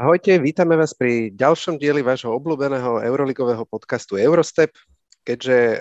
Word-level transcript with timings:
Ahojte, 0.00 0.40
vítame 0.40 0.80
vás 0.80 0.96
pri 0.96 1.28
ďalšom 1.28 1.76
dieli 1.76 2.00
vášho 2.00 2.32
obľúbeného 2.32 3.04
euroligového 3.04 3.68
podcastu 3.68 4.16
Eurostep. 4.16 4.72
Keďže 5.28 5.76
e, 5.76 5.78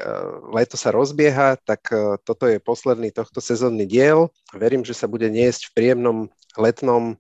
leto 0.52 0.76
sa 0.76 0.92
rozbieha, 0.92 1.56
tak 1.64 1.88
e, 1.88 2.20
toto 2.28 2.44
je 2.44 2.60
posledný 2.60 3.16
tohto 3.16 3.40
sezónny 3.40 3.88
diel. 3.88 4.28
Verím, 4.52 4.84
že 4.84 4.92
sa 4.92 5.08
bude 5.08 5.32
niesť 5.32 5.72
v 5.72 5.76
príjemnom 5.80 6.28
letnom, 6.60 7.16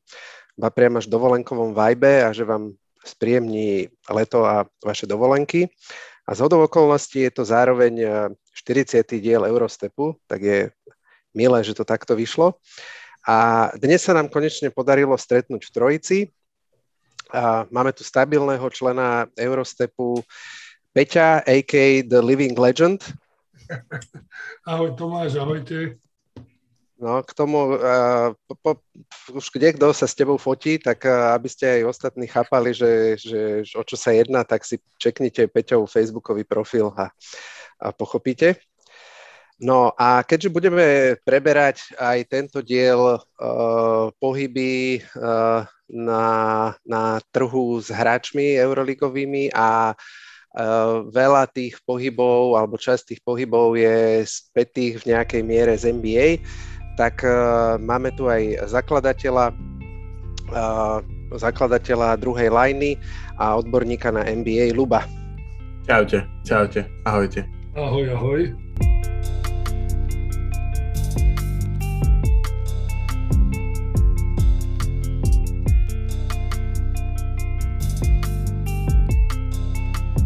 ba 0.59 0.67
priam 0.75 0.99
až 0.99 1.07
dovolenkovom 1.07 1.71
vibe 1.71 2.27
a 2.27 2.35
že 2.35 2.43
vám 2.43 2.75
spríjemní 3.07 3.87
leto 4.11 4.43
a 4.43 4.67
vaše 4.83 5.07
dovolenky. 5.07 5.71
A 6.27 6.35
z 6.35 6.43
hodov 6.43 6.67
okolností 6.67 7.23
je 7.23 7.31
to 7.31 7.47
zároveň 7.47 7.95
40. 8.51 9.07
E, 9.07 9.23
diel 9.23 9.47
Eurostepu, 9.47 10.19
tak 10.27 10.43
je 10.43 10.59
milé, 11.31 11.63
že 11.63 11.79
to 11.79 11.87
takto 11.87 12.11
vyšlo. 12.19 12.59
A 13.23 13.71
dnes 13.79 14.03
sa 14.03 14.11
nám 14.11 14.27
konečne 14.27 14.67
podarilo 14.67 15.15
stretnúť 15.15 15.63
v 15.63 15.71
Trojici. 15.71 16.19
Máme 17.69 17.93
tu 17.93 18.01
stabilného 18.01 18.65
člena 18.73 19.29
Eurostepu, 19.37 20.25
Peťa, 20.89 21.45
a.k. 21.45 22.01
The 22.01 22.19
Living 22.21 22.57
Legend. 22.57 22.97
Ahoj 24.69 24.97
Tomáš, 24.97 25.37
ahojte. 25.37 26.01
No, 26.99 27.23
k 27.23 27.31
tomu, 27.31 27.79
uh, 27.79 28.35
po, 28.43 28.53
po, 28.59 28.71
už 29.31 29.55
kde 29.55 29.71
kto 29.71 29.95
sa 29.95 30.03
s 30.03 30.17
tebou 30.19 30.35
fotí, 30.35 30.75
tak 30.75 31.07
uh, 31.07 31.31
aby 31.31 31.47
ste 31.47 31.79
aj 31.79 31.95
ostatní 31.95 32.27
chápali, 32.27 32.75
že, 32.75 33.15
že, 33.15 33.63
že 33.63 33.73
o 33.79 33.83
čo 33.87 33.95
sa 33.95 34.11
jedná, 34.11 34.43
tak 34.43 34.67
si 34.67 34.83
čeknite 34.99 35.47
Peťov 35.47 35.87
facebookový 35.87 36.43
profil 36.43 36.91
a, 36.99 37.07
a 37.79 37.95
pochopíte. 37.95 38.59
No 39.59 39.91
a 39.99 40.23
keďže 40.23 40.55
budeme 40.55 41.19
preberať 41.27 41.91
aj 41.99 42.31
tento 42.31 42.63
diel 42.63 43.19
uh, 43.19 44.07
pohyby 44.15 45.03
uh, 45.19 45.67
na, 45.91 46.25
na 46.87 47.19
trhu 47.35 47.75
s 47.83 47.91
hráčmi 47.91 48.55
euroligovými 48.55 49.51
a 49.51 49.91
uh, 49.91 51.03
veľa 51.11 51.51
tých 51.51 51.75
pohybov 51.83 52.55
alebo 52.55 52.79
časť 52.79 53.11
tých 53.11 53.21
pohybov 53.27 53.75
je 53.75 54.23
spätých 54.23 55.03
v 55.03 55.11
nejakej 55.11 55.41
miere 55.43 55.75
z 55.75 55.91
NBA, 55.91 56.39
tak 56.95 57.19
uh, 57.27 57.75
máme 57.83 58.15
tu 58.15 58.31
aj 58.31 58.63
zakladateľa, 58.71 59.51
uh, 60.55 61.03
zakladateľa 61.35 62.15
druhej 62.15 62.47
lajny 62.47 62.95
a 63.35 63.59
odborníka 63.59 64.07
na 64.07 64.23
NBA 64.23 64.71
Luba. 64.71 65.03
Čaute, 65.83 66.23
čaute, 66.47 66.87
ahojte. 67.03 67.43
Ahoj, 67.75 68.07
ahoj. 68.15 68.41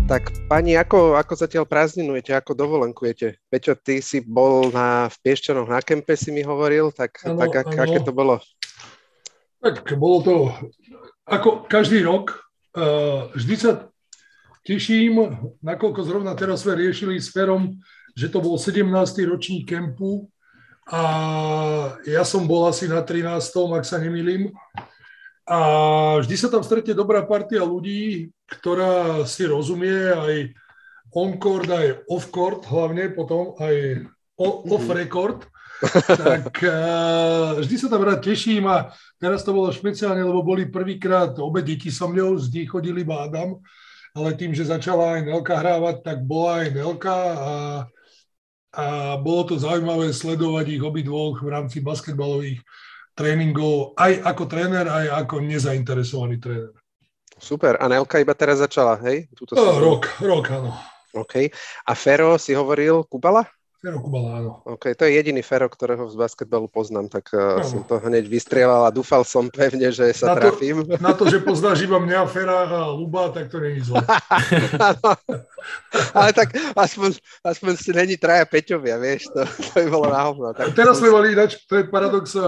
Tak 0.04 0.36
pani, 0.52 0.76
ako, 0.76 1.16
ako 1.16 1.34
zatiaľ 1.40 1.64
prázdninujete, 1.64 2.36
ako 2.36 2.52
dovolenkujete? 2.60 3.40
Peťo, 3.48 3.80
ty 3.80 4.04
si 4.04 4.20
bol 4.20 4.68
na, 4.68 5.08
v 5.08 5.16
Piešťanoch 5.24 5.72
na 5.72 5.80
kempe, 5.80 6.20
si 6.20 6.28
mi 6.28 6.44
hovoril, 6.44 6.92
tak, 6.92 7.24
ano, 7.24 7.40
tak 7.40 7.64
ak, 7.64 7.72
aké 7.72 8.04
to 8.04 8.12
bolo? 8.12 8.44
Tak 9.64 9.88
bolo 9.96 10.18
to 10.20 10.36
ako 11.24 11.64
každý 11.72 12.04
rok. 12.04 12.36
Uh, 12.76 13.32
vždy 13.32 13.56
sa 13.56 13.72
teším, 14.68 15.40
nakoľko 15.64 16.04
zrovna 16.04 16.36
teraz 16.36 16.68
sme 16.68 16.84
riešili 16.84 17.16
s 17.16 17.32
Ferom, 17.32 17.80
že 18.12 18.28
to 18.28 18.44
bol 18.44 18.60
17. 18.60 18.84
ročník 19.24 19.72
kempu 19.72 20.28
a 20.92 21.02
ja 22.04 22.28
som 22.28 22.44
bol 22.44 22.68
asi 22.68 22.92
na 22.92 23.00
13. 23.00 23.40
ak 23.56 23.88
sa 23.88 24.04
nemýlim. 24.04 24.52
A 25.48 25.60
vždy 26.24 26.36
sa 26.40 26.48
tam 26.52 26.64
stretne 26.64 26.92
dobrá 26.92 27.24
partia 27.24 27.64
ľudí, 27.64 28.32
ktorá 28.58 29.24
si 29.26 29.50
rozumie 29.50 30.14
aj 30.14 30.36
on-court, 31.14 31.70
aj 31.70 31.88
off-court, 32.10 32.66
hlavne 32.66 33.14
potom 33.14 33.54
aj 33.62 34.06
mhm. 34.38 34.70
off-record. 34.70 35.46
tak 36.08 36.64
uh, 36.64 37.58
vždy 37.62 37.76
sa 37.76 37.88
tam 37.92 38.08
rád 38.08 38.24
teším 38.24 38.72
a 38.72 38.94
teraz 39.20 39.44
to 39.44 39.52
bolo 39.52 39.68
špeciálne, 39.74 40.24
lebo 40.24 40.40
boli 40.40 40.72
prvýkrát 40.72 41.36
obe 41.44 41.60
deti 41.60 41.92
so 41.92 42.08
mňou, 42.08 42.40
z 42.40 42.48
nich 42.56 42.70
chodili 42.72 43.04
iba 43.04 43.28
Adam, 43.28 43.60
ale 44.16 44.38
tým, 44.38 44.56
že 44.56 44.70
začala 44.70 45.20
aj 45.20 45.22
Nelka 45.28 45.60
hrávať, 45.60 45.96
tak 46.06 46.18
bola 46.24 46.64
aj 46.64 46.68
Nelka 46.72 47.18
a, 47.20 47.54
a 48.74 48.86
bolo 49.20 49.42
to 49.44 49.56
zaujímavé 49.60 50.14
sledovať 50.16 50.66
ich 50.78 50.84
obidvoch 50.86 51.42
v 51.44 51.52
rámci 51.52 51.84
basketbalových 51.84 52.64
tréningov 53.14 53.94
aj 53.98 54.24
ako 54.24 54.44
tréner, 54.50 54.86
aj 54.90 55.26
ako 55.26 55.36
nezainteresovaný 55.46 56.38
tréner. 56.42 56.74
Super. 57.40 57.78
A 57.82 57.88
Nelka 57.90 58.20
iba 58.22 58.34
teraz 58.38 58.62
začala, 58.62 58.98
hej? 59.04 59.30
Túto 59.34 59.58
no, 59.58 59.80
rok, 59.80 60.10
rok, 60.22 60.46
áno. 60.54 60.72
OK. 61.14 61.50
A 61.86 61.92
Fero 61.94 62.38
si 62.42 62.58
hovoril 62.58 63.06
Kubala? 63.06 63.46
Fero 63.84 64.00
Kubala, 64.00 64.40
áno. 64.40 64.52
OK, 64.64 64.96
to 64.96 65.04
je 65.04 65.20
jediný 65.20 65.44
Fero, 65.44 65.68
ktorého 65.68 66.08
z 66.08 66.16
basketbalu 66.16 66.72
poznám, 66.72 67.12
tak 67.12 67.28
uh, 67.36 67.60
som 67.68 67.84
to 67.84 68.00
hneď 68.00 68.32
vystrieľal 68.32 68.88
a 68.88 68.96
dúfal 68.96 69.28
som 69.28 69.52
pevne, 69.52 69.92
že 69.92 70.08
sa 70.16 70.32
na 70.32 70.40
to, 70.40 70.42
trafím. 70.42 70.88
Na 71.04 71.12
to, 71.12 71.28
že 71.28 71.44
poznáš 71.44 71.84
iba 71.84 72.00
mňa, 72.00 72.24
Fera 72.32 72.64
a 72.64 72.96
Luba, 72.96 73.28
tak 73.36 73.52
to 73.52 73.60
není 73.60 73.84
zle. 73.84 74.00
Ale 76.18 76.32
tak 76.32 76.56
aspoň, 76.80 77.20
aspoň 77.44 77.74
si 77.76 77.92
není 77.92 78.16
traja 78.16 78.48
Peťovia, 78.48 78.96
vieš, 78.96 79.28
to, 79.36 79.44
to 79.44 79.84
by 79.84 79.88
bolo 79.92 80.08
náhodno. 80.08 80.56
Tak 80.56 80.72
Teraz 80.72 81.04
sme 81.04 81.12
mali 81.12 81.36
ináč, 81.36 81.60
to 81.68 81.84
je 81.84 81.86
paradox, 81.92 82.40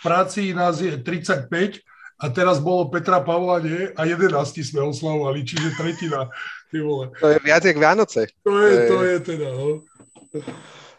práci 0.00 0.56
nás 0.56 0.80
je 0.80 0.96
35 0.96 1.84
a 2.18 2.24
teraz 2.34 2.58
bolo 2.58 2.90
Petra 2.90 3.22
Pavla 3.22 3.62
nie 3.62 3.94
a 3.94 4.02
11 4.02 4.34
sme 4.66 4.82
oslavovali, 4.82 5.46
čiže 5.46 5.78
tretina. 5.78 6.26
Ty 6.68 6.76
vole. 6.82 7.14
To 7.22 7.30
je 7.30 7.38
viac 7.40 7.62
jak 7.64 7.78
Vianoce. 7.78 8.26
To 8.42 8.52
je, 8.60 8.74
to 8.90 8.96
je 9.06 9.16
teda, 9.22 9.48
no. 9.54 9.66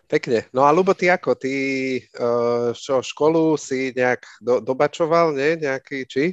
Pekne. 0.09 0.49
No 0.49 0.65
a 0.65 0.73
Lubo, 0.73 0.97
ty 0.97 1.11
ako? 1.11 1.37
Ty 1.37 1.53
uh, 2.17 2.73
čo, 2.73 3.05
školu 3.05 3.53
si 3.59 3.93
nejak 3.93 4.25
do, 4.41 4.57
dobačoval, 4.63 5.37
nie? 5.37 5.61
Nejaký, 5.61 6.09
či? 6.09 6.23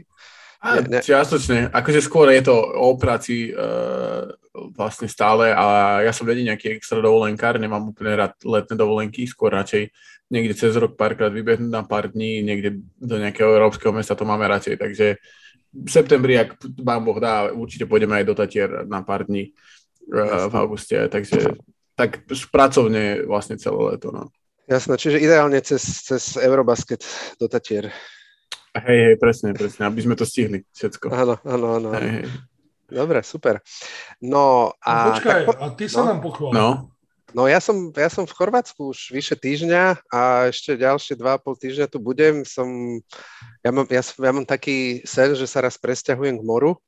A, 0.64 0.80
ne, 0.80 0.96
ne... 0.96 1.00
Čiastočne. 1.04 1.68
Akože 1.68 2.00
skôr 2.00 2.32
je 2.32 2.48
to 2.48 2.56
o 2.56 2.96
práci 2.96 3.52
uh, 3.52 4.32
vlastne 4.74 5.06
stále 5.10 5.52
a 5.52 5.98
ja 6.02 6.12
som 6.12 6.24
vedieť 6.24 6.46
nejaký 6.54 6.66
extra 6.76 6.98
dovolenkár, 7.04 7.60
nemám 7.60 7.92
úplne 7.92 8.16
rád 8.16 8.34
letné 8.42 8.74
dovolenky, 8.74 9.28
skôr 9.28 9.52
radšej 9.52 9.92
niekde 10.30 10.54
cez 10.58 10.74
rok 10.74 10.98
párkrát 10.98 11.30
vybehnúť 11.30 11.70
na 11.70 11.86
pár 11.86 12.10
dní, 12.10 12.42
niekde 12.42 12.82
do 12.98 13.16
nejakého 13.18 13.46
európskeho 13.46 13.94
mesta, 13.94 14.18
to 14.18 14.26
máme 14.26 14.42
radšej. 14.46 14.74
Takže 14.78 15.06
v 15.76 15.90
septembri, 15.90 16.40
ak 16.40 16.58
vám 16.82 17.02
Boh 17.06 17.18
dá, 17.20 17.52
určite 17.52 17.86
pôjdeme 17.86 18.18
aj 18.18 18.24
do 18.26 18.34
Tatier 18.34 18.70
na 18.88 19.06
pár 19.06 19.28
dní 19.28 19.52
uh, 20.10 20.50
v 20.50 20.54
auguste. 20.56 20.96
Takže 20.96 21.54
tak 21.94 22.26
pracovne 22.50 23.22
vlastne 23.28 23.60
celé 23.60 23.94
leto. 23.94 24.10
No. 24.10 24.32
Jasné, 24.66 24.98
čiže 24.98 25.22
ideálne 25.22 25.62
cez, 25.62 25.82
cez 26.02 26.34
Eurobasket 26.40 27.06
do 27.38 27.46
Tatier. 27.46 27.94
Hej, 28.76 28.98
hej, 29.12 29.16
presne, 29.16 29.56
presne, 29.56 29.88
aby 29.88 30.00
sme 30.04 30.18
to 30.18 30.26
stihli 30.28 30.66
všetko. 30.74 31.08
Áno, 31.08 31.38
áno, 31.46 31.66
áno. 31.80 31.88
Hej, 31.96 32.10
hej. 32.20 32.26
Dobre, 32.86 33.18
super. 33.26 33.58
No 34.22 34.70
a... 34.78 34.92
No, 34.94 35.10
počkaj, 35.18 35.40
tak, 35.46 35.58
a 35.58 35.66
ty 35.74 35.84
sa 35.90 36.00
no, 36.02 36.06
nám 36.14 36.18
pochvál. 36.22 36.52
No. 36.54 36.68
No 37.34 37.50
ja 37.50 37.58
som, 37.58 37.92
ja 37.92 38.08
som 38.08 38.24
v 38.24 38.32
Chorvátsku 38.32 38.96
už 38.96 39.12
vyše 39.12 39.36
týždňa 39.36 40.08
a 40.08 40.48
ešte 40.48 40.78
ďalšie 40.78 41.18
dva 41.18 41.36
a 41.36 41.42
pol 41.42 41.58
týždňa 41.58 41.90
tu 41.90 41.98
budem. 41.98 42.46
Som, 42.46 42.96
ja, 43.60 43.70
mám, 43.74 43.84
ja, 43.90 44.00
ja 44.00 44.32
mám 44.32 44.46
taký 44.46 45.02
sen, 45.02 45.34
že 45.34 45.44
sa 45.44 45.60
raz 45.60 45.74
presťahujem 45.76 46.38
k 46.38 46.46
moru, 46.46 46.78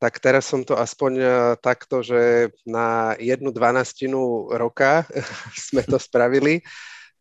tak 0.00 0.16
teraz 0.18 0.48
som 0.48 0.64
to 0.64 0.74
aspoň 0.74 1.12
e, 1.20 1.26
takto, 1.60 2.00
že 2.00 2.50
na 2.64 3.16
jednu 3.20 3.52
dvanastinu 3.52 4.50
roka 4.56 5.04
sme 5.70 5.84
to 5.84 6.00
spravili. 6.00 6.64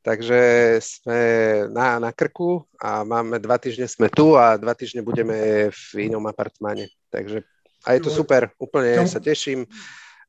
Takže 0.05 0.41
sme 0.85 1.19
na, 1.73 1.97
na 1.97 2.13
krku 2.13 2.61
a 2.77 3.01
máme 3.01 3.41
dva 3.41 3.57
týždne 3.57 3.89
sme 3.89 4.05
tu 4.05 4.37
a 4.37 4.53
dva 4.53 4.77
týždne 4.77 5.01
budeme 5.01 5.69
v 5.73 5.81
inom 5.97 6.21
apartmáne. 6.29 6.93
Takže 7.09 7.41
a 7.85 7.93
je 7.93 8.01
to 8.01 8.09
super, 8.09 8.49
úplne 8.57 9.05
sa 9.05 9.21
teším. 9.21 9.69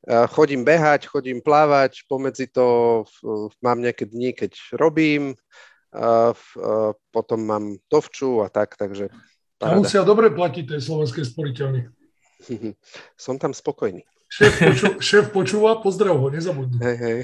Chodím 0.06 0.62
behať, 0.62 1.10
chodím 1.10 1.42
plávať, 1.42 2.06
pomedzi 2.06 2.46
to 2.52 3.02
mám 3.58 3.82
nejaké 3.82 4.06
dni, 4.06 4.36
keď 4.36 4.54
robím, 4.78 5.34
potom 7.10 7.40
mám 7.42 7.80
tovču 7.90 8.44
a 8.44 8.52
tak, 8.52 8.76
takže 8.76 9.08
A 9.64 9.72
musia 9.72 10.04
dobre 10.04 10.28
platiť 10.28 10.76
tej 10.76 10.80
slovenskej 10.84 11.24
sporiteľni. 11.24 11.88
Som 13.24 13.40
tam 13.40 13.56
spokojný. 13.56 14.04
Šéf, 14.26 14.58
poču, 14.58 14.86
šéf 15.08 15.24
počúva, 15.30 15.80
pozdrav 15.80 16.18
ho, 16.18 16.28
nezabudni. 16.28 16.76
Hej, 16.82 16.96
hej. 16.98 17.18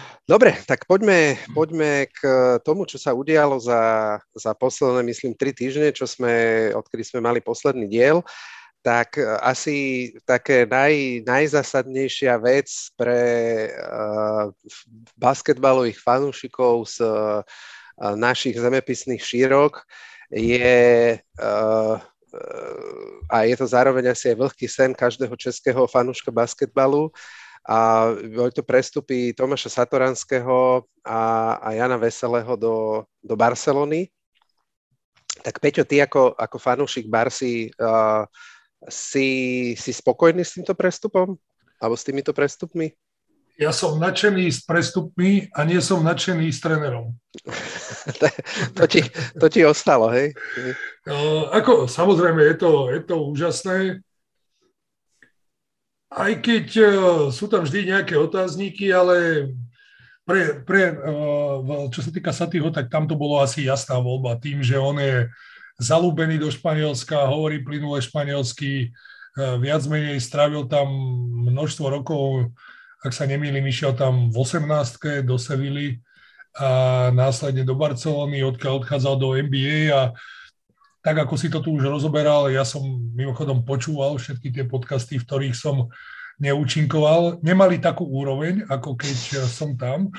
Dobre, 0.22 0.54
tak 0.70 0.86
poďme, 0.86 1.34
poďme 1.50 2.06
k 2.06 2.20
tomu, 2.62 2.86
čo 2.86 2.94
sa 2.94 3.10
udialo 3.10 3.58
za, 3.58 4.16
za 4.32 4.54
posledné, 4.54 5.02
myslím, 5.02 5.34
tri 5.34 5.50
týždne, 5.50 5.90
čo 5.90 6.06
sme, 6.06 6.70
odkedy 6.78 7.02
sme 7.02 7.20
mali 7.20 7.42
posledný 7.42 7.90
diel 7.90 8.22
tak 8.82 9.16
e, 9.16 9.24
asi 9.40 10.10
také 10.26 10.66
naj, 10.66 11.22
najzásadnejšia 11.22 12.34
vec 12.42 12.68
pre 12.98 13.22
uh, 13.70 14.50
basketbalových 15.14 16.02
fanúšikov 16.02 16.90
z 16.90 17.06
uh, 17.06 17.46
našich 18.18 18.58
zemepisných 18.58 19.22
šírok 19.22 19.86
je 20.34 21.14
uh, 21.38 21.94
a 23.28 23.36
je 23.44 23.54
to 23.60 23.66
zároveň 23.68 24.12
asi 24.12 24.32
aj 24.32 24.40
vlhký 24.40 24.66
sen 24.66 24.96
každého 24.96 25.36
českého 25.36 25.84
fanúška 25.84 26.32
basketbalu. 26.32 27.12
A 27.62 28.10
boli 28.10 28.50
to 28.50 28.66
prestupy 28.66 29.30
Tomáša 29.30 29.70
Satoranského 29.70 30.82
a, 31.06 31.20
a 31.62 31.68
Jana 31.78 31.94
Veselého 31.94 32.58
do, 32.58 33.06
do 33.22 33.34
Barcelony. 33.38 34.10
Tak 35.46 35.62
Peťo, 35.62 35.86
ty 35.86 36.02
ako, 36.02 36.34
ako 36.34 36.56
fanúšik 36.58 37.06
Barsi 37.06 37.70
uh, 37.78 38.26
si, 38.90 39.28
si 39.78 39.90
spokojný 39.94 40.42
s 40.42 40.58
týmto 40.58 40.74
prestupom? 40.74 41.38
Alebo 41.78 41.94
s 41.94 42.06
týmito 42.06 42.34
prestupmi? 42.34 42.90
Ja 43.60 43.70
som 43.70 44.00
nadšený 44.00 44.48
s 44.48 44.64
prestupmi 44.64 45.46
a 45.52 45.62
nie 45.68 45.78
som 45.78 46.00
nadšený 46.02 46.50
s 46.50 46.58
trénerom. 46.58 47.14
to, 48.78 48.84
ti, 48.90 49.06
to 49.38 49.46
ti 49.46 49.60
ostalo, 49.62 50.08
hej? 50.10 50.34
Uh, 51.06 51.46
ako, 51.52 51.86
samozrejme, 51.86 52.42
je 52.42 52.56
to, 52.58 52.72
je 52.90 53.00
to 53.06 53.16
úžasné. 53.22 54.02
Aj 56.12 56.32
keď 56.38 56.66
uh, 56.78 56.88
sú 57.32 57.48
tam 57.48 57.64
vždy 57.64 57.92
nejaké 57.92 58.14
otázniky, 58.20 58.92
ale 58.92 59.48
pre, 60.22 60.60
pre, 60.62 60.92
uh, 60.92 61.88
čo 61.88 62.04
sa 62.04 62.10
týka 62.12 62.30
Satyho, 62.30 62.68
tak 62.68 62.92
tam 62.92 63.08
to 63.08 63.16
bolo 63.16 63.40
asi 63.40 63.64
jasná 63.64 63.96
voľba. 63.96 64.36
Tým, 64.36 64.60
že 64.60 64.76
on 64.76 65.00
je 65.00 65.26
zalúbený 65.80 66.36
do 66.36 66.52
Španielska, 66.52 67.32
hovorí 67.32 67.64
plynule 67.64 67.98
španielsky, 68.04 68.92
uh, 69.40 69.56
viac 69.56 69.82
menej 69.88 70.20
strávil 70.20 70.68
tam 70.68 70.86
množstvo 71.48 71.86
rokov 71.88 72.52
ak 73.02 73.10
sa 73.10 73.26
nemýlim, 73.26 73.66
išiel 73.66 73.98
tam 73.98 74.30
v 74.30 74.36
18. 74.38 75.26
do 75.26 75.34
Sevilly 75.34 75.98
a 76.54 77.10
následne 77.10 77.66
do 77.66 77.74
Barcelony, 77.74 78.46
odkiaľ 78.46 78.82
odchádzal 78.82 79.14
do 79.18 79.34
NBA 79.34 79.90
a 79.90 80.14
tak 81.02 81.18
ako 81.18 81.34
si 81.34 81.50
to 81.50 81.58
tu 81.58 81.74
už 81.74 81.90
rozoberal, 81.90 82.46
ja 82.46 82.62
som 82.62 82.82
mimochodom 83.12 83.66
počúval 83.66 84.14
všetky 84.22 84.54
tie 84.54 84.64
podcasty, 84.64 85.18
v 85.18 85.26
ktorých 85.26 85.56
som 85.58 85.90
neúčinkoval. 86.38 87.42
Nemali 87.42 87.82
takú 87.82 88.06
úroveň, 88.06 88.62
ako 88.70 88.94
keď 88.94 89.46
som 89.50 89.74
tam. 89.74 90.14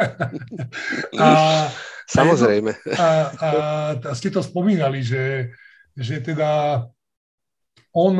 a, 1.20 1.68
Samozrejme. 2.08 2.72
A, 2.96 3.06
a, 3.06 3.50
a 4.00 4.12
ste 4.16 4.32
to 4.32 4.40
spomínali, 4.40 5.04
že, 5.04 5.52
že 5.94 6.18
teda 6.24 6.82
on 7.92 8.16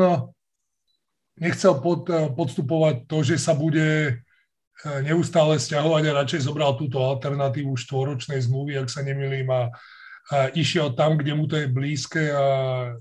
nechcel 1.41 1.81
pod, 1.81 2.07
podstupovať 2.37 3.09
to, 3.09 3.17
že 3.25 3.35
sa 3.41 3.57
bude 3.57 4.21
eh, 4.21 4.99
neustále 5.01 5.57
stiahovať 5.57 6.03
a 6.07 6.17
radšej 6.23 6.45
zobral 6.45 6.77
túto 6.77 7.01
alternatívu 7.01 7.73
štvoročnej 7.73 8.39
zmluvy, 8.45 8.77
ak 8.77 8.87
sa 8.87 9.01
nemýlim, 9.01 9.49
a, 9.49 9.73
a 10.29 10.53
išiel 10.53 10.93
tam, 10.93 11.17
kde 11.17 11.33
mu 11.33 11.49
to 11.49 11.57
je 11.57 11.67
blízke 11.71 12.29
a 12.29 12.45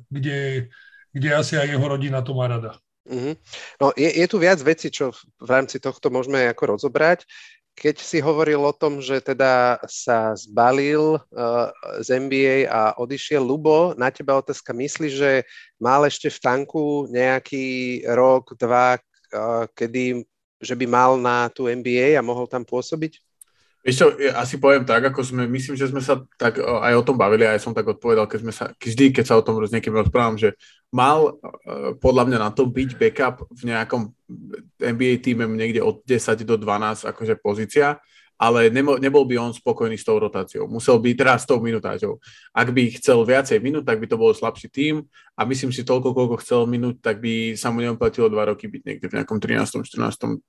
kde, 0.08 0.70
kde 1.12 1.28
asi 1.34 1.60
aj 1.60 1.68
jeho 1.68 1.86
rodina 1.86 2.24
to 2.24 2.32
má 2.32 2.48
rada. 2.48 2.80
Mm-hmm. 3.10 3.34
No, 3.80 3.92
je, 3.98 4.10
je 4.22 4.26
tu 4.30 4.36
viac 4.38 4.60
vecí, 4.62 4.88
čo 4.88 5.10
v 5.40 5.48
rámci 5.50 5.82
tohto 5.82 6.08
môžeme 6.08 6.46
ako 6.48 6.78
rozobrať 6.78 7.26
keď 7.80 7.96
si 7.96 8.20
hovoril 8.20 8.60
o 8.60 8.76
tom, 8.76 9.00
že 9.00 9.24
teda 9.24 9.80
sa 9.88 10.36
zbalil 10.36 11.16
uh, 11.16 11.72
z 12.04 12.20
NBA 12.20 12.68
a 12.68 12.92
odišiel 13.00 13.40
Lubo, 13.40 13.96
na 13.96 14.12
teba 14.12 14.36
otázka 14.36 14.76
myslí, 14.76 15.08
že 15.08 15.30
mal 15.80 16.04
ešte 16.04 16.28
v 16.28 16.38
tanku 16.44 17.08
nejaký 17.08 18.04
rok, 18.12 18.52
dva, 18.60 19.00
uh, 19.00 19.64
kedy, 19.72 20.28
že 20.60 20.74
by 20.76 20.84
mal 20.84 21.16
na 21.16 21.48
tú 21.48 21.72
NBA 21.72 22.20
a 22.20 22.26
mohol 22.26 22.44
tam 22.44 22.68
pôsobiť? 22.68 23.16
Vieš 23.80 23.96
čo, 23.96 24.06
ja 24.20 24.36
asi 24.36 24.60
poviem 24.60 24.84
tak, 24.84 25.08
ako 25.08 25.24
sme, 25.24 25.48
myslím, 25.48 25.72
že 25.72 25.88
sme 25.88 26.04
sa 26.04 26.20
tak 26.36 26.60
aj 26.60 26.92
o 27.00 27.06
tom 27.06 27.16
bavili, 27.16 27.48
aj 27.48 27.64
som 27.64 27.72
tak 27.72 27.88
odpovedal, 27.88 28.28
keď 28.28 28.38
sme 28.44 28.52
sa, 28.52 28.64
vždy, 28.76 29.08
keď 29.08 29.24
sa 29.24 29.40
o 29.40 29.44
tom 29.44 29.56
s 29.56 29.72
niekým 29.72 29.96
rozprávam, 29.96 30.36
že 30.36 30.52
mal 30.92 31.40
podľa 31.96 32.28
mňa 32.28 32.38
na 32.44 32.50
to 32.52 32.68
byť 32.68 33.00
backup 33.00 33.48
v 33.48 33.72
nejakom 33.72 34.12
NBA 34.84 35.24
týme 35.24 35.48
niekde 35.48 35.80
od 35.80 36.04
10 36.04 36.44
do 36.44 36.60
12 36.60 37.08
akože 37.08 37.40
pozícia, 37.40 37.96
ale 38.40 38.72
nebo, 38.72 38.96
nebol 38.96 39.28
by 39.28 39.36
on 39.36 39.52
spokojný 39.52 40.00
s 40.00 40.08
tou 40.08 40.16
rotáciou. 40.16 40.64
Musel 40.64 40.96
byť 40.96 41.12
teraz 41.12 41.44
s 41.44 41.48
tou 41.52 41.60
minutáťou. 41.60 42.16
Ak 42.56 42.72
by 42.72 42.96
chcel 42.96 43.20
viacej 43.20 43.60
minút, 43.60 43.84
tak 43.84 44.00
by 44.00 44.08
to 44.08 44.16
bol 44.16 44.32
slabší 44.32 44.72
tým 44.72 45.04
a 45.36 45.44
myslím 45.44 45.68
si 45.68 45.84
toľko, 45.84 46.16
koľko 46.16 46.40
chcel 46.40 46.64
minút, 46.64 47.04
tak 47.04 47.20
by 47.20 47.52
sa 47.52 47.68
mu 47.68 47.84
neoplatilo 47.84 48.32
dva 48.32 48.48
roky 48.48 48.64
byť 48.72 48.82
niekde 48.88 49.06
v 49.12 49.16
nejakom 49.20 49.36
13., 49.36 49.84
14., 49.84 50.40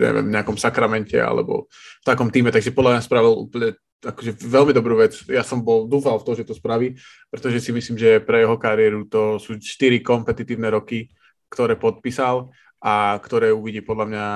neviem, 0.00 0.32
nejakom 0.32 0.56
sakramente 0.56 1.20
alebo 1.20 1.68
v 2.00 2.04
takom 2.08 2.32
týme. 2.32 2.48
Takže 2.48 2.72
podľa 2.72 2.96
mňa 2.96 3.02
spravil 3.04 3.36
úplne 3.36 3.76
akože 4.00 4.40
veľmi 4.40 4.72
dobrú 4.72 4.96
vec. 4.96 5.12
Ja 5.28 5.44
som 5.44 5.60
bol, 5.60 5.84
dúfal 5.84 6.16
v 6.16 6.24
to, 6.24 6.32
že 6.32 6.48
to 6.48 6.56
spraví, 6.56 6.96
pretože 7.28 7.60
si 7.60 7.76
myslím, 7.76 8.00
že 8.00 8.24
pre 8.24 8.44
jeho 8.44 8.56
kariéru 8.56 9.04
to 9.04 9.36
sú 9.36 9.60
štyri 9.60 10.00
kompetitívne 10.00 10.72
roky, 10.72 11.12
ktoré 11.52 11.76
podpísal 11.76 12.48
a 12.80 13.16
ktoré 13.20 13.52
uvidí 13.52 13.80
podľa 13.80 14.06
mňa 14.08 14.26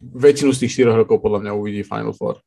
väčšinu 0.00 0.50
z 0.54 0.66
tých 0.66 0.86
4 0.86 1.00
rokov 1.04 1.18
podľa 1.18 1.46
mňa 1.46 1.52
uvidí 1.58 1.82
Final 1.82 2.14
Four. 2.14 2.38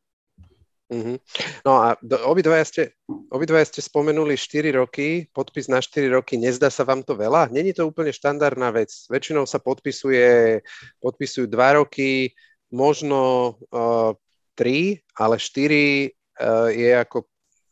Mm-hmm. 0.91 1.17
No 1.63 1.71
a 1.79 1.95
do, 2.03 2.19
obidvaja, 2.27 2.67
ste, 2.67 2.83
obidvaja 3.31 3.63
ste 3.63 3.79
spomenuli 3.79 4.35
4 4.35 4.75
roky, 4.75 5.23
podpis 5.31 5.71
na 5.71 5.79
4 5.79 6.11
roky, 6.11 6.35
nezdá 6.35 6.67
sa 6.67 6.83
vám 6.83 6.99
to 6.99 7.15
veľa? 7.15 7.47
Není 7.47 7.71
to 7.71 7.87
úplne 7.87 8.11
štandardná 8.11 8.75
vec. 8.75 8.91
Väčšinou 9.07 9.47
sa 9.47 9.63
podpisuje, 9.63 10.59
podpisujú 10.99 11.47
2 11.47 11.79
roky, 11.79 12.35
možno 12.75 13.55
uh, 13.71 14.11
3, 14.59 14.99
ale 15.15 15.35
4 15.39 15.39
uh, 15.39 16.67
je 16.75 16.91
ako 16.91 17.23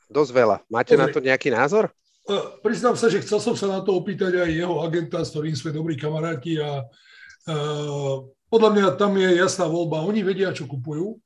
dosť 0.08 0.32
veľa. 0.32 0.58
Máte 0.72 0.96
Dobre. 0.96 1.04
na 1.04 1.08
to 1.12 1.20
nejaký 1.20 1.52
názor? 1.52 1.92
Uh, 2.24 2.56
priznám 2.64 2.96
sa, 2.96 3.12
že 3.12 3.20
chcel 3.20 3.44
som 3.44 3.56
sa 3.60 3.68
na 3.68 3.84
to 3.84 4.00
opýtať 4.00 4.48
aj 4.48 4.48
jeho 4.48 4.80
agenta, 4.80 5.20
s 5.28 5.36
ktorým 5.36 5.60
sme 5.60 5.76
dobrí 5.76 6.00
kamaráti 6.00 6.56
a 6.56 6.88
uh, 6.88 8.24
podľa 8.50 8.70
mňa 8.74 8.86
tam 8.98 9.14
je 9.16 9.30
jasná 9.38 9.70
voľba. 9.70 10.06
Oni 10.06 10.26
vedia, 10.26 10.50
čo 10.50 10.66
kupujú. 10.66 11.22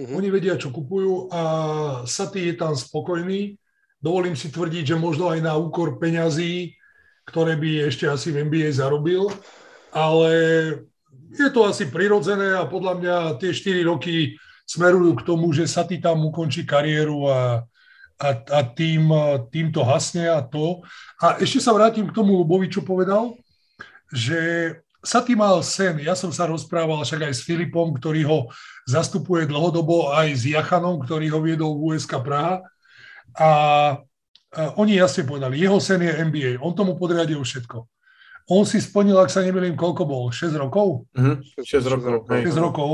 Uh-huh. 0.00 0.16
Oni 0.18 0.28
vedia, 0.30 0.58
čo 0.58 0.74
kupujú 0.74 1.30
a 1.30 1.42
Saty 2.06 2.50
je 2.50 2.54
tam 2.58 2.74
spokojný. 2.74 3.54
Dovolím 4.02 4.34
si 4.34 4.50
tvrdiť, 4.50 4.94
že 4.94 4.96
možno 4.96 5.30
aj 5.30 5.40
na 5.44 5.54
úkor 5.54 6.00
peňazí, 6.00 6.74
ktoré 7.28 7.54
by 7.54 7.86
ešte 7.86 8.08
asi 8.08 8.32
v 8.34 8.48
NBA 8.48 8.72
zarobil, 8.74 9.28
ale 9.92 10.32
je 11.30 11.48
to 11.52 11.68
asi 11.68 11.86
prirodzené 11.86 12.58
a 12.58 12.66
podľa 12.66 12.94
mňa 12.98 13.16
tie 13.38 13.54
4 13.54 13.86
roky 13.86 14.34
smerujú 14.66 15.20
k 15.20 15.26
tomu, 15.26 15.52
že 15.54 15.70
Saty 15.70 16.02
tam 16.02 16.26
ukončí 16.26 16.66
kariéru 16.66 17.28
a, 17.28 17.62
a, 18.18 18.28
a 18.34 18.60
tým, 18.72 19.10
tým 19.52 19.68
to 19.70 19.84
hasne 19.84 20.26
a 20.26 20.40
to. 20.42 20.82
A 21.20 21.38
ešte 21.38 21.60
sa 21.62 21.76
vrátim 21.76 22.08
k 22.08 22.16
tomu 22.16 22.40
Lubovi, 22.40 22.72
čo 22.72 22.82
povedal, 22.82 23.36
že 24.10 24.74
Saty 25.00 25.32
mal 25.32 25.64
sen, 25.64 25.96
ja 26.04 26.12
som 26.12 26.28
sa 26.28 26.44
rozprával 26.44 27.00
však 27.00 27.32
aj 27.32 27.32
s 27.32 27.42
Filipom, 27.48 27.96
ktorý 27.96 28.20
ho 28.28 28.38
zastupuje 28.84 29.48
dlhodobo, 29.48 30.12
aj 30.12 30.28
s 30.36 30.42
Jachanom, 30.44 31.00
ktorý 31.00 31.32
ho 31.32 31.40
viedol 31.40 31.72
v 31.80 31.96
USK 31.96 32.20
Praha. 32.20 32.60
A, 33.32 33.48
a 33.48 33.50
oni 34.76 35.00
jasne 35.00 35.24
povedali, 35.24 35.56
jeho 35.56 35.80
sen 35.80 36.04
je 36.04 36.12
NBA, 36.12 36.60
on 36.60 36.76
tomu 36.76 37.00
podriadil 37.00 37.40
všetko. 37.40 37.88
On 38.50 38.66
si 38.66 38.82
splnil, 38.82 39.16
ak 39.16 39.32
sa 39.32 39.40
nemýlim, 39.40 39.78
koľko 39.78 40.02
bol? 40.04 40.24
6 40.28 40.52
rokov? 40.58 41.06
Mm-hmm, 41.16 41.64
6 41.64 41.86
rokov. 41.86 42.10
6 42.28 42.58
rokov. 42.58 42.92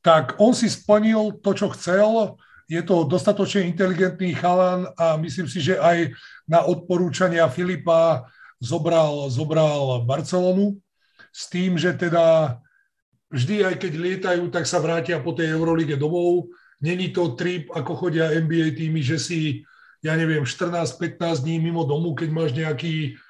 Tak 0.00 0.40
on 0.42 0.56
si 0.56 0.66
splnil 0.66 1.38
to, 1.44 1.52
čo 1.52 1.70
chcel, 1.76 2.40
je 2.66 2.82
to 2.82 3.06
dostatočne 3.06 3.70
inteligentný 3.70 4.34
chalan 4.34 4.90
a 4.98 5.14
myslím 5.22 5.46
si, 5.46 5.62
že 5.62 5.78
aj 5.78 6.10
na 6.50 6.66
odporúčania 6.66 7.46
Filipa 7.46 8.26
zobral, 8.58 9.30
zobral 9.30 10.02
Barcelonu 10.02 10.80
s 11.36 11.52
tým, 11.52 11.76
že 11.76 11.92
teda 11.92 12.56
vždy, 13.28 13.68
aj 13.68 13.76
keď 13.76 13.92
lietajú, 13.92 14.48
tak 14.48 14.64
sa 14.64 14.80
vrátia 14.80 15.20
po 15.20 15.36
tej 15.36 15.52
Eurolige 15.52 16.00
domov. 16.00 16.48
Není 16.80 17.12
to 17.12 17.36
trip, 17.36 17.68
ako 17.76 18.08
chodia 18.08 18.32
NBA 18.32 18.72
týmy, 18.72 19.04
že 19.04 19.20
si, 19.20 19.60
ja 20.00 20.16
neviem, 20.16 20.48
14-15 20.48 21.44
dní 21.44 21.60
mimo 21.60 21.84
domu, 21.84 22.16
keď 22.16 22.28
máš 22.32 22.56
nejaký 22.56 23.20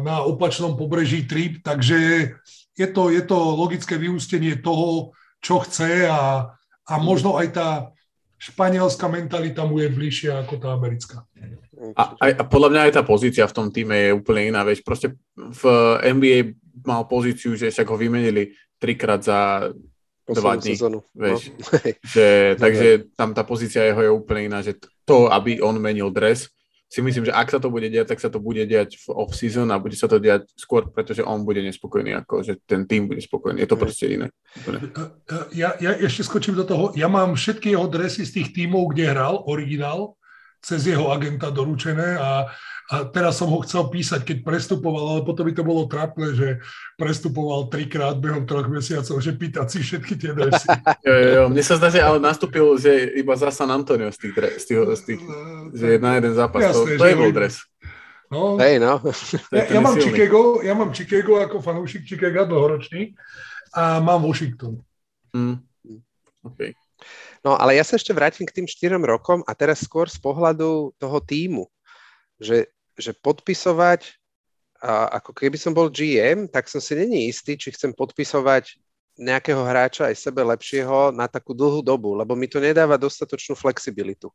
na 0.00 0.24
opačnom 0.24 0.74
pobreží 0.74 1.28
trip, 1.28 1.60
takže 1.60 2.32
je 2.74 2.88
to, 2.88 3.12
je 3.12 3.22
to 3.22 3.36
logické 3.36 4.00
vyústenie 4.00 4.56
toho, 4.56 5.12
čo 5.40 5.60
chce 5.60 6.08
a, 6.08 6.48
a 6.88 6.94
možno 6.96 7.36
aj 7.36 7.48
tá 7.52 7.68
španielská 8.40 9.04
mentalita 9.04 9.68
mu 9.68 9.84
je 9.84 9.92
bližšia 9.92 10.48
ako 10.48 10.54
tá 10.56 10.72
americká. 10.72 11.28
A, 11.92 12.16
a, 12.16 12.44
podľa 12.44 12.68
mňa 12.72 12.80
aj 12.88 12.92
tá 12.96 13.02
pozícia 13.04 13.44
v 13.44 13.56
tom 13.56 13.68
týme 13.68 13.96
je 13.96 14.16
úplne 14.16 14.48
iná, 14.48 14.64
vieš, 14.64 14.80
proste 14.80 15.12
v 15.36 15.62
NBA 16.00 16.56
mal 16.86 17.04
pozíciu, 17.04 17.56
že 17.56 17.70
však 17.70 17.88
ho 17.88 17.96
vymenili 17.96 18.54
trikrát 18.78 19.22
za 19.22 19.70
dva 20.28 20.56
dní. 20.56 20.76
Sezónu. 20.78 21.02
Vieš, 21.14 21.50
no. 21.50 21.78
že, 22.14 22.56
takže 22.58 22.88
tam 23.18 23.34
tá 23.34 23.42
pozícia 23.42 23.84
jeho 23.84 24.00
je 24.02 24.10
úplne 24.10 24.46
iná, 24.46 24.62
že 24.62 24.78
to, 25.04 25.26
aby 25.32 25.58
on 25.58 25.78
menil 25.82 26.10
dres, 26.14 26.48
si 26.90 27.06
myslím, 27.06 27.30
že 27.30 27.32
ak 27.32 27.46
sa 27.54 27.62
to 27.62 27.70
bude 27.70 27.86
diať, 27.86 28.06
tak 28.10 28.18
sa 28.18 28.26
to 28.34 28.42
bude 28.42 28.66
diať 28.66 28.98
v 28.98 29.14
off-season 29.14 29.70
a 29.70 29.78
bude 29.78 29.94
sa 29.94 30.10
to 30.10 30.18
diať 30.18 30.50
skôr, 30.58 30.90
pretože 30.90 31.22
on 31.22 31.46
bude 31.46 31.62
nespokojný, 31.62 32.18
ako 32.18 32.42
že 32.42 32.58
ten 32.66 32.82
tým 32.82 33.06
bude 33.06 33.22
spokojný. 33.22 33.62
Je 33.62 33.70
to 33.70 33.78
proste 33.78 34.10
iné. 34.10 34.26
Ja, 35.54 35.78
ja 35.78 35.94
ešte 35.94 36.26
skočím 36.26 36.58
do 36.58 36.66
toho. 36.66 36.90
Ja 36.98 37.06
mám 37.06 37.38
všetky 37.38 37.70
jeho 37.70 37.86
dresy 37.86 38.26
z 38.26 38.42
tých 38.42 38.48
tímov, 38.50 38.90
kde 38.90 39.06
hral, 39.06 39.38
originál, 39.46 40.18
cez 40.58 40.82
jeho 40.82 41.14
agenta 41.14 41.54
doručené 41.54 42.18
a, 42.18 42.50
a 42.90 43.06
teraz 43.06 43.38
som 43.38 43.46
ho 43.46 43.62
chcel 43.62 43.86
písať, 43.86 44.26
keď 44.26 44.38
prestupoval, 44.42 45.14
ale 45.14 45.20
potom 45.22 45.46
by 45.46 45.54
to 45.54 45.62
bolo 45.62 45.86
trápne, 45.86 46.34
že 46.34 46.58
prestupoval 46.98 47.70
trikrát 47.70 48.18
behom 48.18 48.42
troch 48.42 48.66
mesiacov, 48.66 49.22
že 49.22 49.30
pýtať 49.30 49.66
si 49.70 49.78
všetky 49.78 50.18
tie 50.18 50.34
dresy. 50.34 50.66
jo, 51.06 51.14
jo, 51.14 51.30
jo. 51.38 51.44
Mne 51.54 51.62
sa 51.62 51.78
zdá, 51.78 51.86
že 51.94 52.02
ale 52.02 52.18
nastúpil, 52.18 52.66
že 52.82 53.14
iba 53.14 53.38
za 53.38 53.54
San 53.54 53.70
Antonio 53.70 54.10
z 54.10 54.18
tých, 54.26 54.34
z 54.58 54.64
tých, 54.66 54.78
z 54.82 55.02
tých 55.06 55.22
že 55.70 56.02
na 56.02 56.18
jeden 56.18 56.34
zápas. 56.34 56.66
Jasné, 56.66 56.98
to, 56.98 56.98
to 56.98 57.06
je 57.06 57.14
bol 57.14 57.30
dres. 57.30 57.62
No, 58.30 58.58
hey, 58.58 58.78
no. 58.82 58.98
ja, 59.54 59.64
ja, 59.70 59.80
mám 59.82 59.94
Chicago, 59.98 60.62
ja 60.62 60.74
mám 60.74 60.90
Chicago 60.94 61.42
ako 61.42 61.62
fanúšik 61.62 62.06
Chicago 62.06 62.46
dlhoročný 62.46 63.14
a 63.74 63.98
mám 64.02 64.22
Washington. 64.22 64.82
Mm. 65.30 65.62
Okay. 66.42 66.74
No 67.46 67.54
ale 67.54 67.78
ja 67.78 67.84
sa 67.86 67.98
ešte 67.98 68.14
vrátim 68.14 68.46
k 68.46 68.54
tým 68.62 68.66
štyrom 68.66 69.02
rokom 69.06 69.46
a 69.46 69.52
teraz 69.54 69.82
skôr 69.82 70.10
z 70.10 70.18
pohľadu 70.18 70.94
toho 70.98 71.18
týmu, 71.22 71.70
že, 72.38 72.70
že 73.00 73.16
podpisovať, 73.16 74.20
a 74.80 75.20
ako 75.20 75.36
keby 75.36 75.60
som 75.60 75.76
bol 75.76 75.92
GM, 75.92 76.48
tak 76.48 76.64
som 76.68 76.80
si 76.80 76.96
není 76.96 77.28
istý, 77.28 77.52
či 77.56 77.72
chcem 77.72 77.92
podpisovať 77.92 78.80
nejakého 79.20 79.60
hráča 79.60 80.08
aj 80.08 80.16
sebe 80.16 80.40
lepšieho 80.40 81.12
na 81.12 81.28
takú 81.28 81.52
dlhú 81.52 81.84
dobu, 81.84 82.16
lebo 82.16 82.32
mi 82.32 82.48
to 82.48 82.56
nedáva 82.56 82.96
dostatočnú 82.96 83.52
flexibilitu. 83.52 84.32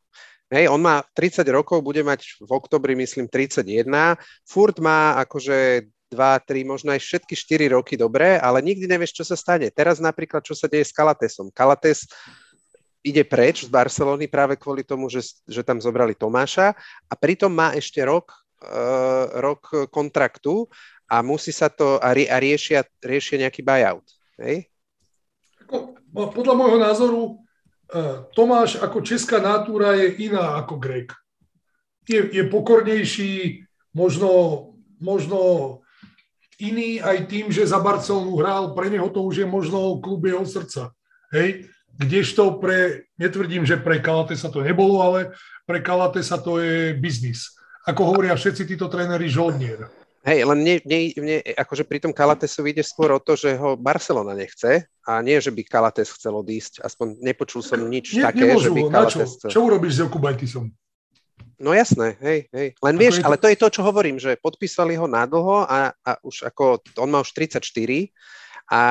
Hej, 0.53 0.69
on 0.69 0.77
má 0.77 1.01
30 1.17 1.41
rokov, 1.49 1.81
bude 1.81 2.05
mať 2.05 2.37
v 2.37 2.51
oktobri, 2.53 2.93
myslím, 2.93 3.25
31. 3.25 3.89
Furt 4.45 4.77
má 4.77 5.17
akože 5.25 5.89
2, 6.13 6.13
3, 6.13 6.61
možno 6.69 6.93
aj 6.93 7.01
všetky 7.01 7.33
4 7.33 7.73
roky 7.73 7.97
dobré, 7.97 8.37
ale 8.37 8.61
nikdy 8.61 8.85
nevieš, 8.85 9.17
čo 9.17 9.23
sa 9.25 9.33
stane. 9.33 9.73
Teraz 9.73 9.97
napríklad, 9.97 10.45
čo 10.45 10.53
sa 10.53 10.69
deje 10.69 10.85
s 10.85 10.93
Kalatesom. 10.93 11.49
Kalates 11.49 12.05
ide 13.01 13.25
preč 13.25 13.65
z 13.65 13.69
Barcelony 13.73 14.29
práve 14.29 14.53
kvôli 14.53 14.85
tomu, 14.85 15.09
že, 15.09 15.25
že 15.49 15.65
tam 15.65 15.81
zobrali 15.81 16.13
Tomáša 16.13 16.77
a 17.09 17.13
pritom 17.17 17.49
má 17.49 17.73
ešte 17.73 18.05
rok, 18.05 18.44
rok 19.39 19.89
kontraktu 19.93 20.65
a 21.05 21.21
musí 21.21 21.53
sa 21.53 21.69
to 21.69 22.01
a, 22.01 22.13
rie, 22.13 22.25
a 22.25 22.41
riešia, 22.41 22.81
riešia 23.01 23.45
nejaký 23.45 23.61
buyout. 23.61 24.05
Hej? 24.41 24.69
Podľa 26.15 26.53
môjho 26.57 26.79
názoru 26.81 27.21
e, 27.25 27.33
Tomáš 28.33 28.81
ako 28.81 29.05
česká 29.05 29.37
natúra 29.37 29.93
je 29.97 30.29
iná 30.29 30.57
ako 30.61 30.81
Greg. 30.81 31.13
Je, 32.05 32.21
je 32.21 32.43
pokornejší, 32.49 33.65
možno, 33.93 34.29
možno 35.01 35.39
iný 36.61 37.01
aj 37.01 37.27
tým, 37.27 37.49
že 37.49 37.65
za 37.65 37.81
Barcelonu 37.81 38.37
hral, 38.37 38.73
pre 38.77 38.89
neho 38.89 39.09
to 39.09 39.25
už 39.25 39.43
je 39.43 39.47
možno 39.47 39.99
klub 39.99 40.25
jeho 40.25 40.45
srdca. 40.45 40.93
Hej? 41.33 41.69
Kdežto 41.95 42.59
pre, 42.59 43.07
netvrdím, 43.15 43.63
že 43.63 43.79
pre 43.79 44.03
Kalate 44.03 44.35
sa 44.35 44.51
to 44.51 44.59
nebolo, 44.59 44.99
ale 44.99 45.31
pre 45.63 45.79
Kalate 45.79 46.19
sa 46.23 46.35
to 46.35 46.59
je 46.59 46.91
biznis. 46.95 47.54
Ako 47.85 48.01
hovoria 48.13 48.33
všetci 48.33 48.65
títo 48.65 48.89
tréneri, 48.89 49.29
žoldnier. 49.29 49.85
Hej, 50.25 50.41
len 50.41 50.57
mne, 50.57 50.75
mne, 50.89 50.99
mne, 51.21 51.37
akože 51.53 51.85
pri 51.85 52.01
tom 52.01 52.09
Kalatesu 52.09 52.65
ide 52.65 52.81
skôr 52.81 53.13
o 53.13 53.21
to, 53.21 53.37
že 53.37 53.53
ho 53.61 53.77
Barcelona 53.77 54.33
nechce 54.33 54.89
a 55.05 55.21
nie, 55.21 55.37
že 55.37 55.53
by 55.53 55.61
Kalates 55.61 56.09
chcel 56.17 56.33
odísť. 56.33 56.81
Aspoň 56.81 57.21
nepočul 57.21 57.61
som 57.61 57.77
nič 57.85 58.17
ne, 58.17 58.25
také, 58.25 58.57
že 58.57 58.73
by 58.73 58.89
Kalates 58.89 59.37
čo? 59.37 59.53
Čo 59.53 59.69
urobíš 59.69 59.93
s 59.93 59.99
Jokubajtisom? 60.01 60.65
No 61.61 61.77
jasné, 61.77 62.17
hej, 62.25 62.49
hej. 62.51 62.73
Len 62.73 62.95
vieš, 62.97 63.21
ale 63.21 63.37
to 63.37 63.47
je 63.47 63.55
to, 63.55 63.69
čo 63.69 63.85
hovorím, 63.85 64.17
že 64.17 64.35
podpísali 64.41 64.97
ho 64.97 65.05
nadlho 65.05 65.63
a, 65.63 65.93
a 65.93 66.11
už 66.25 66.49
ako, 66.49 66.81
on 66.97 67.09
má 67.13 67.21
už 67.21 67.31
34 67.31 67.61
a, 68.65 68.81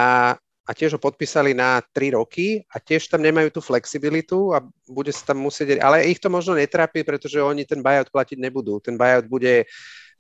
a 0.65 0.71
tiež 0.73 0.97
ho 0.97 1.01
podpísali 1.01 1.53
na 1.53 1.85
3 1.93 2.17
roky 2.17 2.65
a 2.73 2.81
tiež 2.81 3.13
tam 3.13 3.21
nemajú 3.21 3.53
tú 3.53 3.61
flexibilitu 3.61 4.57
a 4.57 4.65
bude 4.89 5.13
sa 5.13 5.33
tam 5.33 5.45
musieť, 5.45 5.77
ale 5.85 6.09
ich 6.09 6.17
to 6.17 6.33
možno 6.33 6.57
netrápi, 6.57 7.05
pretože 7.05 7.37
oni 7.37 7.69
ten 7.69 7.85
buyout 7.85 8.09
platiť 8.09 8.41
nebudú. 8.41 8.81
Ten 8.81 8.97
buyout 8.97 9.29
bude 9.29 9.69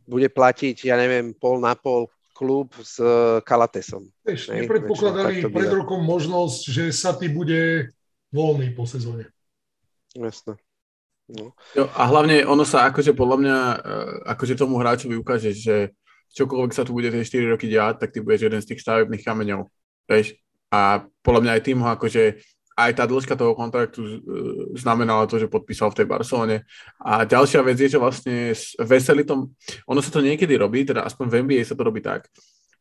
bude 0.04 0.28
platiť, 0.28 0.84
ja 0.84 1.00
neviem, 1.00 1.32
pol 1.32 1.60
na 1.60 1.72
pol 1.72 2.12
klub 2.34 2.74
s 2.82 3.00
Kalatesom. 3.46 4.10
Vieš, 4.26 4.52
nepredpokladali 4.52 5.48
pred 5.48 5.70
rokom 5.70 6.02
možnosť, 6.02 6.60
že 6.68 6.84
Saty 6.92 7.30
bude 7.30 7.94
voľný 8.34 8.74
po 8.74 8.84
sezóne. 8.84 9.30
Jasné. 10.12 10.58
No. 11.24 11.56
Jo, 11.72 11.88
a 11.88 12.04
hlavne 12.04 12.44
ono 12.44 12.68
sa 12.68 12.84
akože 12.92 13.16
podľa 13.16 13.36
mňa, 13.40 13.56
eh, 13.56 14.14
akože 14.36 14.60
tomu 14.60 14.76
hráčovi 14.76 15.16
ukáže, 15.16 15.56
že 15.56 15.96
čokoľvek 16.36 16.72
sa 16.74 16.84
tu 16.84 16.92
bude 16.92 17.08
tie 17.08 17.24
4 17.24 17.48
roky 17.48 17.70
diať, 17.70 18.04
tak 18.04 18.12
ty 18.12 18.20
budeš 18.20 18.50
jeden 18.50 18.60
z 18.60 18.68
tých 18.74 18.82
stavebných 18.84 19.24
kameňov. 19.24 19.64
Vieš? 20.06 20.36
A 20.74 21.06
podľa 21.22 21.40
mňa 21.40 21.52
aj 21.56 21.62
tým 21.62 21.78
ho 21.80 21.88
akože 21.94 22.22
aj 22.74 22.90
tá 22.98 23.04
dĺžka 23.06 23.38
toho 23.38 23.54
kontraktu 23.54 24.02
e, 24.02 24.16
znamenala 24.74 25.30
to, 25.30 25.38
že 25.38 25.46
podpísal 25.46 25.94
v 25.94 26.02
tej 26.02 26.06
Barcelone. 26.10 26.56
A 26.98 27.22
ďalšia 27.22 27.62
vec 27.62 27.78
je, 27.78 27.94
že 27.94 28.02
vlastne 28.02 28.50
veseli 28.82 29.22
tom, 29.22 29.54
ono 29.86 30.02
sa 30.02 30.10
to 30.10 30.18
niekedy 30.18 30.58
robí, 30.58 30.82
teda 30.82 31.06
aspoň 31.06 31.26
v 31.30 31.36
NBA 31.46 31.62
sa 31.62 31.78
to 31.78 31.86
robí 31.86 32.02
tak, 32.02 32.26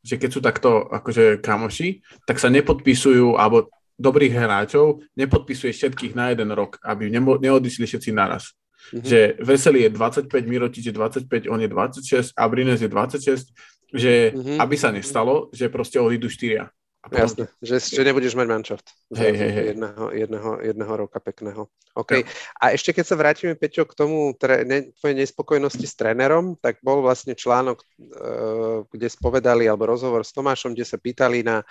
že 0.02 0.18
keď 0.18 0.30
sú 0.34 0.42
takto 0.42 0.90
akože 0.90 1.46
kamoši, 1.46 2.02
tak 2.26 2.42
sa 2.42 2.50
nepodpisujú, 2.50 3.38
alebo 3.38 3.70
dobrých 3.94 4.34
hráčov 4.34 5.06
nepodpisuje 5.14 5.70
všetkých 5.70 6.18
na 6.18 6.34
jeden 6.34 6.50
rok, 6.58 6.82
aby 6.82 7.14
neodišli 7.14 7.86
všetci 7.86 8.10
naraz. 8.10 8.58
Mm-hmm. 8.92 9.06
Že 9.06 9.20
Veselý 9.40 9.80
je 9.88 9.92
25, 9.94 10.28
Mirotič 10.50 10.84
je 10.90 10.94
25, 10.98 11.48
on 11.48 11.62
je 11.62 11.70
26, 11.70 12.34
Abrines 12.36 12.82
je 12.82 12.90
26, 12.90 13.54
že 13.94 14.34
mm-hmm. 14.34 14.58
aby 14.58 14.76
sa 14.76 14.90
nestalo, 14.90 15.54
že 15.54 15.70
proste 15.70 16.02
odídu 16.02 16.28
štyria. 16.28 16.74
Jasne, 17.12 17.52
že, 17.60 17.84
že 17.84 18.00
nebudeš 18.08 18.32
mať 18.40 18.48
manšaft. 18.48 18.88
Hej, 19.12 19.34
hej, 19.36 19.52
hej. 19.52 19.66
Jedného, 19.76 20.04
jedného, 20.16 20.52
jedného 20.64 20.94
roka 20.96 21.20
pekného. 21.20 21.68
OK. 22.00 22.24
Ja. 22.24 22.28
A 22.64 22.66
ešte 22.72 22.96
keď 22.96 23.06
sa 23.12 23.20
vrátime, 23.20 23.60
Peťo, 23.60 23.84
k 23.84 23.92
tomu 23.92 24.32
tre, 24.40 24.64
ne, 24.64 24.88
tvojej 24.96 25.20
nespokojnosti 25.20 25.84
s 25.84 26.00
trénerom, 26.00 26.56
tak 26.64 26.80
bol 26.80 27.04
vlastne 27.04 27.36
článok, 27.36 27.84
uh, 27.84 28.88
kde 28.88 29.08
spovedali, 29.12 29.68
alebo 29.68 29.92
rozhovor 29.92 30.24
s 30.24 30.32
Tomášom, 30.32 30.72
kde 30.72 30.88
sa 30.88 30.96
pýtali 30.96 31.44
na, 31.44 31.68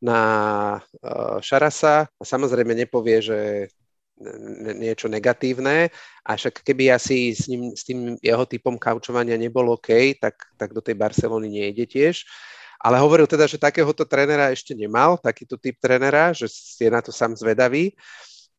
na 0.00 0.20
uh, 0.80 1.36
Šarasa 1.44 2.08
a 2.08 2.22
samozrejme 2.24 2.72
nepovie, 2.72 3.20
že 3.20 3.68
niečo 4.76 5.08
negatívne, 5.08 5.88
a 6.24 6.30
však 6.36 6.60
keby 6.60 6.92
asi 6.92 7.32
s, 7.32 7.48
ním, 7.48 7.72
s 7.72 7.88
tým 7.88 8.20
jeho 8.20 8.44
typom 8.44 8.76
kaučovania 8.76 9.40
nebol 9.40 9.72
OK, 9.72 10.20
tak, 10.20 10.36
tak 10.60 10.76
do 10.76 10.84
tej 10.84 10.92
Barcelony 10.92 11.48
nejde 11.48 11.88
tiež. 11.88 12.28
Ale 12.80 12.96
hovoril 12.96 13.28
teda, 13.28 13.44
že 13.44 13.60
takéhoto 13.60 14.08
trénera 14.08 14.48
ešte 14.48 14.72
nemal, 14.72 15.20
takýto 15.20 15.60
typ 15.60 15.76
trénera, 15.76 16.32
že 16.32 16.48
je 16.80 16.88
na 16.88 17.04
to 17.04 17.12
sám 17.12 17.36
zvedavý. 17.36 17.92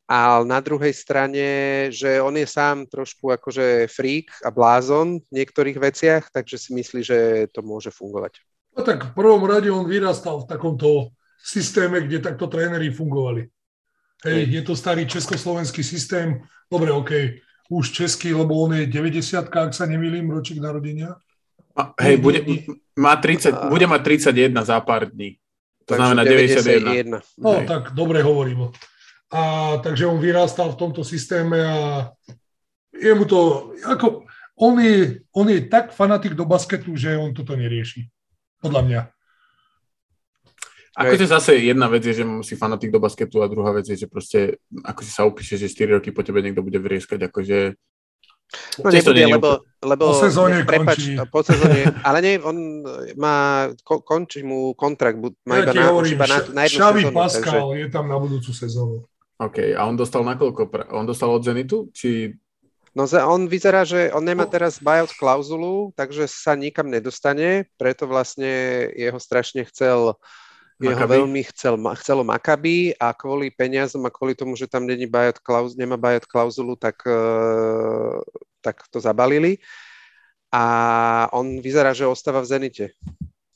A 0.05 0.43
na 0.43 0.59
druhej 0.59 0.91
strane, 0.93 1.47
že 1.89 2.21
on 2.21 2.35
je 2.35 2.45
sám 2.45 2.85
trošku 2.85 3.31
akože 3.31 3.87
freak 3.87 4.29
a 4.45 4.51
blázon 4.51 5.23
v 5.23 5.31
niektorých 5.41 5.77
veciach, 5.79 6.23
takže 6.29 6.59
si 6.59 6.75
myslí, 6.75 7.01
že 7.01 7.17
to 7.49 7.63
môže 7.65 7.89
fungovať. 7.95 8.43
No 8.77 8.83
tak 8.83 9.11
v 9.11 9.15
prvom 9.15 9.43
rade 9.47 9.71
on 9.71 9.87
vyrastal 9.87 10.43
v 10.43 10.49
takomto 10.51 11.15
systéme, 11.39 12.03
kde 12.05 12.21
takto 12.21 12.45
tréneri 12.51 12.91
fungovali. 12.91 13.47
Hej, 14.21 14.53
je 14.53 14.61
to 14.61 14.77
starý 14.77 15.09
československý 15.09 15.81
systém, 15.81 16.45
dobre, 16.69 16.93
OK, 16.93 17.41
už 17.73 17.89
český, 17.89 18.37
lebo 18.37 18.53
on 18.67 18.77
je 18.77 18.85
90 18.85 19.49
ak 19.49 19.73
sa 19.73 19.89
nemýlim, 19.89 20.29
ročík 20.29 20.61
narodenia. 20.61 21.17
A, 21.75 21.95
hej, 22.03 22.17
bude, 22.17 22.39
má 22.99 23.15
30, 23.15 23.71
bude 23.71 23.87
mať 23.87 24.01
31 24.03 24.65
za 24.65 24.77
pár 24.83 25.07
dní. 25.07 25.39
To 25.85 25.95
takže 25.95 25.99
znamená 25.99 26.21
91. 26.23 27.19
91. 27.19 27.21
No, 27.37 27.51
hej. 27.59 27.67
tak 27.67 27.83
dobre 27.91 28.21
hovorím. 28.21 28.71
A 29.31 29.41
takže 29.79 30.07
on 30.07 30.19
vyrástal 30.19 30.71
v 30.75 30.79
tomto 30.79 31.07
systéme 31.07 31.55
a 31.63 32.11
je 32.91 33.11
mu 33.15 33.23
to, 33.25 33.71
ako, 33.87 34.27
on 34.59 34.75
je, 34.79 35.23
on 35.31 35.47
je 35.49 35.65
tak 35.71 35.95
fanatik 35.95 36.35
do 36.35 36.45
basketu, 36.45 36.93
že 36.95 37.17
on 37.17 37.33
toto 37.33 37.55
nerieši. 37.55 38.11
Podľa 38.61 38.81
mňa. 38.83 39.01
Akože 40.91 41.25
zase 41.31 41.55
jedna 41.55 41.87
vec 41.87 42.03
je, 42.03 42.19
že 42.19 42.23
si 42.43 42.59
fanatik 42.59 42.91
do 42.91 42.99
basketu 42.99 43.39
a 43.39 43.47
druhá 43.47 43.71
vec 43.71 43.87
je, 43.87 43.95
že 43.95 44.11
proste 44.11 44.59
ako 44.83 45.01
si 45.07 45.11
sa 45.11 45.23
upíše, 45.23 45.55
že 45.55 45.71
4 45.71 45.97
roky 45.97 46.11
po 46.11 46.19
tebe 46.19 46.43
niekto 46.43 46.59
bude 46.59 46.83
vrieskať, 46.83 47.31
akože 47.31 47.79
No 48.83 48.91
nebude, 48.91 49.23
lebo, 49.25 49.49
lebo... 49.79 50.03
Po 50.11 50.19
sezóne 50.19 50.67
prepač, 50.67 50.99
končí. 50.99 51.13
Po 51.31 51.39
sezóne, 51.39 51.87
ale 52.03 52.19
nie, 52.19 52.33
on 52.43 52.83
má, 53.15 53.67
končí 53.83 54.43
mu 54.43 54.75
kontrakt, 54.75 55.19
má 55.47 55.63
ja 55.63 55.71
iba, 55.71 55.73
na, 55.75 55.83
hovorím, 55.87 56.13
iba 56.19 56.27
na, 56.27 56.37
na 56.51 56.61
jednu 56.67 56.79
Xavi 56.79 57.01
sezónu. 57.01 57.15
Pascal 57.15 57.63
takže... 57.71 57.79
je 57.79 57.87
tam 57.87 58.05
na 58.11 58.17
budúcu 58.19 58.51
sezónu. 58.51 58.95
OK, 59.41 59.57
a 59.73 59.81
on 59.89 59.95
dostal 59.97 60.21
na 60.21 60.37
koľko? 60.37 60.69
On 60.93 61.07
dostal 61.07 61.33
od 61.33 61.41
Zenitu? 61.41 61.89
Či... 61.95 62.37
No 62.91 63.07
on 63.07 63.47
vyzerá, 63.47 63.87
že 63.87 64.11
on 64.11 64.21
nemá 64.21 64.43
teraz 64.45 64.77
buyout 64.83 65.15
klauzulu, 65.15 65.95
takže 65.95 66.27
sa 66.27 66.59
nikam 66.59 66.91
nedostane, 66.91 67.71
preto 67.79 68.03
vlastne 68.03 68.85
jeho 68.93 69.15
strašne 69.15 69.63
chcel 69.71 70.19
jeho 70.89 71.05
veľmi 71.05 71.41
chcel, 71.53 71.77
chcelo 72.01 72.25
Maccabi 72.25 72.97
a 72.97 73.13
kvôli 73.13 73.53
peniazom 73.53 74.01
a 74.07 74.13
kvôli 74.13 74.33
tomu, 74.33 74.57
že 74.57 74.65
tam 74.65 74.89
není 74.89 75.05
buyout 75.05 75.37
klauz, 75.37 75.77
nemá 75.77 75.99
buyout 75.99 76.25
klauzulu, 76.25 76.73
tak, 76.73 76.97
uh, 77.05 78.17
tak 78.65 78.81
to 78.89 78.97
zabalili. 78.97 79.61
A 80.51 81.31
on 81.31 81.61
vyzerá, 81.61 81.93
že 81.93 82.09
ostáva 82.09 82.43
v 82.43 82.49
Zenite. 82.49 82.85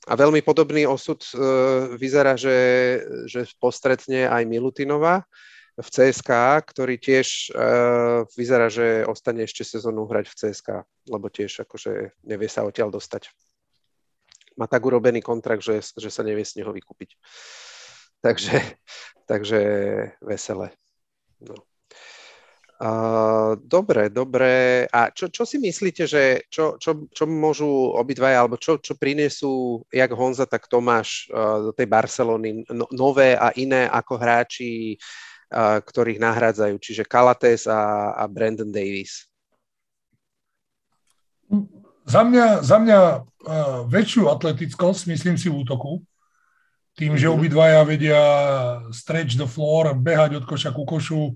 A 0.06 0.14
veľmi 0.14 0.46
podobný 0.46 0.86
osud 0.86 1.20
uh, 1.34 1.98
vyzerá, 1.98 2.38
že, 2.38 2.58
že 3.26 3.50
postretne 3.58 4.30
aj 4.30 4.46
Milutinova, 4.46 5.26
v 5.76 5.88
CSK, 5.92 6.32
ktorý 6.72 6.96
tiež 6.96 7.52
uh, 7.52 8.24
vyzerá, 8.40 8.72
že 8.72 9.04
ostane 9.04 9.44
ešte 9.44 9.68
sezónu 9.68 10.08
hrať 10.08 10.32
v 10.32 10.38
CSK, 10.40 10.70
lebo 11.12 11.28
tiež 11.28 11.68
akože 11.68 12.16
nevie 12.24 12.48
sa 12.48 12.64
odtiaľ 12.64 12.96
dostať. 12.96 13.28
Má 14.56 14.66
tak 14.72 14.88
urobený 14.88 15.20
kontrakt, 15.20 15.64
že, 15.64 15.84
že 15.84 16.10
sa 16.10 16.24
nevie 16.24 16.48
z 16.48 16.64
neho 16.64 16.72
vykúpiť. 16.72 17.20
Takže, 18.24 18.58
takže 19.30 19.62
veselé. 20.24 20.72
No. 21.44 21.56
Uh, 22.76 23.56
dobre, 23.64 24.12
dobre. 24.12 24.84
A 24.92 25.08
čo, 25.08 25.32
čo 25.32 25.48
si 25.48 25.56
myslíte, 25.56 26.04
že 26.04 26.44
čo, 26.52 26.76
čo, 26.76 27.08
čo 27.08 27.24
môžu 27.24 27.96
obidvaja, 27.96 28.44
alebo 28.44 28.60
čo, 28.60 28.84
čo 28.84 29.00
prinesú 29.00 29.80
jak 29.88 30.12
Honza, 30.12 30.44
tak 30.44 30.68
Tomáš 30.68 31.32
uh, 31.32 31.64
do 31.64 31.72
tej 31.72 31.88
Barcelony 31.88 32.68
no, 32.68 32.84
nové 32.92 33.40
a 33.40 33.56
iné 33.56 33.88
ako 33.88 34.20
hráči, 34.20 35.00
uh, 35.56 35.80
ktorých 35.80 36.20
nahrádzajú, 36.20 36.76
čiže 36.76 37.08
Kalates 37.08 37.64
a, 37.64 38.12
a 38.12 38.28
Brandon 38.28 38.68
Davis? 38.68 39.24
Za 42.06 42.22
mňa, 42.22 42.62
za 42.62 42.78
mňa 42.78 43.00
uh, 43.02 43.90
väčšiu 43.90 44.30
atletickosť, 44.30 45.10
myslím 45.10 45.36
si, 45.36 45.50
v 45.50 45.66
útoku. 45.66 46.06
Tým, 46.96 47.20
že 47.20 47.28
mhm. 47.28 47.34
obidvaja 47.36 47.82
vedia 47.84 48.22
stretch 48.96 49.36
the 49.36 49.50
floor, 49.50 49.92
behať 49.92 50.40
od 50.40 50.46
koša 50.48 50.72
ku 50.72 50.88
košu, 50.88 51.36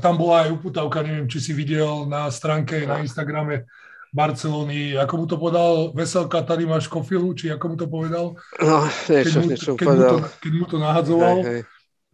tam 0.00 0.18
bola 0.18 0.48
aj 0.48 0.58
uputavka, 0.58 1.04
neviem, 1.04 1.28
či 1.30 1.38
si 1.38 1.52
videl 1.54 2.08
na 2.08 2.26
stránke 2.32 2.82
na 2.88 2.98
Instagrame 3.04 3.68
Barcelony, 4.08 4.96
ako 4.96 5.14
mu 5.20 5.24
to 5.28 5.36
povedal 5.36 5.92
Veselka, 5.92 6.40
tady 6.42 6.64
máš 6.64 6.88
kofilu, 6.88 7.36
či 7.36 7.52
ako 7.52 7.64
mu 7.68 7.76
to 7.76 7.86
povedal? 7.86 8.40
No, 8.56 8.88
niečo, 8.88 9.12
keď 9.12 9.32
mu, 9.36 9.48
niečo 9.52 9.72
keď 9.76 9.86
povedal. 9.86 10.16
Mu 10.16 10.24
to, 10.24 10.28
keď 10.40 10.52
mu 10.56 10.64
to 10.66 10.76
nahadzoval. 10.80 11.36
Hej, 11.44 11.52
hej. 11.52 11.62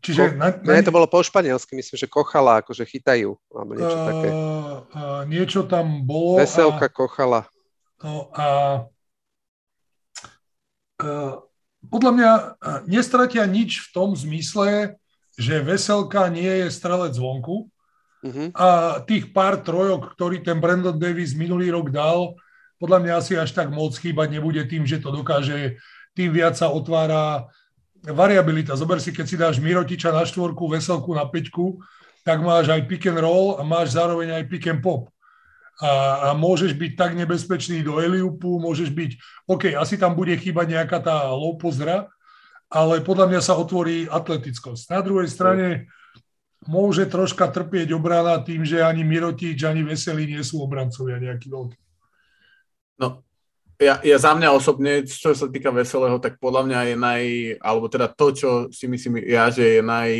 Čiže 0.04 0.20
Ko, 0.20 0.36
na, 0.36 0.48
na... 0.52 0.70
Ne, 0.74 0.84
to 0.84 0.92
bolo 0.92 1.06
po 1.08 1.22
španielsky, 1.24 1.72
myslím, 1.78 1.96
že 1.96 2.10
kochala, 2.10 2.60
akože 2.60 2.84
chytajú, 2.84 3.38
alebo 3.54 3.70
niečo 3.72 3.96
uh, 3.96 4.04
také. 4.04 4.28
Uh, 4.28 5.22
niečo 5.30 5.60
tam 5.64 6.02
bolo. 6.04 6.42
Veselka, 6.42 6.90
a, 6.90 6.92
kochala. 6.92 7.40
No 8.04 8.28
a 8.37 8.46
podľa 11.88 12.12
mňa 12.12 12.32
nestratia 12.84 13.49
nič 13.49 13.88
v 13.88 13.92
tom 13.96 14.12
zmysle, 14.12 15.00
že 15.40 15.64
Veselka 15.64 16.28
nie 16.28 16.49
je 16.64 16.68
strelec 16.68 17.16
zvonku 17.16 17.66
uh-huh. 18.23 18.49
a 18.52 19.00
tých 19.08 19.32
pár 19.32 19.64
trojok, 19.64 20.12
ktorý 20.12 20.44
ten 20.44 20.61
Brandon 20.61 20.94
Davis 20.94 21.32
minulý 21.32 21.73
rok 21.73 21.88
dal, 21.88 22.37
podľa 22.76 22.99
mňa 23.00 23.12
asi 23.16 23.32
až 23.40 23.56
tak 23.56 23.73
moc 23.73 23.96
chýbať 23.96 24.28
nebude 24.37 24.61
tým, 24.68 24.84
že 24.84 25.00
to 25.00 25.08
dokáže, 25.08 25.80
tým 26.12 26.28
viac 26.28 26.61
sa 26.61 26.68
otvára 26.68 27.49
variabilita. 28.04 28.76
Zober 28.76 29.00
si, 29.00 29.16
keď 29.16 29.26
si 29.26 29.37
dáš 29.40 29.56
Mirotiča 29.64 30.12
na 30.12 30.28
štvorku, 30.28 30.68
Veselku 30.68 31.16
na 31.16 31.25
peťku, 31.25 31.80
tak 32.20 32.44
máš 32.44 32.68
aj 32.68 32.84
pick 32.84 33.08
and 33.08 33.16
roll 33.16 33.56
a 33.56 33.64
máš 33.64 33.96
zároveň 33.96 34.37
aj 34.40 34.44
pick 34.49 34.68
and 34.68 34.84
pop. 34.84 35.08
A, 35.83 35.90
a 35.90 36.28
môžeš 36.38 36.78
byť 36.78 36.93
tak 36.95 37.19
nebezpečný 37.19 37.83
do 37.83 37.99
Eliupu, 37.99 38.62
môžeš 38.62 38.95
byť, 38.95 39.11
OK, 39.50 39.75
asi 39.75 39.99
tam 39.99 40.14
bude 40.14 40.31
chýbať 40.38 40.71
nejaká 40.71 41.02
tá 41.02 41.35
low 41.35 41.59
ale 42.75 43.02
podľa 43.02 43.26
mňa 43.31 43.40
sa 43.43 43.59
otvorí 43.59 44.07
atletickosť. 44.07 44.90
Na 44.90 45.02
druhej 45.02 45.26
strane 45.26 45.90
môže 46.66 47.11
troška 47.11 47.50
trpieť 47.50 47.90
obrana 47.90 48.38
tým, 48.43 48.62
že 48.62 48.87
ani 48.87 49.02
Mirotič, 49.02 49.62
ani 49.66 49.83
Veselý 49.83 50.31
nie 50.31 50.43
sú 50.47 50.62
obrancovia 50.62 51.19
nejaký 51.19 51.50
veľký. 51.50 51.78
No, 53.02 53.26
ja, 53.83 53.99
ja 54.07 54.16
za 54.23 54.33
mňa 54.35 54.54
osobne, 54.54 55.02
čo 55.02 55.35
sa 55.35 55.50
týka 55.50 55.75
Veselého, 55.75 56.23
tak 56.23 56.38
podľa 56.38 56.62
mňa 56.71 56.81
je 56.87 56.95
naj, 56.95 57.23
alebo 57.59 57.87
teda 57.90 58.07
to, 58.14 58.26
čo 58.31 58.50
si 58.71 58.87
myslím 58.87 59.26
ja, 59.26 59.50
že 59.50 59.78
je 59.78 59.83
naj, 59.83 60.11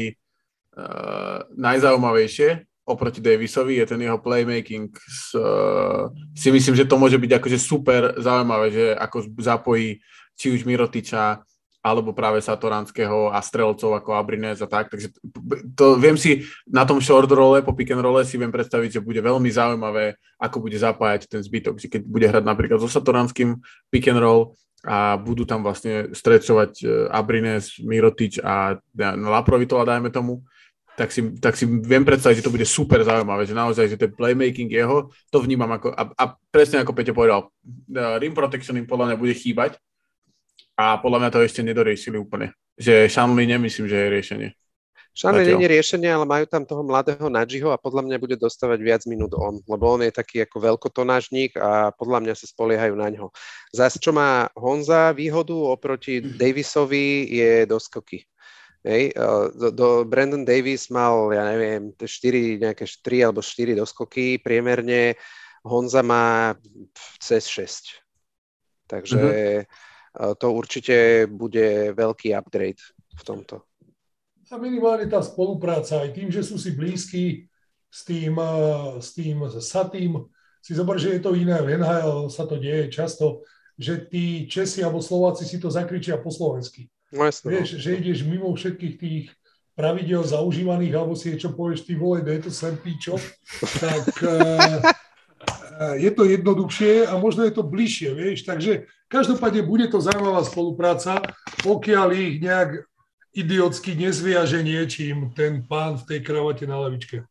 uh, 0.75 1.47
najzaujímavejšie 1.55 2.74
oproti 2.85 3.21
Davisovi, 3.21 3.81
je 3.81 3.87
ten 3.88 4.00
jeho 4.00 4.21
playmaking. 4.21 4.93
S, 4.93 5.33
uh, 5.37 6.12
si 6.37 6.53
myslím, 6.53 6.76
že 6.76 6.88
to 6.88 7.00
môže 7.00 7.17
byť 7.17 7.31
akože 7.41 7.59
super 7.59 8.17
zaujímavé, 8.21 8.67
že 8.71 8.85
ako 8.93 9.35
zapojí 9.41 10.05
či 10.37 10.53
už 10.53 10.69
Mirotiča, 10.69 11.40
alebo 11.85 12.16
práve 12.16 12.40
Satoranského 12.40 13.29
a 13.29 13.44
strelcov 13.44 13.92
ako 13.92 14.16
Abrinez 14.16 14.57
a 14.64 14.68
tak. 14.68 14.88
Takže 14.88 15.12
to 15.77 16.01
viem 16.01 16.16
si 16.16 16.49
na 16.64 16.88
tom 16.88 16.97
short 16.97 17.29
role, 17.29 17.61
po 17.61 17.77
pick 17.77 17.92
and 17.92 18.01
role 18.01 18.25
si 18.25 18.40
viem 18.40 18.49
predstaviť, 18.49 18.99
že 18.99 19.05
bude 19.05 19.20
veľmi 19.20 19.53
zaujímavé, 19.53 20.16
ako 20.40 20.64
bude 20.64 20.81
zapájať 20.81 21.29
ten 21.29 21.44
zbytok. 21.44 21.77
Keď 21.77 22.03
bude 22.09 22.25
hrať 22.25 22.40
napríklad 22.40 22.81
so 22.81 22.88
Satoranským 22.88 23.61
pick 23.92 24.09
and 24.09 24.16
roll 24.16 24.57
a 24.81 25.20
budú 25.20 25.44
tam 25.44 25.61
vlastne 25.61 26.09
strecovať 26.16 26.73
e, 26.81 26.85
Abrinez, 27.12 27.77
Mirotič 27.85 28.40
a 28.40 28.81
Laprovitola, 28.97 29.85
dajme 29.85 30.09
tomu, 30.09 30.40
tak 30.94 31.11
si, 31.11 31.20
tak 31.42 31.59
si 31.59 31.66
viem 31.66 32.07
predstaviť, 32.07 32.38
že 32.38 32.46
to 32.46 32.54
bude 32.54 32.66
super 32.66 33.02
zaujímavé, 33.02 33.46
že 33.46 33.54
naozaj, 33.54 33.90
že 33.90 33.98
ten 33.98 34.14
playmaking 34.14 34.70
jeho, 34.70 35.11
to 35.30 35.42
vnímam 35.42 35.70
ako, 35.74 35.90
a, 35.90 36.02
a 36.14 36.24
presne 36.54 36.83
ako 36.83 36.94
Peťo 36.94 37.14
povedal, 37.14 37.50
e, 37.90 37.98
rim 38.22 38.35
protection 38.35 38.78
im 38.78 38.87
podľa 38.87 39.12
mňa 39.12 39.16
bude 39.18 39.35
chýbať, 39.35 39.78
a 40.74 40.98
podľa 40.98 41.18
mňa 41.22 41.30
to 41.30 41.46
ešte 41.46 41.62
nedoriešili 41.62 42.18
úplne. 42.18 42.50
Že 42.74 43.07
Shanley 43.07 43.46
nemyslím, 43.46 43.87
že 43.87 43.94
je 43.96 44.09
riešenie. 44.11 44.50
Nie 45.14 45.46
je 45.46 45.70
riešenie, 45.78 46.11
ale 46.11 46.26
majú 46.26 46.42
tam 46.50 46.66
toho 46.66 46.83
mladého 46.83 47.30
Nadžiho 47.30 47.70
a 47.70 47.78
podľa 47.78 48.02
mňa 48.02 48.16
bude 48.18 48.35
dostávať 48.35 48.83
viac 48.83 49.02
minút 49.07 49.30
on, 49.38 49.62
lebo 49.70 49.94
on 49.94 50.02
je 50.02 50.11
taký 50.11 50.42
ako 50.42 50.74
veľkotonážnik 50.74 51.54
a 51.54 51.94
podľa 51.94 52.18
mňa 52.26 52.35
sa 52.35 52.50
spoliehajú 52.50 52.98
na 52.98 53.14
ňo. 53.14 53.30
Zase, 53.70 54.02
čo 54.02 54.11
má 54.11 54.50
Honza 54.59 55.14
výhodu 55.14 55.54
oproti 55.54 56.18
Davisovi 56.18 57.30
je 57.30 57.62
doskoky. 57.62 58.26
Hej, 58.85 59.16
do, 59.57 59.73
do 59.73 59.88
Brandon 60.05 60.44
Davis 60.44 60.92
mal, 60.92 61.33
ja 61.33 61.49
neviem, 61.49 61.97
4, 61.97 62.61
nejaké 62.61 62.85
3 62.85 63.33
alebo 63.33 63.40
4 63.40 63.73
doskoky, 63.73 64.37
priemerne 64.44 65.16
Honza 65.64 66.05
má 66.05 66.53
cez 67.16 67.49
6. 67.49 68.05
Takže 68.85 69.16
mm-hmm 69.16 69.92
to 70.14 70.47
určite 70.55 71.27
bude 71.27 71.90
veľký 71.94 72.31
upgrade 72.38 72.79
v 73.18 73.23
tomto. 73.27 73.66
A 74.53 74.57
minimálne 74.61 75.11
tá 75.11 75.18
spolupráca, 75.18 76.07
aj 76.07 76.14
tým, 76.14 76.31
že 76.31 76.47
sú 76.47 76.55
si 76.55 76.70
blízki 76.70 77.51
s 77.90 78.07
tým, 78.07 78.38
s 79.03 79.11
tým 79.11 79.42
Satým, 79.59 80.31
si 80.62 80.73
zober, 80.79 80.97
že 81.03 81.18
je 81.18 81.20
to 81.20 81.35
iné, 81.35 81.59
v 81.59 81.77
NHL 81.83 82.31
sa 82.31 82.47
to 82.47 82.62
deje 82.62 82.88
často, 82.88 83.42
že 83.75 84.07
tí 84.07 84.47
Česi 84.47 84.87
alebo 84.87 85.03
Slováci 85.03 85.42
si 85.44 85.59
to 85.59 85.66
zakričia 85.66 86.23
po 86.23 86.31
slovensky. 86.31 86.87
No, 87.14 87.31
jasno, 87.31 87.55
Vieš, 87.55 87.79
že 87.79 87.90
ideš 87.94 88.27
mimo 88.27 88.50
všetkých 88.50 88.94
tých 88.98 89.24
pravidel 89.79 90.22
zaužívaných, 90.27 90.94
alebo 90.98 91.14
si 91.14 91.35
čo 91.38 91.55
povieš, 91.55 91.87
ty 91.87 91.94
vole, 91.94 92.22
dej 92.27 92.42
to 92.46 92.50
sem 92.50 92.74
píčo, 92.79 93.18
tak 93.79 94.07
je 95.98 96.11
to 96.14 96.22
jednoduchšie 96.27 97.07
a 97.07 97.14
možno 97.18 97.46
je 97.46 97.53
to 97.55 97.62
bližšie, 97.66 98.14
vieš, 98.14 98.46
takže 98.46 98.87
každopádne 99.11 99.66
bude 99.66 99.87
to 99.90 99.98
zaujímavá 99.98 100.46
spolupráca, 100.46 101.22
pokiaľ 101.62 102.09
ich 102.14 102.38
nejak 102.42 102.87
idiotsky 103.35 103.98
nezviaže 103.98 104.62
niečím 104.62 105.35
ten 105.35 105.66
pán 105.66 105.98
v 105.98 106.07
tej 106.07 106.20
kravate 106.22 106.66
na 106.70 106.79
lavičke. 106.79 107.27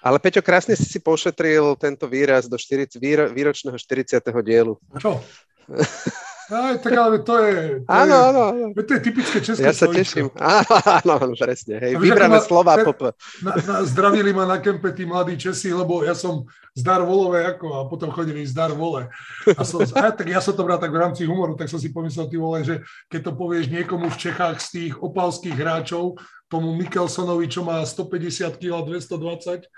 Ale 0.00 0.16
Peťo, 0.16 0.40
krásne 0.40 0.78
si 0.78 0.88
si 0.88 0.96
pošetril 0.96 1.76
tento 1.76 2.08
výraz 2.08 2.48
do 2.48 2.56
40, 2.56 2.96
výro, 2.96 3.28
výročného 3.28 3.76
40. 3.76 4.16
dielu. 4.40 4.78
Čo? 4.96 5.20
Aj, 6.50 6.74
tak 6.82 6.92
ale 6.98 7.22
to 7.22 7.38
je... 7.38 7.86
To 7.86 7.90
áno, 7.94 8.10
je, 8.10 8.26
áno, 8.26 8.40
áno. 8.50 8.66
To 8.74 8.92
je 8.94 9.02
typické 9.06 9.38
české 9.38 9.62
Ja 9.62 9.70
sa 9.70 9.86
teším. 9.86 10.34
Áno, 10.42 11.14
áno, 11.22 11.34
presne. 11.38 11.78
Hej, 11.78 11.94
vybráme 12.02 12.42
slova. 12.42 12.74
Pop. 12.82 13.14
Na, 13.38 13.54
na, 13.54 13.76
zdravili 13.86 14.34
ma 14.34 14.50
na 14.50 14.58
kempe 14.58 14.90
tí 14.90 15.06
mladí 15.06 15.38
Česi, 15.38 15.70
lebo 15.70 16.02
ja 16.02 16.10
som 16.10 16.42
zdar 16.74 17.06
volové 17.06 17.46
ako 17.46 17.66
a 17.70 17.80
potom 17.86 18.10
chodili 18.10 18.42
zdar 18.42 18.74
vole. 18.74 19.06
A, 19.46 19.62
som, 19.62 19.78
a 19.94 20.10
tak 20.10 20.26
ja 20.26 20.42
som 20.42 20.58
to 20.58 20.66
bral 20.66 20.82
tak 20.82 20.90
v 20.90 20.98
rámci 20.98 21.22
humoru, 21.22 21.54
tak 21.54 21.70
som 21.70 21.78
si 21.78 21.94
pomyslel, 21.94 22.26
ty 22.26 22.34
vole, 22.34 22.66
že 22.66 22.82
keď 23.06 23.30
to 23.30 23.32
povieš 23.38 23.70
niekomu 23.70 24.10
v 24.10 24.20
Čechách 24.20 24.58
z 24.58 24.68
tých 24.74 24.92
opalských 24.98 25.54
hráčov, 25.54 26.18
tomu 26.50 26.74
Mikkelsonovi, 26.74 27.46
čo 27.46 27.62
má 27.62 27.78
150 27.86 28.58
kg 28.58 28.82
220 28.82 29.70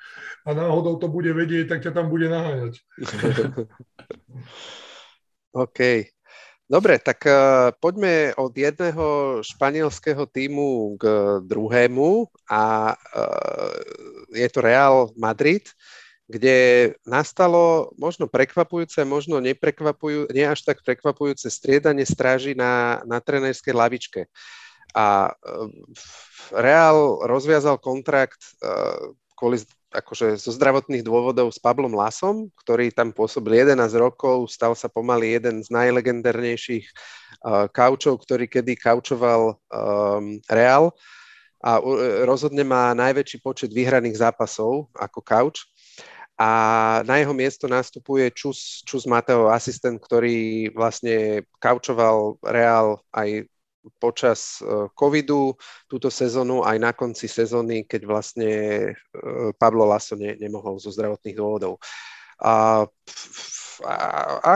a 0.48 0.50
náhodou 0.56 0.96
to 0.96 1.04
bude 1.12 1.28
vedieť, 1.28 1.68
tak 1.68 1.84
ťa 1.84 1.92
tam 1.92 2.08
bude 2.08 2.32
naháňať. 2.32 2.80
OK. 5.52 6.08
Dobre, 6.72 6.96
tak 6.96 7.28
uh, 7.28 7.68
poďme 7.76 8.32
od 8.40 8.48
jedného 8.56 9.06
španielského 9.44 10.24
týmu 10.24 10.96
k 10.96 11.04
druhému 11.44 12.32
a 12.48 12.96
uh, 12.96 13.76
je 14.32 14.48
to 14.48 14.64
Real 14.64 15.12
Madrid, 15.12 15.68
kde 16.24 16.88
nastalo 17.04 17.92
možno 18.00 18.24
prekvapujúce, 18.24 19.04
možno 19.04 19.36
neprekvapujú, 19.44 20.32
nie 20.32 20.48
až 20.48 20.64
tak 20.64 20.80
prekvapujúce 20.80 21.52
striedanie 21.52 22.08
stráži 22.08 22.56
na, 22.56 23.04
na 23.04 23.20
trenerskej 23.20 23.76
lavičke. 23.76 24.32
A 24.96 25.28
uh, 25.28 25.68
Real 26.56 27.20
rozviazal 27.28 27.76
kontrakt 27.84 28.56
kvôli 29.36 29.60
akože 29.92 30.40
zo 30.40 30.50
zdravotných 30.50 31.04
dôvodov 31.04 31.52
s 31.52 31.60
Pablom 31.60 31.92
Lasom, 31.92 32.48
ktorý 32.64 32.88
tam 32.90 33.12
pôsobil 33.12 33.62
11 33.62 33.76
rokov, 34.00 34.48
stal 34.48 34.72
sa 34.72 34.88
pomaly 34.88 35.36
jeden 35.36 35.60
z 35.60 35.68
najlegendárnejších 35.68 36.84
uh, 36.88 37.68
kaučov, 37.68 38.24
ktorý 38.24 38.48
kedy 38.48 38.74
kaučoval 38.80 39.60
um, 39.70 40.40
Real. 40.48 40.90
a 41.62 41.78
rozhodne 42.26 42.66
má 42.66 42.90
najväčší 42.96 43.38
počet 43.38 43.70
vyhraných 43.70 44.18
zápasov 44.18 44.90
ako 44.98 45.20
Couch 45.22 45.62
a 46.42 46.50
na 47.06 47.20
jeho 47.20 47.30
miesto 47.36 47.70
nastupuje 47.70 48.32
Čus, 48.34 48.82
Čus 48.82 49.06
Mateo, 49.06 49.52
asistent, 49.52 50.00
ktorý 50.00 50.72
vlastne 50.74 51.46
kaučoval 51.62 52.40
Real 52.42 52.98
aj 53.14 53.46
počas 53.98 54.62
e, 54.62 54.88
covidu 54.94 55.54
túto 55.90 56.10
sezónu, 56.10 56.62
aj 56.62 56.76
na 56.78 56.92
konci 56.94 57.26
sezóny, 57.26 57.84
keď 57.86 58.02
vlastne 58.06 58.50
e, 58.50 58.92
Pablo 59.58 59.86
Laso 59.88 60.14
ne, 60.14 60.38
nemohol 60.38 60.78
zo 60.78 60.94
zdravotných 60.94 61.36
dôvodov. 61.36 61.82
A, 62.42 62.86
a 63.82 63.94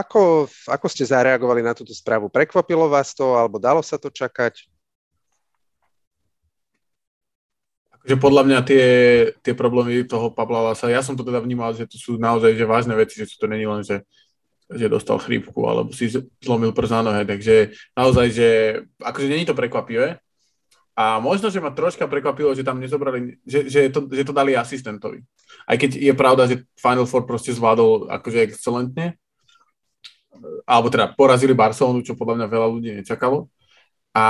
ako, 0.03 0.47
ako 0.67 0.87
ste 0.87 1.07
zareagovali 1.07 1.63
na 1.63 1.75
túto 1.75 1.91
správu? 1.91 2.31
Prekvapilo 2.31 2.87
vás 2.87 3.11
to, 3.15 3.35
alebo 3.35 3.59
dalo 3.59 3.83
sa 3.83 3.99
to 3.99 4.11
čakať? 4.11 4.67
že 8.07 8.15
podľa 8.15 8.47
mňa 8.47 8.59
tie, 8.63 8.87
tie 9.43 9.51
problémy 9.51 10.07
toho 10.07 10.31
Pavla 10.31 10.71
Lasa, 10.71 10.87
ja 10.87 11.03
som 11.03 11.11
to 11.11 11.27
teda 11.27 11.43
vnímal, 11.43 11.75
že 11.75 11.83
to 11.83 11.99
sú 11.99 12.15
naozaj 12.15 12.55
že 12.55 12.63
vážne 12.63 12.95
veci, 12.95 13.19
že 13.19 13.27
sú 13.27 13.35
to 13.35 13.51
není 13.51 13.67
len, 13.67 13.83
že, 13.83 13.99
že 14.67 14.91
dostal 14.91 15.15
chrípku 15.19 15.63
alebo 15.63 15.95
si 15.95 16.11
zlomil 16.43 16.75
prst 16.75 16.93
na 16.99 17.01
nohe, 17.11 17.23
takže 17.23 17.71
naozaj, 17.95 18.27
že 18.35 18.49
akože 18.99 19.27
není 19.31 19.47
to 19.47 19.55
prekvapivé 19.55 20.19
a 20.97 21.21
možno, 21.23 21.47
že 21.47 21.61
ma 21.61 21.71
troška 21.71 22.09
prekvapilo, 22.09 22.51
že 22.57 22.65
tam 22.65 22.81
nezobrali, 22.81 23.37
že, 23.45 23.69
že, 23.69 23.87
to, 23.93 24.09
že 24.09 24.25
to 24.25 24.33
dali 24.33 24.57
asistentovi. 24.57 25.21
Aj 25.69 25.77
keď 25.77 25.93
je 25.93 26.13
pravda, 26.17 26.49
že 26.49 26.65
Final 26.75 27.05
Four 27.05 27.23
proste 27.29 27.53
zvládol 27.53 28.09
akože 28.09 28.49
excelentne, 28.49 29.15
alebo 30.65 30.89
teda 30.89 31.13
porazili 31.13 31.53
Barcelonu, 31.53 32.01
čo 32.01 32.17
podľa 32.17 32.43
mňa 32.43 32.47
veľa 32.49 32.67
ľudí 32.67 32.89
nečakalo. 32.97 33.45
A 34.17 34.25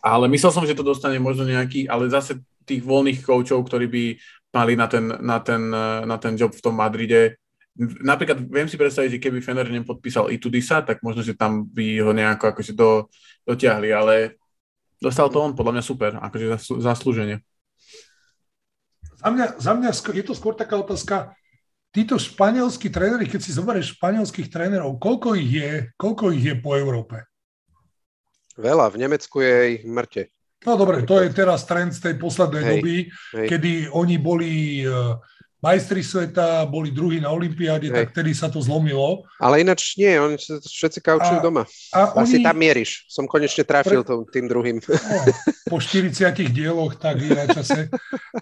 ale 0.00 0.32
myslel 0.32 0.52
som, 0.52 0.64
že 0.64 0.76
to 0.76 0.84
dostane 0.84 1.20
možno 1.20 1.44
nejaký, 1.44 1.84
ale 1.84 2.08
zase 2.08 2.40
tých 2.64 2.80
voľných 2.80 3.20
koučov, 3.20 3.60
ktorí 3.68 3.86
by 3.88 4.04
mali 4.50 4.72
na 4.74 4.86
ten, 4.88 5.04
na 5.20 5.38
ten, 5.40 5.62
na 6.04 6.16
ten 6.16 6.34
job 6.34 6.52
v 6.56 6.64
tom 6.64 6.74
Madride. 6.76 7.36
Napríklad 7.78 8.42
viem 8.50 8.66
si 8.66 8.76
predstaviť, 8.76 9.16
že 9.16 9.22
keby 9.22 9.38
Fener 9.40 9.68
nepodpísal 9.70 10.28
Itudisa, 10.34 10.82
tak 10.82 11.00
možno, 11.06 11.22
že 11.22 11.38
tam 11.38 11.64
by 11.64 12.02
ho 12.02 12.10
nejako 12.10 12.50
akože 12.50 12.72
do, 12.74 13.06
dotiahli, 13.46 13.88
ale 13.94 14.14
dostal 14.98 15.30
to 15.30 15.38
on, 15.38 15.54
podľa 15.54 15.78
mňa 15.78 15.84
super, 15.84 16.12
akože 16.18 16.76
zaslúženie. 16.82 17.40
Za 19.20 19.28
mňa, 19.32 19.46
za 19.60 19.72
mňa 19.76 19.90
je 20.16 20.24
to 20.24 20.34
skôr 20.34 20.56
taká 20.56 20.76
otázka, 20.80 21.36
títo 21.90 22.18
španielskí 22.18 22.90
tréneri, 22.90 23.26
keď 23.26 23.40
si 23.42 23.54
zoberieš 23.54 23.98
španielských 23.98 24.48
trénerov, 24.50 24.98
koľko 24.98 25.34
ich 25.38 25.50
je, 25.50 25.70
koľko 25.98 26.34
ich 26.34 26.44
je 26.46 26.54
po 26.58 26.78
Európe? 26.78 27.26
Veľa, 28.60 28.92
v 28.92 29.00
Nemecku 29.00 29.40
je 29.40 29.56
ich 29.78 29.82
mŕte. 29.86 30.30
No 30.68 30.76
dobre, 30.76 31.08
to 31.08 31.24
je 31.24 31.32
teraz 31.32 31.64
trend 31.64 31.96
z 31.96 32.04
tej 32.04 32.14
poslednej 32.20 32.62
hej, 32.62 32.72
doby, 32.76 32.96
hej. 33.08 33.46
kedy 33.48 33.72
oni 33.96 34.16
boli 34.20 34.84
e, 34.84 34.92
majstri 35.60 36.00
sveta, 36.00 36.64
boli 36.64 36.88
druhí 36.88 37.20
na 37.20 37.28
Olympiáde, 37.28 37.92
hej. 37.92 37.94
tak 37.94 38.06
vtedy 38.16 38.32
sa 38.32 38.48
to 38.48 38.64
zlomilo. 38.64 39.28
Ale 39.36 39.60
ináč 39.60 39.94
nie, 40.00 40.16
oni 40.16 40.40
všetci 40.40 41.04
kaučujú 41.04 41.38
a, 41.38 41.44
doma. 41.44 41.62
A 41.92 42.16
Asi 42.24 42.40
oni... 42.40 42.44
tam 42.48 42.56
mieríš. 42.56 43.04
Som 43.12 43.28
konečne 43.28 43.64
trafil 43.68 44.00
pre... 44.00 44.24
tým 44.32 44.48
druhým. 44.48 44.80
No, 44.80 45.20
po 45.68 45.78
40 45.78 46.32
dieloch, 46.50 46.96
tak 46.96 47.20
je 47.20 47.32
na 47.36 47.44
čase. 47.44 47.92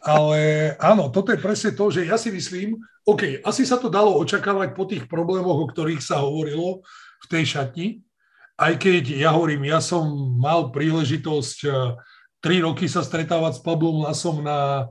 Ale 0.06 0.72
áno, 0.78 1.10
toto 1.10 1.34
je 1.34 1.42
presne 1.42 1.74
to, 1.74 1.90
že 1.90 2.06
ja 2.06 2.14
si 2.14 2.30
myslím, 2.30 2.78
OK, 3.02 3.42
asi 3.42 3.66
sa 3.66 3.82
to 3.82 3.90
dalo 3.90 4.14
očakávať 4.22 4.78
po 4.78 4.86
tých 4.86 5.10
problémoch, 5.10 5.58
o 5.58 5.70
ktorých 5.70 6.00
sa 6.00 6.22
hovorilo 6.22 6.86
v 7.18 7.26
tej 7.26 7.44
šatni, 7.44 7.88
aj 8.58 8.74
keď 8.78 9.14
ja 9.14 9.30
hovorím, 9.30 9.70
ja 9.70 9.78
som 9.78 10.06
mal 10.34 10.74
príležitosť 10.74 11.58
eh, 11.66 11.74
tri 12.42 12.58
roky 12.58 12.90
sa 12.90 13.06
stretávať 13.06 13.58
s 13.58 13.62
Pablom 13.62 14.02
Lasom 14.06 14.42
na 14.42 14.90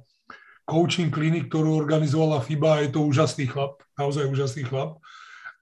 coaching 0.67 1.08
klinik, 1.08 1.47
ktorú 1.47 1.80
organizovala 1.80 2.43
FIBA. 2.43 2.84
Je 2.84 2.89
to 2.91 3.08
úžasný 3.08 3.47
chlap, 3.47 3.80
naozaj 3.95 4.27
úžasný 4.27 4.67
chlap. 4.67 4.99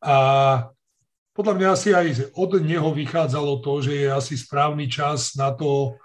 A 0.01 0.17
podľa 1.37 1.53
mňa 1.53 1.67
asi 1.69 1.89
aj 1.93 2.33
od 2.33 2.57
neho 2.65 2.89
vychádzalo 2.89 3.61
to, 3.61 3.85
že 3.85 3.93
je 3.93 4.07
asi 4.09 4.33
správny 4.33 4.89
čas 4.89 5.37
na 5.37 5.53
to 5.53 5.95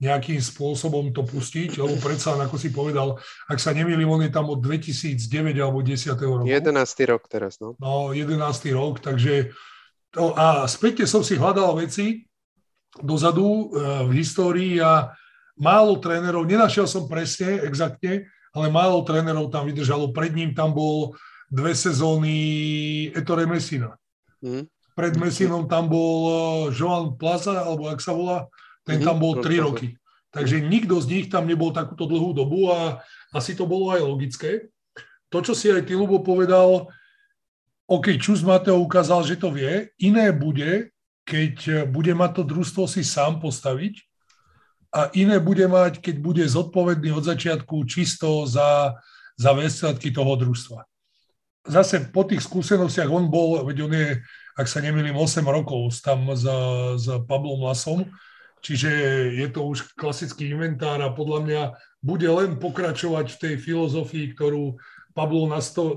nejakým 0.00 0.40
spôsobom 0.40 1.12
to 1.12 1.28
pustiť, 1.28 1.76
lebo 1.76 1.92
predsa, 2.00 2.32
ako 2.32 2.56
si 2.56 2.72
povedal, 2.72 3.20
ak 3.52 3.60
sa 3.60 3.76
nemýlim, 3.76 4.08
on 4.08 4.24
je 4.24 4.32
tam 4.32 4.48
od 4.48 4.64
2009 4.64 5.20
alebo 5.60 5.84
10. 5.84 6.16
roku. 6.16 6.48
11. 6.48 6.72
rok 7.04 7.28
teraz, 7.28 7.60
no. 7.60 7.76
No, 7.76 8.16
11. 8.16 8.40
rok, 8.72 9.04
takže 9.04 9.52
to, 10.08 10.32
a 10.32 10.64
späťne 10.64 11.04
som 11.04 11.20
si 11.20 11.36
hľadal 11.36 11.76
veci 11.76 12.24
dozadu 12.96 13.44
e, 13.44 13.64
v 14.08 14.10
histórii 14.16 14.80
a 14.80 15.12
málo 15.60 16.00
trénerov, 16.00 16.48
nenašiel 16.48 16.88
som 16.88 17.04
presne, 17.04 17.60
exaktne, 17.68 18.24
ale 18.50 18.66
málo 18.70 19.02
trénerov 19.06 19.50
tam 19.50 19.66
vydržalo. 19.66 20.10
Pred 20.10 20.32
ním 20.34 20.50
tam 20.54 20.74
bol 20.74 21.14
dve 21.50 21.74
sezóny 21.74 22.34
Ettore 23.14 23.46
Messina. 23.46 23.94
Mm. 24.42 24.66
Pred 24.94 25.14
Messinom 25.16 25.70
tam 25.70 25.86
bol 25.86 26.18
e, 26.26 26.34
Joan 26.74 27.14
Plaza, 27.14 27.62
alebo 27.62 27.86
ak 27.86 28.02
sa 28.02 28.10
volá, 28.14 28.50
ten 28.82 28.98
mm-hmm. 28.98 29.06
tam 29.06 29.16
bol 29.18 29.38
tri 29.38 29.62
roky. 29.62 29.88
Takže 30.30 30.62
nikto 30.62 30.98
z 31.02 31.06
nich 31.10 31.26
tam 31.26 31.46
nebol 31.46 31.74
takúto 31.74 32.06
dlhú 32.06 32.30
dobu 32.30 32.70
a 32.70 33.02
asi 33.34 33.54
to 33.58 33.66
bolo 33.66 33.90
aj 33.90 34.02
logické. 34.02 34.70
To, 35.30 35.42
čo 35.42 35.54
si 35.54 35.70
aj 35.70 35.86
ty, 35.86 35.94
Lubo, 35.94 36.22
povedal, 36.22 36.90
OK, 37.90 38.18
Čus 38.18 38.42
Mateo 38.46 38.78
ukázal, 38.78 39.26
že 39.26 39.38
to 39.38 39.50
vie. 39.50 39.90
Iné 39.98 40.30
bude, 40.30 40.94
keď 41.26 41.86
bude 41.90 42.14
mať 42.14 42.30
to 42.38 42.42
družstvo 42.46 42.86
si 42.86 43.02
sám 43.02 43.42
postaviť 43.42 44.09
a 44.90 45.10
iné 45.14 45.38
bude 45.38 45.62
mať, 45.70 46.02
keď 46.02 46.16
bude 46.18 46.44
zodpovedný 46.46 47.14
od 47.14 47.22
začiatku 47.22 47.86
čisto 47.86 48.42
za, 48.46 48.98
za 49.38 49.50
výsledky 49.54 50.10
toho 50.10 50.34
družstva. 50.34 50.82
Zase 51.70 52.10
po 52.10 52.26
tých 52.26 52.42
skúsenostiach 52.42 53.06
on 53.06 53.30
bol, 53.30 53.62
veď 53.62 53.78
on 53.86 53.92
je, 53.94 54.08
ak 54.58 54.66
sa 54.66 54.82
nemýlim, 54.82 55.14
8 55.14 55.46
rokov 55.46 55.94
tam 56.02 56.34
s, 56.34 56.42
s 56.98 57.06
Pablom 57.28 57.62
Lasom, 57.62 58.08
čiže 58.64 58.90
je 59.38 59.46
to 59.52 59.70
už 59.70 59.94
klasický 59.94 60.50
inventár 60.50 60.98
a 61.04 61.14
podľa 61.14 61.40
mňa 61.46 61.62
bude 62.02 62.26
len 62.26 62.56
pokračovať 62.58 63.26
v 63.36 63.40
tej 63.40 63.54
filozofii, 63.60 64.34
ktorú 64.34 64.80
Pablo 65.14 65.46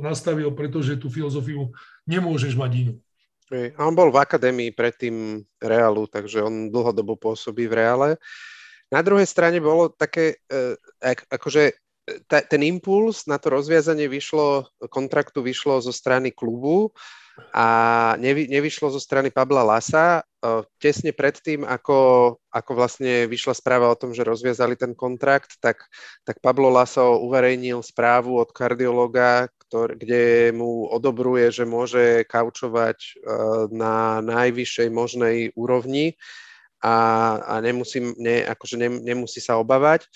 nastavil, 0.04 0.52
pretože 0.52 1.00
tú 1.00 1.08
filozofiu 1.08 1.72
nemôžeš 2.04 2.54
mať 2.60 2.72
inú. 2.76 2.96
A 3.54 3.86
on 3.86 3.94
bol 3.94 4.10
v 4.10 4.18
akadémii 4.18 4.74
predtým 4.74 5.46
Realu, 5.62 6.10
takže 6.10 6.42
on 6.42 6.74
dlhodobo 6.74 7.14
pôsobí 7.14 7.70
v 7.70 7.78
Reále. 7.78 8.10
Na 8.94 9.02
druhej 9.02 9.26
strane 9.26 9.58
bolo 9.58 9.90
také, 9.90 10.38
e, 10.46 11.18
akože 11.34 11.74
e, 11.74 12.42
ten 12.46 12.62
impuls 12.62 13.26
na 13.26 13.42
to 13.42 13.50
rozviazanie 13.50 14.06
vyšlo, 14.06 14.70
kontraktu 14.94 15.42
vyšlo 15.42 15.82
zo 15.82 15.90
strany 15.90 16.30
klubu 16.30 16.94
a 17.50 17.66
nevy, 18.22 18.46
nevyšlo 18.46 18.94
zo 18.94 19.02
strany 19.02 19.34
Pabla 19.34 19.66
Lasa. 19.66 20.22
Tesne 20.78 21.16
predtým, 21.18 21.66
ako, 21.66 21.98
ako 22.54 22.72
vlastne 22.78 23.26
vyšla 23.26 23.58
správa 23.58 23.90
o 23.90 23.98
tom, 23.98 24.14
že 24.14 24.22
rozviazali 24.22 24.78
ten 24.78 24.94
kontrakt, 24.94 25.58
tak, 25.58 25.82
tak 26.22 26.38
Pablo 26.46 26.70
Laso 26.70 27.18
uverejnil 27.26 27.82
správu 27.82 28.38
od 28.38 28.54
kardiologa, 28.54 29.50
kde 29.74 30.54
mu 30.54 30.86
odobruje, 30.94 31.50
že 31.50 31.66
môže 31.66 32.22
kaučovať 32.30 33.24
na 33.74 34.22
najvyššej 34.22 34.90
možnej 34.94 35.50
úrovni 35.58 36.14
a, 36.84 36.96
a 37.40 37.54
nemusí, 37.64 38.04
ne, 38.20 38.44
akože 38.44 38.76
ne, 38.76 38.90
nemusí 38.92 39.40
sa 39.40 39.56
obávať 39.56 40.12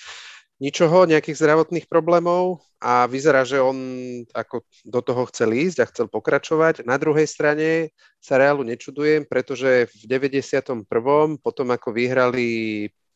ničoho, 0.58 1.06
nejakých 1.06 1.38
zdravotných 1.38 1.86
problémov 1.86 2.66
a 2.82 3.06
vyzerá, 3.06 3.46
že 3.46 3.62
on 3.62 3.78
ako 4.34 4.66
do 4.86 5.02
toho 5.06 5.24
chcel 5.30 5.54
ísť 5.54 5.78
a 5.82 5.90
chcel 5.90 6.08
pokračovať. 6.10 6.86
Na 6.86 6.98
druhej 6.98 7.30
strane 7.30 7.94
sa 8.18 8.42
Realu 8.42 8.66
nečudujem, 8.66 9.26
pretože 9.26 9.90
v 9.94 10.04
91. 10.10 10.86
potom 11.38 11.68
ako 11.70 11.90
vyhrali 11.94 12.48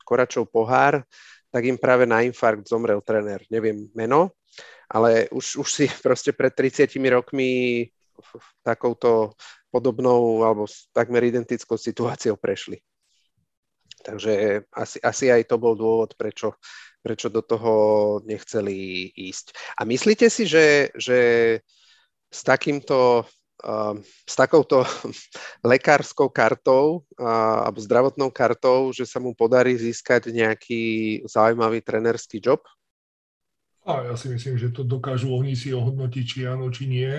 Koračov 0.05 0.49
pohár, 0.49 1.01
tak 1.49 1.65
im 1.65 1.77
práve 1.77 2.05
na 2.05 2.21
infarkt 2.21 2.69
zomrel 2.69 3.01
tréner. 3.01 3.41
Neviem 3.49 3.89
meno, 3.97 4.37
ale 4.85 5.25
už, 5.33 5.61
už 5.65 5.69
si 5.69 5.85
proste 6.05 6.33
pred 6.33 6.53
30 6.53 6.93
rokmi 7.09 7.89
takouto 8.61 9.33
podobnou 9.73 10.45
alebo 10.45 10.69
takmer 10.93 11.25
identickou 11.25 11.73
situáciou 11.73 12.37
prešli. 12.37 12.77
Takže 14.01 14.65
asi, 14.73 14.97
asi 15.01 15.25
aj 15.29 15.45
to 15.45 15.61
bol 15.61 15.77
dôvod, 15.77 16.17
prečo 16.17 16.57
prečo 17.01 17.33
do 17.33 17.41
toho 17.41 17.73
nechceli 18.23 19.09
ísť. 19.09 19.57
A 19.81 19.89
myslíte 19.89 20.29
si, 20.29 20.45
že, 20.45 20.93
že 20.93 21.19
s 22.29 22.41
takýmto 22.45 23.25
uh, 23.25 23.95
s 24.01 24.33
takouto 24.37 24.85
lekárskou 25.65 26.29
kartou 26.29 27.03
alebo 27.17 27.81
zdravotnou 27.81 28.29
kartou, 28.29 28.93
že 28.93 29.09
sa 29.09 29.17
mu 29.17 29.33
podarí 29.33 29.75
získať 29.75 30.29
nejaký 30.29 30.83
zaujímavý 31.25 31.81
trenerský 31.81 32.37
job? 32.39 32.61
A 33.81 34.05
ja 34.05 34.13
si 34.13 34.29
myslím, 34.29 34.61
že 34.61 34.69
to 34.69 34.85
dokážu 34.85 35.33
oni 35.33 35.57
si 35.57 35.73
ohodnotiť, 35.73 36.23
či 36.25 36.39
áno, 36.45 36.69
či 36.69 36.85
nie. 36.85 37.09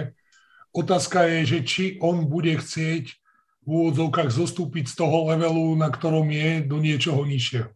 Otázka 0.70 1.26
je, 1.26 1.38
že 1.42 1.58
či 1.66 1.84
on 1.98 2.30
bude 2.30 2.54
chcieť 2.54 3.21
v 3.62 3.68
úvodzovkách 3.68 4.30
zostúpiť 4.30 4.90
z 4.90 4.94
toho 4.98 5.30
levelu, 5.30 5.78
na 5.78 5.88
ktorom 5.88 6.26
je, 6.30 6.66
do 6.66 6.82
niečoho 6.82 7.22
nižšieho. 7.22 7.70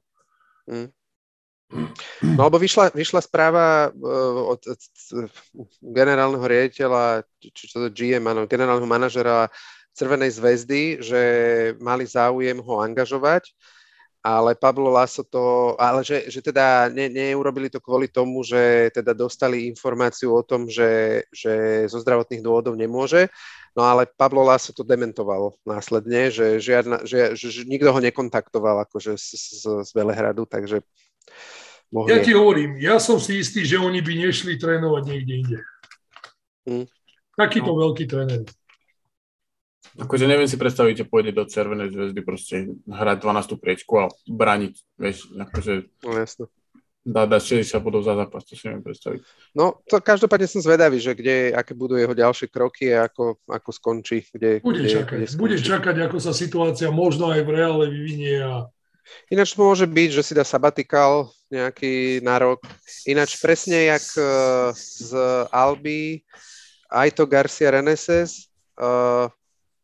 Hmm. 0.67 0.91
No 2.23 2.47
alebo 2.47 2.63
vyšla, 2.63 2.95
vyšla 2.95 3.21
správa 3.23 3.91
uh, 3.91 4.55
od, 4.55 4.61
od, 4.71 4.81
od 5.59 5.71
generálneho 5.83 6.47
riaditeľa, 6.47 7.27
či 7.43 7.65
čo 7.67 7.87
to 7.87 7.89
GM, 7.91 8.23
áno, 8.31 8.47
generálneho 8.47 8.87
manažera 8.87 9.51
Červenej 9.97 10.37
zväzdy, 10.37 10.83
že 11.01 11.21
mali 11.81 12.05
záujem 12.05 12.61
ho 12.61 12.85
angažovať, 12.85 13.49
ale 14.27 14.59
Pablo 14.59 14.91
Laso 14.91 15.23
to, 15.23 15.79
ale 15.79 16.03
že, 16.03 16.27
že 16.27 16.43
teda 16.43 16.91
ne, 16.91 17.07
neurobili 17.07 17.71
to 17.71 17.79
kvôli 17.79 18.11
tomu, 18.11 18.43
že 18.43 18.91
teda 18.91 19.15
dostali 19.15 19.71
informáciu 19.71 20.35
o 20.35 20.43
tom, 20.43 20.67
že, 20.67 21.23
že 21.31 21.87
zo 21.87 22.03
zdravotných 22.03 22.43
dôvodov 22.43 22.75
nemôže, 22.75 23.31
no 23.79 23.87
ale 23.87 24.11
Pablo 24.11 24.43
Laso 24.43 24.75
to 24.75 24.83
dementoval 24.83 25.55
následne, 25.63 26.35
že, 26.35 26.59
žiadna, 26.59 27.07
že, 27.07 27.39
že, 27.39 27.55
že 27.55 27.63
nikto 27.71 27.95
ho 27.95 28.03
nekontaktoval 28.03 28.83
akože 28.91 29.15
z, 29.15 29.27
z, 29.63 29.63
z 29.87 29.91
Velehradu, 29.95 30.43
takže 30.43 30.83
mohli... 31.95 32.11
Ja 32.11 32.19
ti 32.19 32.35
hovorím, 32.35 32.83
ja 32.83 32.99
som 32.99 33.23
si 33.23 33.39
istý, 33.39 33.63
že 33.63 33.79
oni 33.79 34.03
by 34.03 34.27
nešli 34.27 34.59
trénovať 34.59 35.03
niekde 35.07 35.35
inde. 35.39 35.59
Hmm. 36.67 36.87
Takýto 37.39 37.71
no. 37.71 37.79
veľký 37.79 38.11
tréner. 38.11 38.43
Akože 39.97 40.29
neviem 40.29 40.49
si 40.49 40.61
predstaviť, 40.61 41.05
že 41.05 41.09
pôjde 41.09 41.33
do 41.33 41.49
Červenej 41.49 41.89
zväzdy 41.93 42.21
proste 42.21 42.55
hrať 42.85 43.17
12. 43.25 43.57
priečku 43.57 43.93
a 43.97 44.05
braniť, 44.29 44.75
vieš, 45.01 45.33
akože... 45.33 45.73
No 46.05 46.17
jasno. 46.21 46.45
Dá, 47.07 47.23
dá 47.23 47.39
60 47.39 47.71
bodov 47.87 48.03
za 48.03 48.19
zápas, 48.19 48.43
to 48.43 48.59
si 48.59 48.67
neviem 48.67 48.83
predstaviť. 48.83 49.23
No, 49.55 49.79
to 49.87 50.03
každopádne 50.03 50.51
som 50.51 50.59
zvedavý, 50.59 50.99
že 50.99 51.15
kde, 51.15 51.55
aké 51.55 51.71
budú 51.71 51.95
jeho 51.95 52.11
ďalšie 52.11 52.51
kroky 52.51 52.91
a 52.91 53.07
ako, 53.07 53.39
ako 53.47 53.71
skončí. 53.71 54.27
Kde, 54.27 54.59
bude 54.59 54.83
kde, 54.83 54.91
čakať, 54.91 55.15
kde 55.15 55.27
skončí. 55.31 55.43
bude 55.47 55.57
čakať, 55.63 55.97
ako 56.11 56.19
sa 56.19 56.35
situácia 56.35 56.91
možno 56.91 57.31
aj 57.31 57.47
v 57.47 57.51
reále 57.55 57.85
vyvinie 57.95 58.43
a 58.43 58.67
Ináč 59.31 59.55
to 59.55 59.63
môže 59.63 59.87
byť, 59.87 60.11
že 60.19 60.23
si 60.27 60.33
dá 60.35 60.43
sabatikal 60.43 61.31
nejaký 61.47 62.19
nárok. 62.27 62.67
Ináč 63.07 63.39
presne 63.39 63.87
jak 63.87 64.03
uh, 64.19 64.75
z 64.75 65.15
Alby, 65.55 66.27
aj 66.91 67.15
to 67.15 67.23
Garcia 67.27 67.71
Reneses 67.71 68.51
uh, 68.79 69.31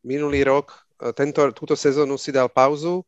minulý 0.02 0.44
rok, 0.44 0.74
uh, 1.00 1.14
tento, 1.16 1.50
túto 1.54 1.74
sezónu 1.78 2.18
si 2.18 2.30
dal 2.34 2.50
pauzu 2.50 3.06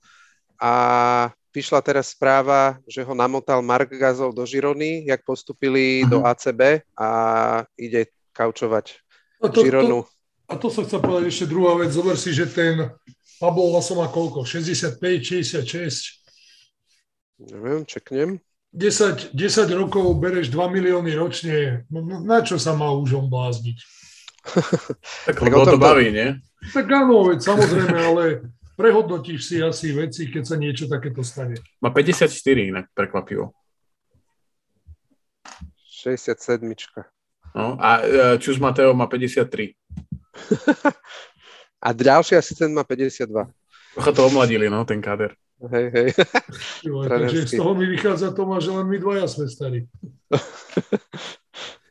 a 0.59 1.31
vyšla 1.55 1.79
teraz 1.83 2.11
správa, 2.11 2.83
že 2.91 3.07
ho 3.07 3.15
namotal 3.15 3.63
Mark 3.63 3.91
Gazov 3.95 4.35
do 4.35 4.43
Žirony, 4.43 5.07
jak 5.07 5.23
postupili 5.23 6.03
uh-huh. 6.03 6.11
do 6.11 6.19
ACB 6.27 6.83
a 6.99 7.09
ide 7.79 8.11
kaučovať 8.35 9.05
a 9.45 9.49
to, 9.53 9.61
Žironu. 9.63 10.03
To, 10.03 10.09
a 10.49 10.55
to 10.57 10.69
sa 10.73 10.83
chcem 10.83 11.01
povedať 11.01 11.29
ešte 11.31 11.47
druhá 11.47 11.77
vec. 11.77 11.93
Zober 11.93 12.17
si, 12.17 12.33
že 12.33 12.49
ten 12.49 12.91
Pablo 13.39 13.77
Laso 13.77 13.95
má 13.95 14.09
koľko? 14.09 14.49
65, 14.49 14.99
66? 14.99 16.25
Neviem, 17.51 17.85
čeknem. 17.85 18.41
10, 18.75 19.31
10 19.37 19.71
rokov 19.79 20.19
bereš 20.19 20.51
2 20.51 20.59
milióny 20.67 21.15
ročne, 21.15 21.87
no, 21.95 22.03
no, 22.03 22.27
na 22.27 22.43
čo 22.43 22.59
sa 22.59 22.75
má 22.75 22.91
už 22.91 23.23
on 23.23 23.27
blázniť? 23.31 23.79
tak 25.31 25.39
lebo 25.39 25.63
to 25.63 25.79
baví, 25.79 26.11
nie? 26.11 26.43
Tak 26.73 26.87
áno, 26.89 27.29
veď 27.29 27.45
samozrejme, 27.45 27.99
ale 27.99 28.25
prehodnotíš 28.79 29.41
si 29.45 29.57
asi 29.61 29.93
veci, 29.93 30.31
keď 30.33 30.43
sa 30.49 30.57
niečo 30.57 30.89
takéto 30.89 31.21
stane. 31.21 31.61
Má 31.85 31.93
54 31.93 32.31
inak, 32.71 32.87
prekvapivo. 32.97 33.53
67. 36.05 36.65
No, 37.55 37.79
a 37.81 38.03
e, 38.03 38.39
Čus 38.41 38.59
Mateo 38.59 38.93
má 38.97 39.07
53. 39.07 39.77
A 41.85 41.93
ďalší 41.93 42.37
asistent 42.41 42.73
má 42.73 42.85
52. 42.85 43.29
Trocha 43.95 44.13
to 44.13 44.27
omladili, 44.27 44.71
no, 44.73 44.85
ten 44.85 45.05
káder. 45.05 45.37
Hej, 45.71 45.91
hej. 45.93 46.09
Jo, 46.85 47.05
takže 47.09 47.47
z 47.47 47.57
toho 47.57 47.75
mi 47.75 47.87
vychádza 47.87 48.33
Toma, 48.33 48.61
že 48.61 48.73
len 48.73 48.89
my 48.89 48.99
dvaja 48.99 49.29
sme 49.29 49.47
starí. 49.49 49.87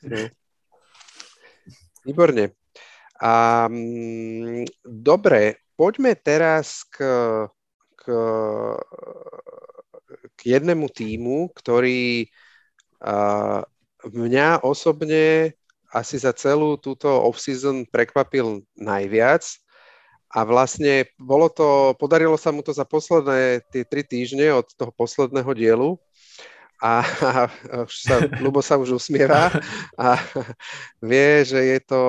Výborne. 2.06 2.52
A, 3.22 3.66
m, 3.70 4.66
dobre, 4.82 5.62
poďme 5.78 6.18
teraz 6.18 6.86
k, 6.90 7.04
k, 8.00 8.04
k 10.34 10.40
jednému 10.42 10.90
týmu, 10.90 11.54
ktorý 11.54 12.28
a, 13.04 13.64
mňa 14.08 14.66
osobne 14.66 15.56
asi 15.94 16.18
za 16.18 16.34
celú 16.34 16.76
túto 16.82 17.06
off-season 17.08 17.86
prekvapil 17.86 18.66
najviac. 18.74 19.46
A 20.34 20.42
vlastne 20.42 21.06
bolo 21.22 21.46
to, 21.46 21.94
podarilo 22.02 22.34
sa 22.42 22.50
mu 22.50 22.66
to 22.66 22.74
za 22.74 22.90
posledné 22.90 23.62
tie 23.70 23.86
tri 23.86 24.02
týždne 24.02 24.50
od 24.50 24.66
toho 24.74 24.90
posledného 24.90 25.54
dielu 25.54 25.94
a, 26.84 27.00
a 27.00 27.32
už 27.88 27.96
sa, 27.96 28.16
Lubo 28.44 28.60
sa 28.60 28.76
už 28.76 29.00
usmieva 29.00 29.48
a 29.96 30.20
vie, 31.00 31.48
že 31.48 31.56
je 31.56 31.80
to 31.80 32.02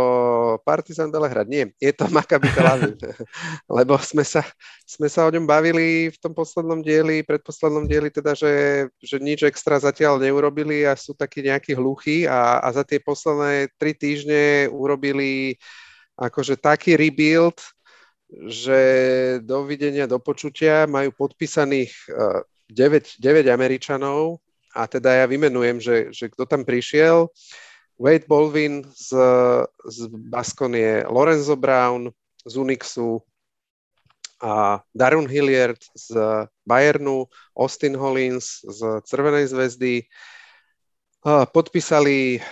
Partizan 0.67 1.15
Belehrad. 1.15 1.47
Nie, 1.47 1.71
je 1.79 1.95
to 1.95 2.11
Maccabi 2.11 2.51
Tel 2.51 2.67
Aviv, 2.67 2.99
lebo 3.79 3.95
sme 4.03 4.27
sa, 4.27 4.43
sme 4.83 5.07
sa 5.07 5.31
o 5.31 5.31
ňom 5.31 5.47
bavili 5.47 6.11
v 6.11 6.19
tom 6.19 6.35
poslednom 6.35 6.83
dieli, 6.83 7.23
predposlednom 7.23 7.87
dieli, 7.87 8.11
teda, 8.11 8.35
že, 8.35 8.87
že 8.99 9.23
nič 9.23 9.47
extra 9.47 9.79
zatiaľ 9.79 10.19
neurobili 10.19 10.83
a 10.83 10.99
sú 10.99 11.15
takí 11.15 11.47
nejakí 11.47 11.79
hluchí 11.79 12.27
a, 12.27 12.59
a 12.59 12.69
za 12.75 12.83
tie 12.83 12.99
posledné 12.99 13.71
tri 13.79 13.95
týždne 13.95 14.75
urobili 14.75 15.55
akože 16.19 16.59
taký 16.59 16.99
rebuild, 16.99 17.63
že 18.51 18.79
dovidenia, 19.47 20.11
do 20.11 20.19
počutia 20.19 20.91
majú 20.91 21.15
podpísaných 21.15 21.95
9, 22.67 23.07
eh, 23.07 23.23
9 23.23 23.47
Američanov 23.55 24.43
a 24.75 24.91
teda 24.91 25.23
ja 25.23 25.27
vymenujem, 25.31 25.79
že, 25.79 25.97
že 26.11 26.27
kto 26.27 26.45
tam 26.45 26.67
prišiel. 26.67 27.31
Wade 27.95 28.27
Bolvin 28.27 28.83
z, 28.91 29.15
z 29.87 29.99
Baskonie, 30.11 31.07
Lorenzo 31.07 31.55
Brown 31.55 32.11
z 32.43 32.55
Unixu, 32.59 33.23
a 34.45 34.83
Darun 34.93 35.25
Hilliard 35.25 35.81
z 35.97 36.13
Bayernu, 36.69 37.25
Austin 37.57 37.97
Hollins 37.97 38.61
z 38.61 39.01
Červenej 39.09 39.49
zväzdy. 39.49 40.05
Podpísali 41.25 42.45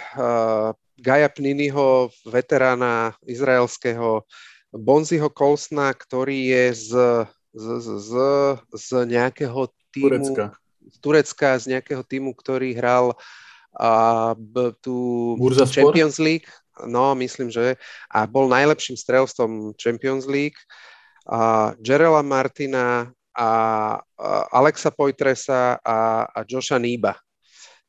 Gaja 0.96 1.28
Pniniho, 1.28 2.08
veterána 2.24 3.12
izraelského 3.28 4.24
Bonziho 4.72 5.28
Kolsna, 5.28 5.92
ktorý 5.92 6.48
je 6.48 6.64
z, 6.72 6.90
z, 7.52 7.66
z, 7.84 8.12
z 8.72 8.88
nejakého 9.04 9.68
týmu... 9.92 10.16
Turecka. 10.16 10.56
Z 10.90 10.96
Turecka, 10.98 11.58
z 11.60 11.76
nejakého 11.76 12.02
týmu, 12.02 12.34
ktorý 12.34 12.74
hral 12.74 13.14
a, 13.76 14.32
b, 14.34 14.74
tú 14.82 15.32
Burza 15.38 15.68
Champions? 15.68 16.18
League. 16.18 16.48
No, 16.88 17.12
myslím, 17.14 17.52
že. 17.52 17.76
A 18.08 18.24
bol 18.24 18.48
najlepším 18.48 18.96
strelstvom 18.96 19.76
Champions 19.76 20.24
League. 20.24 20.58
A 21.28 21.72
Jerela 21.78 22.24
Martina 22.24 23.12
a, 23.30 23.48
a 23.48 23.48
Alexa 24.50 24.90
Poitresa 24.90 25.78
a, 25.80 26.26
a 26.26 26.40
Josha 26.48 26.80
Niba. 26.80 27.16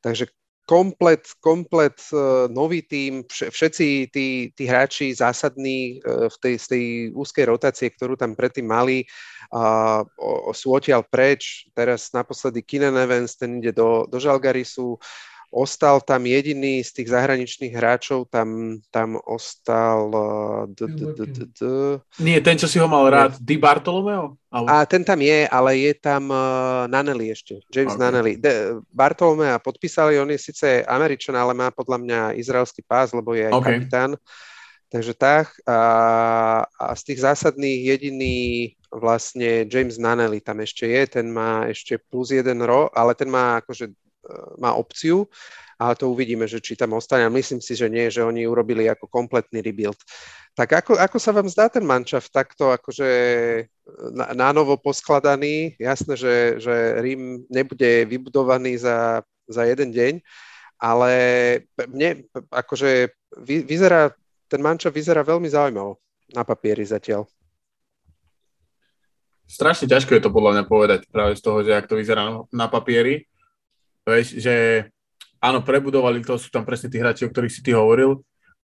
Takže 0.03 0.27
komplet, 0.63 1.28
komplet 1.43 1.99
uh, 2.15 2.47
nový 2.47 2.82
tým, 2.84 3.23
všetci 3.28 4.12
tí, 4.12 4.49
tí 4.56 4.63
hráči 4.63 5.12
zásadní 5.12 5.99
uh, 6.04 6.32
v 6.32 6.36
tej, 6.39 6.56
z 6.60 6.65
tej 6.67 6.84
úzkej 7.15 7.45
rotácie, 7.47 7.88
ktorú 7.91 8.15
tam 8.15 8.36
predtým 8.36 8.67
mali, 8.67 9.06
sú 10.54 10.73
odtiaľ 10.73 11.06
preč. 11.06 11.69
Teraz 11.78 12.10
naposledy 12.10 12.65
Keenan 12.65 12.97
Evans, 12.97 13.38
ten 13.38 13.62
ide 13.62 13.69
do, 13.69 14.10
do 14.10 14.17
Žalgarisu. 14.17 14.97
Ostal 15.53 16.01
tam 16.01 16.25
jediný 16.25 16.81
z 16.81 16.89
tých 16.97 17.13
zahraničných 17.13 17.77
hráčov, 17.77 18.25
tam, 18.33 18.81
tam 18.89 19.21
ostal... 19.21 20.09
Uh, 20.09 20.65
Nie, 22.17 22.41
ten, 22.41 22.57
čo 22.57 22.65
si 22.65 22.81
ho 22.81 22.89
mal 22.89 23.05
rád, 23.13 23.37
Di 23.37 23.61
Bartolomeo? 23.61 24.33
A 24.49 24.81
ten 24.89 25.05
tam 25.05 25.21
je, 25.21 25.45
ale 25.45 25.77
je 25.77 25.93
tam 25.93 26.25
uh, 26.33 26.89
Nanelli 26.89 27.29
ešte, 27.29 27.61
James 27.69 27.93
okay. 27.93 28.01
Nanelli. 28.01 28.33
De, 28.41 28.81
Bartolomea 28.89 29.61
podpísali, 29.61 30.17
on 30.17 30.33
je 30.33 30.41
síce 30.41 30.81
Američan, 30.89 31.37
ale 31.37 31.53
má 31.53 31.69
podľa 31.69 32.01
mňa 32.01 32.19
izraelský 32.41 32.81
pás, 32.81 33.13
lebo 33.13 33.37
je 33.37 33.45
aj 33.45 33.53
okay. 33.53 33.77
kapitán. 33.77 34.17
Takže 34.93 35.13
tak. 35.17 35.53
A, 35.65 35.79
a 36.69 36.93
z 36.93 37.01
tých 37.01 37.25
zásadných 37.25 37.93
jediný 37.93 38.37
vlastne 38.93 39.65
James 39.65 39.97
Nanelli 39.97 40.37
tam 40.37 40.61
ešte 40.61 40.85
je, 40.85 41.17
ten 41.17 41.25
má 41.33 41.65
ešte 41.65 41.97
plus 41.97 42.29
jeden 42.29 42.61
rok, 42.61 42.93
ale 42.93 43.17
ten 43.17 43.25
má 43.25 43.57
akože 43.57 43.89
má 44.57 44.73
opciu, 44.73 45.27
ale 45.79 45.95
to 45.99 46.07
uvidíme, 46.09 46.47
že 46.47 46.63
či 46.63 46.79
tam 46.79 46.95
ostane. 46.95 47.27
Myslím 47.27 47.59
si, 47.59 47.75
že 47.75 47.91
nie, 47.91 48.07
že 48.07 48.23
oni 48.23 48.47
urobili 48.47 48.88
ako 48.88 49.09
kompletný 49.12 49.59
rebuild. 49.59 49.97
Tak 50.53 50.86
ako, 50.86 51.01
ako 51.01 51.17
sa 51.17 51.33
vám 51.33 51.49
zdá 51.49 51.65
ten 51.65 51.81
mančav 51.81 52.23
takto 52.29 52.69
akože 52.69 53.09
na, 54.13 54.53
novo 54.53 54.77
poskladaný? 54.77 55.73
Jasné, 55.81 56.13
že, 56.13 56.36
že 56.62 57.01
Rím 57.01 57.49
nebude 57.49 58.05
vybudovaný 58.05 58.77
za, 58.77 59.25
za 59.49 59.65
jeden 59.65 59.89
deň, 59.89 60.13
ale 60.77 61.12
mne 61.89 62.29
akože 62.53 63.09
vy, 63.41 63.65
vyzerá, 63.65 64.13
ten 64.45 64.62
mančav 64.62 64.93
vyzerá 64.93 65.25
veľmi 65.25 65.49
zaujímavo 65.49 65.97
na 66.38 66.45
papieri 66.45 66.86
zatiaľ. 66.86 67.25
Strašne 69.49 69.89
ťažko 69.89 70.15
je 70.15 70.23
to 70.23 70.31
podľa 70.31 70.62
mňa 70.62 70.65
povedať 70.69 70.99
práve 71.09 71.33
z 71.36 71.41
toho, 71.41 71.65
že 71.65 71.75
ak 71.75 71.89
to 71.89 71.99
vyzerá 71.99 72.45
na 72.53 72.67
papieri, 72.69 73.25
Vieš, 74.03 74.39
že 74.39 74.53
áno, 75.39 75.63
prebudovali 75.63 76.23
to, 76.23 76.35
sú 76.39 76.51
tam 76.51 76.67
presne 76.67 76.91
tí 76.91 76.99
hráči, 76.99 77.27
o 77.27 77.31
ktorých 77.31 77.53
si 77.53 77.63
ty 77.63 77.71
hovoril, 77.75 78.23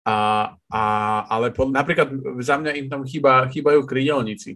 a, 0.07 0.49
a, 0.71 0.83
ale 1.27 1.51
po, 1.51 1.67
napríklad 1.67 2.07
za 2.39 2.55
mňa 2.55 2.71
im 2.79 2.87
tam 2.87 3.01
chýba, 3.03 3.43
chýbajú 3.51 3.83
krídelníci. 3.83 4.55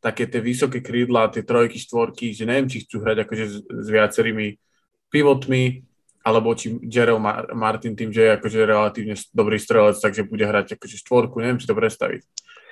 Také 0.00 0.24
tie 0.30 0.40
vysoké 0.40 0.80
krídla, 0.80 1.28
tie 1.28 1.44
trojky, 1.44 1.76
štvorky, 1.76 2.32
že 2.32 2.48
neviem, 2.48 2.70
či 2.70 2.86
chcú 2.86 3.02
hrať 3.02 3.26
akože 3.26 3.44
s, 3.44 3.56
s 3.66 3.86
viacerými 3.90 4.56
pivotmi, 5.10 5.84
alebo 6.24 6.54
či 6.54 6.78
Jerel 6.86 7.18
Martin 7.52 7.96
tým, 7.96 8.12
že 8.12 8.24
je 8.24 8.36
akože 8.36 8.58
relatívne 8.64 9.16
dobrý 9.32 9.58
strelec, 9.58 9.98
takže 9.98 10.28
bude 10.28 10.44
hrať 10.44 10.78
akože 10.78 10.96
štvorku, 11.02 11.40
neviem 11.40 11.60
si 11.60 11.68
to 11.68 11.76
predstaviť. 11.76 12.22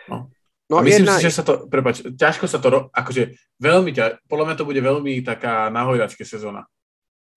No. 0.09 0.33
No, 0.69 0.79
a 0.79 0.85
myslím 0.85 1.09
jedna... 1.09 1.17
si, 1.17 1.25
že 1.25 1.33
sa 1.33 1.43
to, 1.43 1.65
prepáč, 1.65 2.05
ťažko 2.05 2.45
sa 2.45 2.61
to, 2.61 2.93
akože 2.93 3.41
veľmi 3.57 3.89
ťa, 3.89 4.21
podľa 4.29 4.45
mňa 4.53 4.57
to 4.61 4.69
bude 4.69 4.81
veľmi 4.85 5.25
taká 5.25 5.73
nahojdačká 5.73 6.29
sezóna. 6.29 6.69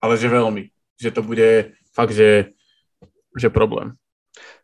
Ale 0.02 0.18
že 0.18 0.26
veľmi. 0.26 0.68
Že 0.98 1.10
to 1.14 1.22
bude 1.22 1.48
fakt, 1.94 2.12
že, 2.12 2.52
že 3.38 3.48
problém. 3.48 3.94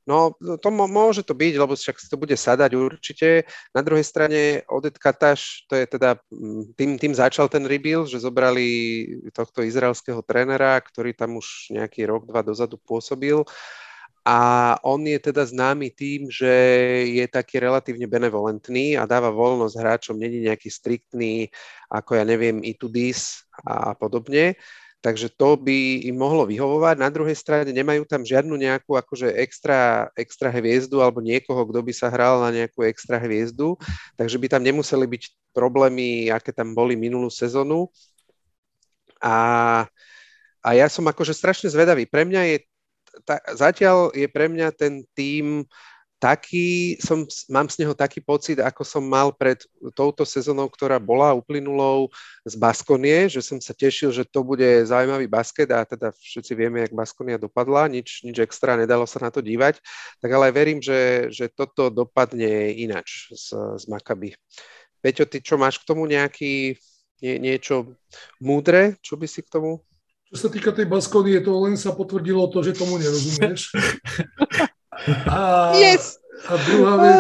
No, 0.09 0.33
to 0.41 0.73
môže 0.73 1.21
to 1.21 1.37
byť, 1.37 1.55
lebo 1.61 1.77
však 1.77 2.01
si 2.01 2.09
to 2.09 2.17
bude 2.17 2.33
sadať 2.33 2.73
určite. 2.73 3.45
Na 3.77 3.85
druhej 3.85 4.01
strane 4.01 4.65
Odet 4.65 4.97
Kataš, 4.97 5.69
to 5.69 5.77
je 5.77 5.85
teda, 5.85 6.17
mm, 6.33 6.73
tým, 6.73 6.91
tým 6.97 7.13
začal 7.13 7.53
ten 7.53 7.69
rebuild, 7.69 8.09
že 8.09 8.25
zobrali 8.25 9.05
tohto 9.37 9.61
izraelského 9.61 10.25
trénera, 10.25 10.81
ktorý 10.81 11.13
tam 11.13 11.37
už 11.37 11.77
nejaký 11.77 12.09
rok, 12.09 12.25
dva 12.25 12.41
dozadu 12.41 12.81
pôsobil. 12.81 13.45
A 14.25 14.77
on 14.81 15.05
je 15.05 15.21
teda 15.21 15.45
známy 15.45 15.93
tým, 15.93 16.33
že 16.33 16.53
je 17.05 17.25
taký 17.29 17.61
relatívne 17.61 18.09
benevolentný 18.09 18.97
a 18.97 19.09
dáva 19.09 19.29
voľnosť 19.33 19.77
hráčom, 19.77 20.21
není 20.21 20.49
nejaký 20.49 20.69
striktný, 20.73 21.53
ako 21.93 22.17
ja 22.17 22.25
neviem, 22.25 22.65
i 22.65 22.73
to 22.73 22.89
this 22.89 23.45
a 23.65 23.93
podobne. 23.93 24.57
Takže 24.99 25.31
to 25.31 25.55
by 25.55 26.11
im 26.11 26.19
mohlo 26.19 26.43
vyhovovať. 26.43 26.99
Na 26.99 27.07
druhej 27.07 27.39
strane 27.39 27.71
nemajú 27.71 28.03
tam 28.03 28.27
žiadnu 28.27 28.51
nejakú 28.59 28.99
akože 28.99 29.31
extra, 29.31 30.11
extra 30.19 30.51
hviezdu 30.51 30.99
alebo 30.99 31.23
niekoho, 31.23 31.63
kto 31.71 31.81
by 31.87 31.93
sa 31.95 32.11
hral 32.11 32.43
na 32.43 32.51
nejakú 32.51 32.83
extra 32.83 33.23
hviezdu, 33.23 33.79
takže 34.19 34.37
by 34.43 34.47
tam 34.51 34.67
nemuseli 34.67 35.07
byť 35.07 35.23
problémy, 35.55 36.35
aké 36.35 36.51
tam 36.51 36.75
boli 36.75 36.99
minulú 36.99 37.31
sezónu. 37.31 37.87
A, 39.23 39.87
a 40.63 40.69
ja 40.75 40.91
som 40.91 41.07
akože 41.07 41.31
strašne 41.31 41.71
zvedavý. 41.71 42.03
Pre 42.03 42.27
mňa 42.27 42.43
je, 42.55 42.57
ta, 43.23 43.39
zatiaľ 43.55 44.11
je 44.19 44.27
pre 44.27 44.51
mňa 44.51 44.75
ten 44.75 45.07
tým 45.15 45.63
taký, 46.19 46.99
som, 46.99 47.23
mám 47.47 47.71
z 47.71 47.83
neho 47.83 47.95
taký 47.95 48.19
pocit, 48.19 48.59
ako 48.59 48.83
som 48.83 49.07
mal 49.07 49.31
pred 49.31 49.63
touto 49.95 50.27
sezónou, 50.27 50.67
ktorá 50.67 50.99
bola 50.99 51.31
uplynulou 51.31 52.11
z 52.43 52.59
Baskonie, 52.59 53.31
že 53.31 53.39
som 53.39 53.63
sa 53.63 53.71
tešil, 53.71 54.11
že 54.11 54.27
to 54.27 54.43
bude 54.43 54.67
zaujímavý 54.83 55.31
basket 55.31 55.71
a 55.71 55.87
teda 55.87 56.11
všetci 56.11 56.53
vieme, 56.59 56.83
jak 56.83 56.93
Baskonia 56.93 57.39
dopadla, 57.39 57.87
nič, 57.87 58.27
nič 58.27 58.43
extra, 58.43 58.75
nedalo 58.75 59.07
sa 59.07 59.23
na 59.23 59.31
to 59.31 59.39
dívať, 59.39 59.79
tak 60.19 60.31
ale 60.35 60.51
verím, 60.51 60.83
že, 60.83 61.31
že 61.31 61.47
toto 61.47 61.87
dopadne 61.89 62.75
inač 62.75 63.31
z, 63.31 63.79
z 63.79 63.85
Makaby. 63.87 64.35
Peťo, 64.99 65.25
ty 65.31 65.39
čo 65.39 65.55
máš 65.55 65.79
k 65.79 65.87
tomu 65.87 66.11
nejaký 66.11 66.75
nie, 67.23 67.35
niečo 67.39 67.95
múdre, 68.43 68.99
čo 69.03 69.15
by 69.15 69.27
si 69.31 69.47
k 69.47 69.51
tomu? 69.51 69.83
Čo 70.29 70.47
sa 70.47 70.49
týka 70.53 70.75
tej 70.75 70.85
Baskonie, 70.91 71.41
to 71.41 71.55
len 71.63 71.79
sa 71.79 71.95
potvrdilo 71.95 72.51
to, 72.51 72.61
že 72.61 72.77
tomu 72.77 72.99
nerozumieš. 72.99 73.71
A, 75.27 75.73
yes! 75.79 76.19
A 76.47 76.55
druhá 76.55 76.95
vec... 77.03 77.19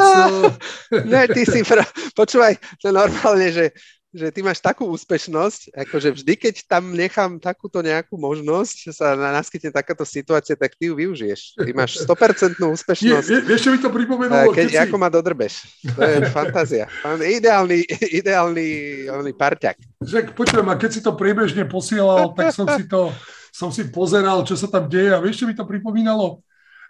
ne, 1.11 1.23
ty 1.31 1.43
si... 1.43 1.67
Pra... 1.67 1.83
Počúvaj, 2.15 2.59
to 2.79 2.95
normálne, 2.95 3.51
že, 3.51 3.75
že 4.15 4.31
ty 4.31 4.47
máš 4.47 4.63
takú 4.63 4.87
úspešnosť, 4.95 5.75
akože 5.75 6.15
vždy, 6.23 6.33
keď 6.39 6.55
tam 6.71 6.95
nechám 6.95 7.43
takúto 7.43 7.83
nejakú 7.83 8.15
možnosť, 8.15 8.75
že 8.89 8.93
sa 8.95 9.19
naskytne 9.19 9.75
takáto 9.75 10.07
situácia, 10.07 10.55
tak 10.55 10.79
ty 10.79 10.87
ju 10.87 10.95
využiješ. 10.95 11.59
Ty 11.59 11.71
máš 11.75 12.07
100% 12.07 12.63
úspešnosť. 12.63 13.27
Nie, 13.27 13.43
vieš, 13.43 13.61
čo 13.67 13.71
mi 13.75 13.79
to 13.83 13.91
pripomenulo? 13.91 14.55
Keď, 14.55 14.55
keď 14.55 14.69
si... 14.71 14.79
Ako 14.87 14.97
ma 14.97 15.09
dodrbeš. 15.11 15.67
To 15.99 16.01
je 16.03 16.19
fantázia. 16.31 16.87
Ideálny, 17.19 17.85
ideálny, 18.23 18.67
ideálny 19.11 19.33
parťak. 19.35 19.77
Že, 19.99 20.31
počujem, 20.31 20.67
a 20.71 20.79
keď 20.79 20.91
si 20.95 21.01
to 21.03 21.19
priebežne 21.19 21.67
posielal, 21.67 22.33
tak 22.39 22.55
som 22.55 22.71
si 22.71 22.87
to 22.87 23.11
som 23.59 23.75
si 23.75 23.91
pozeral, 23.91 24.47
čo 24.47 24.55
sa 24.55 24.71
tam 24.71 24.87
deje 24.87 25.11
a 25.11 25.19
vieš, 25.19 25.43
čo 25.43 25.47
mi 25.51 25.57
to 25.57 25.67
pripomínalo? 25.67 26.39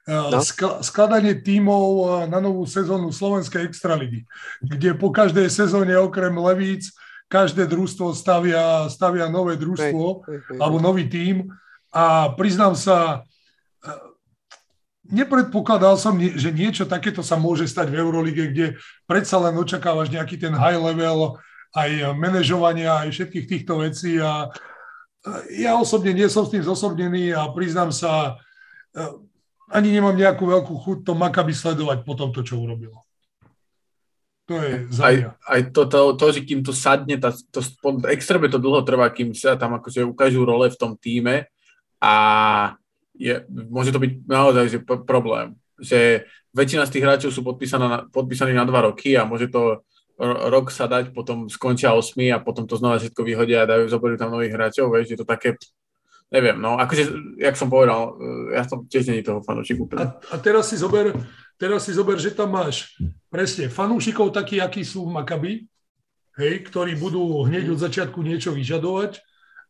No. 0.09 0.41
skladanie 0.81 1.37
tímov 1.37 2.25
na 2.33 2.41
novú 2.41 2.65
sezónu 2.65 3.13
Slovenskej 3.13 3.69
extraligy, 3.69 4.25
kde 4.65 4.97
po 4.97 5.13
každej 5.13 5.53
sezóne 5.53 5.93
okrem 6.01 6.33
Levíc 6.33 6.97
každé 7.29 7.69
družstvo 7.69 8.17
stavia, 8.17 8.89
stavia 8.89 9.29
nové 9.29 9.61
družstvo 9.61 10.25
hej, 10.25 10.29
hej, 10.33 10.39
hej. 10.49 10.59
alebo 10.65 10.81
nový 10.81 11.05
tím 11.13 11.53
a 11.93 12.33
priznám 12.33 12.73
sa, 12.73 13.29
e, 13.85 13.93
nepredpokladal 15.13 16.01
som, 16.01 16.17
že 16.17 16.57
niečo 16.57 16.89
takéto 16.89 17.21
sa 17.21 17.37
môže 17.37 17.69
stať 17.69 17.93
v 17.93 18.01
Eurolige, 18.01 18.49
kde 18.49 18.67
predsa 19.05 19.37
len 19.37 19.61
očakávaš 19.61 20.09
nejaký 20.09 20.41
ten 20.41 20.57
high 20.57 20.81
level 20.81 21.37
aj 21.77 22.17
manažovania, 22.17 23.05
aj 23.05 23.13
všetkých 23.13 23.45
týchto 23.45 23.85
vecí 23.85 24.17
a 24.17 24.49
e, 24.49 25.69
ja 25.69 25.77
osobne 25.77 26.17
nie 26.17 26.33
som 26.33 26.49
s 26.49 26.53
tým 26.57 26.65
zosobnený 26.65 27.37
a 27.37 27.53
priznám 27.53 27.93
sa, 27.93 28.41
ani 29.69 29.89
nemám 29.93 30.17
nejakú 30.17 30.49
veľkú 30.49 30.75
chuť 30.75 30.99
to 31.05 31.13
Makaby 31.13 31.53
sledovať 31.53 32.05
po 32.05 32.17
tomto, 32.17 32.41
čo 32.45 32.61
urobilo. 32.61 33.05
To 34.49 34.57
je 34.65 34.89
za 34.89 35.13
aj, 35.13 35.17
aj 35.45 35.61
to, 35.77 35.83
to, 35.85 36.01
to, 36.17 36.27
že 36.33 36.41
kým 36.49 36.65
to 36.65 36.73
sadne, 36.73 37.21
tá, 37.21 37.37
to, 37.53 37.61
extrémne 38.09 38.49
to 38.49 38.57
dlho 38.57 38.81
trvá, 38.81 39.13
kým 39.13 39.37
sa 39.37 39.61
tam 39.61 39.77
akože 39.77 40.09
ukážu 40.09 40.41
role 40.49 40.73
v 40.73 40.81
tom 40.81 40.97
týme 40.97 41.45
a 42.01 42.15
je, 43.13 43.45
môže 43.69 43.93
to 43.93 44.01
byť 44.01 44.25
naozaj 44.25 44.65
že 44.73 44.79
problém, 45.05 45.53
že 45.77 46.25
väčšina 46.57 46.89
z 46.89 46.93
tých 46.97 47.05
hráčov 47.05 47.31
sú 47.35 47.45
podpísaní, 47.45 48.09
podpísaní 48.09 48.57
na 48.57 48.65
dva 48.65 48.89
roky 48.89 49.21
a 49.21 49.29
môže 49.29 49.53
to 49.53 49.85
rok 50.49 50.73
sa 50.75 50.91
dať, 50.91 51.15
potom 51.15 51.47
skončia 51.47 51.95
osmi 51.95 52.33
a 52.33 52.43
potom 52.43 52.67
to 52.67 52.75
znova 52.75 52.99
všetko 52.99 53.23
vyhodia 53.23 53.63
a 53.63 53.71
dajú, 53.71 53.87
zoberú 53.87 54.19
tam 54.19 54.35
nových 54.35 54.57
hráčov, 54.57 54.91
vieš, 54.91 55.15
je 55.15 55.19
to 55.21 55.29
také 55.29 55.55
neviem, 56.29 56.57
no 56.61 56.77
akože, 56.77 57.37
jak 57.41 57.57
som 57.57 57.73
povedal, 57.73 58.17
ja 58.53 58.63
som 58.69 58.85
tiež 58.85 59.09
není 59.09 59.25
toho 59.25 59.41
fanúšik 59.41 59.81
úplne. 59.81 60.13
A, 60.13 60.21
a 60.33 60.37
teraz 60.37 60.69
si 60.69 60.77
zober, 60.77 61.17
teraz 61.57 61.89
si 61.89 61.93
zober, 61.97 62.21
že 62.21 62.37
tam 62.37 62.53
máš 62.53 62.97
presne 63.33 63.73
fanúšikov 63.73 64.33
takí, 64.37 64.61
akí 64.61 64.85
sú 64.85 65.09
v 65.09 65.15
Makabi, 65.17 65.53
hej, 66.37 66.55
ktorí 66.69 66.95
budú 67.01 67.45
hneď 67.49 67.73
od 67.73 67.81
začiatku 67.81 68.21
niečo 68.21 68.53
vyžadovať 68.53 69.21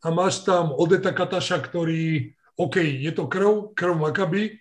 a 0.03 0.07
máš 0.11 0.43
tam 0.43 0.75
Odeta 0.75 1.15
Kataša, 1.15 1.63
ktorý, 1.63 2.35
OK, 2.59 2.79
je 2.79 3.11
to 3.15 3.25
krv, 3.31 3.71
krv 3.73 3.95
Makabi, 3.95 4.59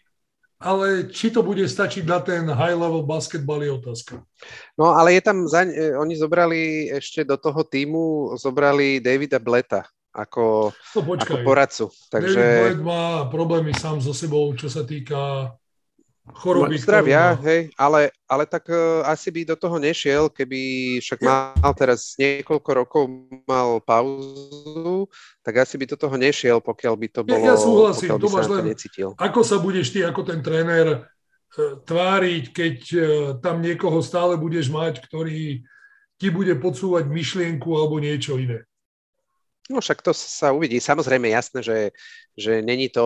ale 0.59 1.07
či 1.15 1.31
to 1.31 1.47
bude 1.47 1.63
stačiť 1.63 2.03
na 2.03 2.19
ten 2.19 2.43
high-level 2.51 3.07
basketball 3.07 3.63
je 3.63 3.71
otázka. 3.71 4.27
No 4.75 4.91
ale 4.91 5.15
je 5.15 5.23
tam, 5.23 5.47
zaň, 5.47 5.71
e, 5.71 5.95
oni 5.95 6.19
zobrali 6.19 6.91
ešte 6.91 7.23
do 7.23 7.39
toho 7.39 7.63
týmu, 7.63 8.35
zobrali 8.35 8.99
Davida 8.99 9.39
Bleta, 9.39 9.87
ako, 10.19 10.75
no, 10.75 11.01
ako 11.15 11.35
poradcu. 11.47 11.87
Takže... 12.11 12.43
David 12.75 12.83
má 12.83 13.31
problémy 13.31 13.71
sám 13.71 14.03
so 14.03 14.11
sebou, 14.11 14.51
čo 14.59 14.67
sa 14.67 14.83
týka 14.83 15.55
choroby. 16.35 16.77
Zdravia, 16.77 17.39
hej, 17.41 17.73
ale, 17.79 18.13
ale 18.29 18.45
tak 18.45 18.69
uh, 18.69 19.07
asi 19.07 19.33
by 19.33 19.55
do 19.55 19.57
toho 19.57 19.79
nešiel, 19.81 20.29
keby 20.29 20.61
však 21.01 21.25
mal 21.25 21.73
teraz 21.73 22.19
niekoľko 22.21 22.71
rokov 22.75 23.03
mal 23.49 23.81
pauzu, 23.81 25.09
tak 25.41 25.65
asi 25.65 25.81
by 25.81 25.89
do 25.89 25.97
toho 25.97 26.17
nešiel, 26.21 26.61
pokiaľ 26.61 26.95
by 26.99 27.09
to 27.09 27.21
bolo... 27.25 27.41
Ja, 27.41 27.55
ja 27.55 27.57
súhlasím, 27.57 28.11
to 28.21 28.29
máš 28.29 28.49
len, 28.51 28.65
necítil. 28.75 29.17
ako 29.17 29.41
sa 29.41 29.57
budeš 29.63 29.95
ty 29.95 30.05
ako 30.05 30.21
ten 30.27 30.45
tréner 30.45 30.87
uh, 31.01 31.81
tváriť, 31.87 32.45
keď 32.53 32.77
uh, 32.93 33.03
tam 33.41 33.65
niekoho 33.65 34.03
stále 34.05 34.37
budeš 34.37 34.69
mať, 34.69 35.01
ktorý 35.01 35.65
ti 36.19 36.29
bude 36.35 36.59
podsúvať 36.59 37.07
myšlienku 37.07 37.71
alebo 37.73 38.03
niečo 38.03 38.37
iné. 38.37 38.67
No 39.69 39.85
však 39.85 40.01
to 40.01 40.17
sa 40.17 40.49
uvidí. 40.57 40.81
Samozrejme 40.81 41.29
jasné, 41.29 41.61
že, 41.61 41.79
že 42.33 42.65
není 42.65 42.89
to 42.89 43.05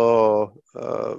uh, 0.54 1.18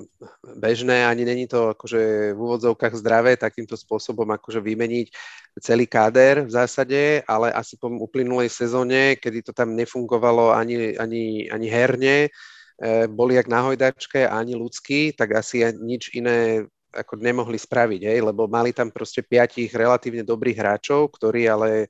bežné, 0.55 1.03
ani 1.03 1.27
není 1.27 1.51
to 1.51 1.75
akože 1.75 2.31
v 2.31 2.39
úvodzovkách 2.39 2.95
zdravé 2.95 3.35
takýmto 3.35 3.75
spôsobom 3.75 4.23
akože 4.39 4.63
vymeniť 4.63 5.11
celý 5.59 5.83
káder 5.83 6.47
v 6.47 6.51
zásade, 6.51 7.27
ale 7.27 7.51
asi 7.51 7.75
po 7.75 7.91
uplynulej 7.91 8.47
sezóne, 8.47 9.19
kedy 9.19 9.43
to 9.43 9.51
tam 9.51 9.75
nefungovalo 9.75 10.55
ani, 10.55 10.95
ani, 10.95 11.51
ani 11.51 11.67
herne, 11.67 12.31
uh, 12.31 13.11
boli 13.11 13.35
jak 13.35 13.51
na 13.51 13.67
hojdačke 13.67 14.23
ani 14.23 14.55
ľudský, 14.55 15.11
tak 15.11 15.43
asi 15.43 15.67
nič 15.75 16.15
iné 16.15 16.63
ako 16.93 17.19
nemohli 17.19 17.57
spraviť, 17.57 18.01
hej, 18.05 18.19
lebo 18.21 18.45
mali 18.45 18.71
tam 18.71 18.93
proste 18.93 19.25
piatich 19.25 19.73
relatívne 19.73 20.21
dobrých 20.21 20.61
hráčov, 20.61 21.09
ktorí 21.17 21.49
ale 21.49 21.89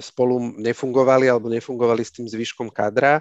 spolu 0.00 0.56
nefungovali 0.56 1.28
alebo 1.28 1.52
nefungovali 1.52 2.00
s 2.00 2.12
tým 2.16 2.26
zvyškom 2.28 2.72
kadra, 2.72 3.20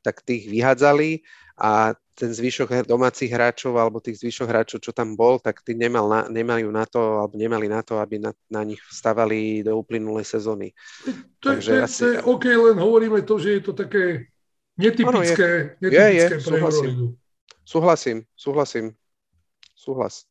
tak 0.00 0.22
tých 0.24 0.48
vyhádzali 0.48 1.20
a 1.60 1.92
ten 2.16 2.32
zvyšok 2.32 2.84
domácich 2.84 3.32
hráčov 3.32 3.80
alebo 3.80 4.00
tých 4.00 4.20
zvyšok 4.20 4.48
hráčov, 4.48 4.78
čo 4.84 4.92
tam 4.92 5.16
bol, 5.16 5.40
tak 5.40 5.64
tí 5.64 5.72
nemal 5.72 6.04
na, 6.08 6.20
nemajú 6.28 6.68
na 6.68 6.84
to, 6.84 7.00
alebo 7.00 7.36
nemali 7.36 7.64
na 7.64 7.80
to, 7.80 7.96
aby 7.96 8.20
na, 8.20 8.36
na 8.52 8.60
nich 8.60 8.80
stavali 8.92 9.64
do 9.64 9.76
uplynulej 9.80 10.28
sezóny. 10.28 10.76
To, 11.40 11.56
Takže 11.56 11.72
to, 11.80 11.84
asi... 11.84 12.00
to 12.00 12.06
je 12.12 12.18
OK, 12.28 12.44
len 12.44 12.76
hovoríme 12.76 13.20
to, 13.24 13.40
že 13.40 13.56
je 13.56 13.62
to 13.64 13.72
také 13.72 14.28
netypické, 14.76 15.48
je, 15.80 15.88
netypické 15.88 16.12
je, 16.12 16.20
je, 16.20 16.28
pre 16.28 16.40
súhlasím. 16.40 16.90
Euroligu. 16.92 17.08
Súhlasím, 17.64 18.18
súhlasím. 18.36 18.86
Súhlas. 19.72 20.29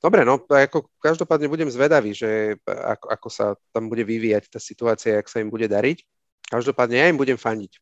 Dobre, 0.00 0.28
no 0.28 0.38
ako 0.44 0.92
každopádne 1.00 1.48
budem 1.48 1.72
zvedavý, 1.72 2.12
že 2.12 2.60
ako, 2.66 3.06
ako 3.10 3.28
sa 3.32 3.46
tam 3.72 3.88
bude 3.88 4.04
vyvíjať 4.04 4.52
tá 4.52 4.60
situácia, 4.60 5.16
ak 5.16 5.26
sa 5.26 5.40
im 5.40 5.48
bude 5.48 5.66
dariť. 5.66 6.04
Každopádne 6.46 6.96
ja 7.00 7.10
im 7.10 7.18
budem 7.18 7.40
fandiť. 7.40 7.80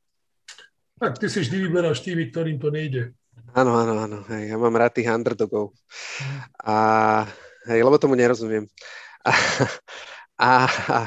Tak 0.95 1.19
ty 1.19 1.27
si 1.27 1.43
vždy 1.43 1.69
vyberáš 1.69 2.01
tými, 2.01 2.31
ktorým 2.31 2.57
to 2.63 2.71
nejde. 2.71 3.13
Áno, 3.53 3.75
áno, 3.75 3.99
áno. 3.99 4.19
Hej, 4.31 4.55
ja 4.55 4.57
mám 4.57 4.79
rád 4.79 4.95
tých 4.95 5.11
underdogov. 5.11 5.75
A, 6.63 7.27
hej, 7.67 7.83
lebo 7.83 7.99
tomu 7.99 8.15
nerozumiem. 8.15 8.71
A, 9.27 9.33
a, 10.39 10.51
a, 10.67 10.99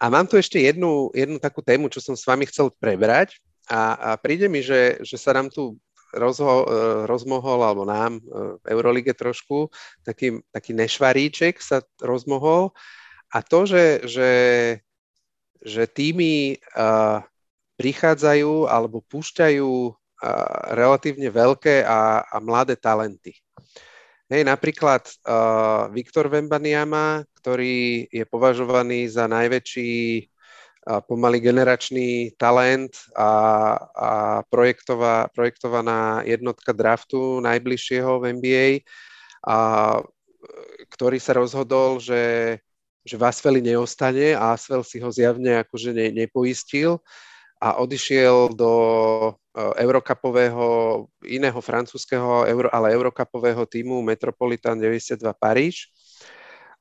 a 0.00 0.04
mám 0.08 0.24
tu 0.24 0.40
ešte 0.40 0.60
jednu, 0.60 1.12
jednu 1.12 1.36
takú 1.36 1.60
tému, 1.60 1.92
čo 1.92 2.00
som 2.00 2.16
s 2.16 2.24
vami 2.24 2.48
chcel 2.48 2.72
prebrať. 2.80 3.36
A, 3.68 3.96
a 3.96 4.08
príde 4.20 4.48
mi, 4.48 4.60
že, 4.60 5.00
že 5.00 5.16
sa 5.16 5.36
nám 5.36 5.48
tu 5.48 5.76
rozho, 6.16 6.64
e, 6.64 6.66
rozmohol, 7.06 7.60
alebo 7.62 7.82
nám 7.84 8.18
e, 8.18 8.22
v 8.62 8.64
Eurolige 8.70 9.12
trošku, 9.14 9.68
taký, 10.06 10.40
taký 10.54 10.72
nešvaríček 10.72 11.58
sa 11.58 11.82
rozmohol. 12.00 12.70
A 13.34 13.42
to, 13.42 13.66
že, 13.66 14.06
že, 14.06 14.32
že 15.58 15.90
týmy 15.90 16.54
uh, 16.78 17.18
prichádzajú 17.74 18.70
alebo 18.70 19.02
púšťajú 19.10 19.90
relatívne 20.70 21.28
veľké 21.34 21.82
a, 21.82 22.22
a 22.22 22.36
mladé 22.38 22.78
talenty. 22.78 23.34
Hej, 24.30 24.46
napríklad 24.46 25.04
uh, 25.26 25.90
Viktor 25.92 26.32
Vembaniama, 26.32 27.26
ktorý 27.36 28.08
je 28.08 28.24
považovaný 28.24 29.10
za 29.10 29.28
najväčší 29.28 29.92
pomaly 30.84 31.40
generačný 31.40 32.36
talent 32.36 32.92
a, 33.16 33.30
a 33.96 34.10
projektová, 34.52 35.32
projektovaná 35.32 36.20
jednotka 36.28 36.76
draftu 36.76 37.40
najbližšieho 37.40 38.20
v 38.20 38.24
NBA, 38.36 38.68
a, 39.48 39.56
ktorý 40.92 41.16
sa 41.16 41.32
rozhodol, 41.40 42.04
že, 42.04 42.56
že 43.00 43.16
Vasveli 43.16 43.64
neostane 43.64 44.36
a 44.36 44.52
Asvel 44.52 44.84
si 44.84 45.00
ho 45.00 45.08
zjavne 45.08 45.64
akože 45.64 45.96
ne, 45.96 46.12
nepoistil 46.12 47.00
a 47.64 47.80
odišiel 47.80 48.52
do 48.52 48.72
e, 48.76 49.32
eurokapového, 49.80 50.68
iného 51.24 51.60
francúzského, 51.64 52.44
ale 52.68 52.92
eurokapového 52.92 53.64
týmu 53.64 54.04
Metropolitan 54.04 54.76
92 54.76 55.16
Paríž. 55.32 55.88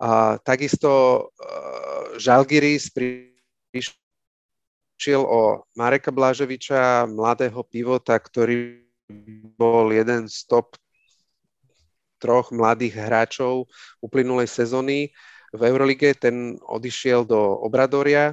A 0.03 0.35
takisto 0.41 0.89
uh, 0.91 2.19
Žalgiris 2.19 2.91
pri 2.91 3.32
prišiel 3.73 5.25
o 5.25 5.65
Mareka 5.73 6.13
Blaževiča, 6.13 7.09
mladého 7.09 7.65
pivota, 7.65 8.13
ktorý 8.15 8.85
bol 9.57 9.89
jeden 9.91 10.29
z 10.29 10.45
top 10.45 10.77
troch 12.21 12.55
mladých 12.55 12.95
hráčov 12.95 13.67
uplynulej 13.99 14.47
sezóny 14.47 15.11
v 15.51 15.61
Eurolige. 15.67 16.15
Ten 16.15 16.55
odišiel 16.61 17.27
do 17.27 17.35
Obradoria 17.59 18.31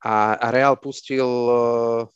a, 0.00 0.38
a 0.38 0.46
Real 0.54 0.78
pustil 0.78 1.26
uh, 1.26 2.06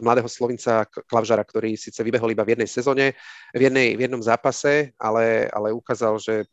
mladého 0.00 0.26
Slovinca 0.26 0.88
Klavžara, 0.88 1.44
ktorý 1.44 1.76
síce 1.76 2.00
vybehol 2.00 2.32
iba 2.32 2.42
v 2.42 2.56
jednej 2.56 2.70
sezóne, 2.70 3.14
v, 3.52 3.60
jednej, 3.68 3.94
v 3.94 4.00
jednom 4.08 4.24
zápase, 4.24 4.96
ale, 4.96 5.46
ale 5.52 5.76
ukázal, 5.76 6.18
že 6.18 6.48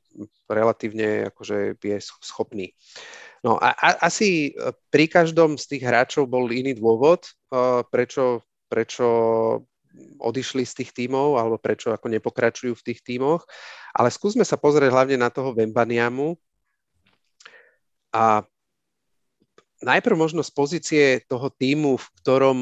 relatívne 0.45 1.32
akože 1.32 1.80
je 1.80 1.97
schopný. 2.22 2.76
No 3.41 3.57
a, 3.57 3.73
a 3.73 3.87
asi 4.05 4.53
e, 4.53 4.69
pri 4.93 5.09
každom 5.09 5.57
z 5.57 5.65
tých 5.75 5.83
hráčov 5.85 6.29
bol 6.29 6.45
iný 6.53 6.77
dôvod, 6.77 7.25
uh, 7.49 7.81
prečo, 7.89 8.45
prečo 8.69 9.07
odišli 10.21 10.63
z 10.63 10.73
tých 10.83 10.91
tímov 10.93 11.35
alebo 11.41 11.57
prečo 11.57 11.91
ako 11.91 12.07
nepokračujú 12.07 12.73
v 12.77 12.85
tých 12.85 13.01
tímoch. 13.01 13.43
Ale 13.91 14.13
skúsme 14.13 14.45
sa 14.45 14.55
pozrieť 14.55 14.93
hlavne 14.93 15.17
na 15.19 15.33
toho 15.33 15.51
Vembaniamu. 15.51 16.37
A 18.13 18.45
najprv 19.81 20.15
možno 20.15 20.45
z 20.45 20.51
pozície 20.53 21.05
toho 21.25 21.49
týmu, 21.49 21.97
v 21.97 22.07
ktorom 22.21 22.59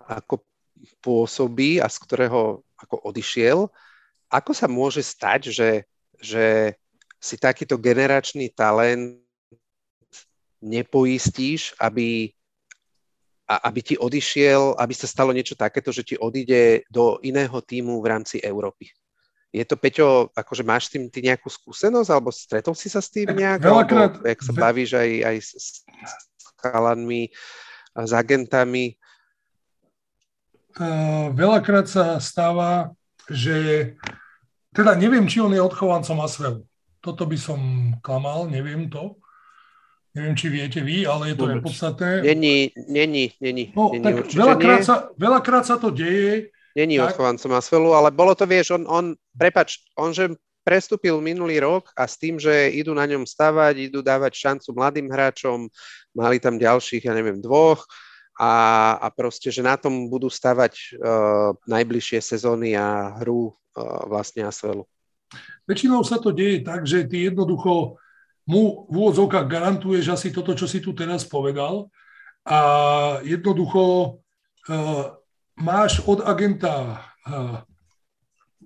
ako 0.00 0.42
pôsobí 1.04 1.78
a 1.78 1.86
z 1.86 1.96
ktorého 2.02 2.64
ako 2.80 2.96
odišiel, 3.06 3.68
ako 4.32 4.52
sa 4.56 4.66
môže 4.66 5.04
stať, 5.04 5.52
že, 5.52 5.70
že 6.16 6.74
si 7.20 7.36
takýto 7.36 7.76
generačný 7.76 8.48
talent 8.56 9.20
nepoistíš, 10.64 11.76
aby, 11.76 12.32
aby 13.44 13.80
ti 13.84 13.94
odišiel, 14.00 14.80
aby 14.80 14.94
sa 14.96 15.04
stalo 15.04 15.32
niečo 15.32 15.52
takéto, 15.52 15.92
že 15.92 16.04
ti 16.04 16.16
odíde 16.16 16.88
do 16.88 17.20
iného 17.20 17.60
týmu 17.60 18.00
v 18.00 18.08
rámci 18.08 18.40
Európy. 18.40 18.88
Je 19.50 19.66
to, 19.66 19.74
Peťo, 19.74 20.30
akože 20.32 20.62
máš 20.62 20.88
s 20.88 20.92
tým 20.94 21.10
ty 21.10 21.26
nejakú 21.26 21.50
skúsenosť, 21.50 22.08
alebo 22.08 22.30
stretol 22.30 22.72
si 22.72 22.86
sa 22.86 23.02
s 23.02 23.10
tým 23.10 23.34
nejak? 23.34 23.60
Veľakrát... 23.60 24.12
Alebo, 24.16 24.28
jak 24.30 24.40
sa 24.46 24.52
bavíš 24.54 24.90
aj, 24.94 25.10
aj 25.26 25.36
s, 25.42 25.50
s 25.58 26.46
chalanmi, 26.62 27.34
s 27.98 28.12
agentami? 28.14 28.94
Uh, 30.78 31.34
veľakrát 31.34 31.90
sa 31.90 32.22
stáva, 32.22 32.94
že 33.26 33.90
teda 34.70 34.94
neviem, 34.94 35.26
či 35.26 35.42
on 35.42 35.50
je 35.50 35.58
odchovancom 35.58 36.22
Asvelu. 36.22 36.62
Toto 37.00 37.24
by 37.24 37.38
som 37.40 37.60
klamal, 38.04 38.46
neviem 38.46 38.88
to. 38.92 39.16
Neviem, 40.10 40.34
či 40.34 40.46
viete 40.50 40.80
vy, 40.82 41.06
ale 41.06 41.32
je 41.32 41.36
to 41.38 41.46
Vôbec. 41.46 41.54
nepodstatné. 41.62 42.10
Není, 42.26 42.74
není, 42.90 43.30
není. 43.38 43.64
No, 43.78 43.94
není 43.94 44.02
tak 44.02 44.26
veľakrát, 44.34 44.80
sa, 44.82 44.96
veľakrát 45.14 45.64
sa 45.64 45.78
to 45.78 45.94
deje. 45.94 46.50
Není 46.74 46.98
tak... 46.98 47.14
odchovancom 47.14 47.54
Asvelu, 47.54 47.90
ale 47.94 48.10
bolo 48.10 48.34
to, 48.34 48.42
vieš, 48.42 48.74
on, 48.74 48.84
on 48.90 49.14
prepač, 49.38 49.86
on, 49.94 50.10
že 50.10 50.34
prestúpil 50.66 51.18
minulý 51.22 51.62
rok 51.62 51.94
a 51.94 52.04
s 52.10 52.18
tým, 52.18 52.42
že 52.42 52.74
idú 52.74 52.90
na 52.90 53.06
ňom 53.06 53.22
stavať, 53.22 53.90
idú 53.90 54.02
dávať 54.02 54.34
šancu 54.34 54.74
mladým 54.74 55.08
hráčom, 55.08 55.70
mali 56.12 56.36
tam 56.42 56.58
ďalších, 56.58 57.06
ja 57.06 57.14
neviem, 57.14 57.38
dvoch 57.38 57.86
a, 58.36 58.52
a 58.98 59.06
proste, 59.14 59.48
že 59.48 59.64
na 59.64 59.78
tom 59.78 60.10
budú 60.10 60.26
stavať 60.26 60.96
uh, 60.96 61.54
najbližšie 61.70 62.18
sezóny 62.18 62.76
a 62.76 63.18
hru 63.22 63.50
uh, 63.50 63.54
vlastne 64.10 64.46
Asvelu. 64.46 64.84
Väčšinou 65.68 66.02
sa 66.02 66.18
to 66.18 66.34
deje 66.34 66.66
tak, 66.66 66.82
že 66.86 67.06
ty 67.06 67.30
jednoducho 67.30 68.00
mu 68.50 68.90
v 68.90 68.94
úvodzovkách 68.94 69.46
garantuješ 69.46 70.10
asi 70.10 70.28
toto, 70.34 70.56
čo 70.58 70.66
si 70.66 70.82
tu 70.82 70.90
teraz 70.90 71.22
povedal 71.22 71.86
a 72.42 72.60
jednoducho 73.22 73.82
uh, 73.86 75.14
máš 75.60 76.00
od 76.08 76.24
agenta 76.24 77.04
uh, 77.28 77.62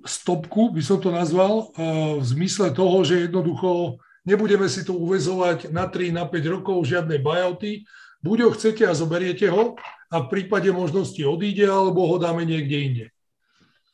stopku, 0.07 0.73
by 0.73 0.81
som 0.81 1.03
to 1.03 1.11
nazval, 1.11 1.75
uh, 1.75 2.17
v 2.17 2.25
zmysle 2.25 2.73
toho, 2.73 3.05
že 3.05 3.29
jednoducho 3.29 4.01
nebudeme 4.25 4.71
si 4.71 4.87
to 4.87 4.97
uvezovať 4.97 5.69
na 5.75 5.91
3, 5.91 6.17
na 6.17 6.25
5 6.25 6.55
rokov, 6.55 6.89
žiadne 6.89 7.21
buyouty, 7.21 7.85
buď 8.25 8.39
ho 8.49 8.51
chcete 8.57 8.89
a 8.89 8.97
zoberiete 8.97 9.51
ho 9.53 9.77
a 10.09 10.17
v 10.25 10.31
prípade 10.31 10.71
možnosti 10.73 11.21
odíde, 11.21 11.69
alebo 11.69 12.09
ho 12.09 12.17
dáme 12.17 12.47
niekde 12.47 12.77
inde. 12.79 13.07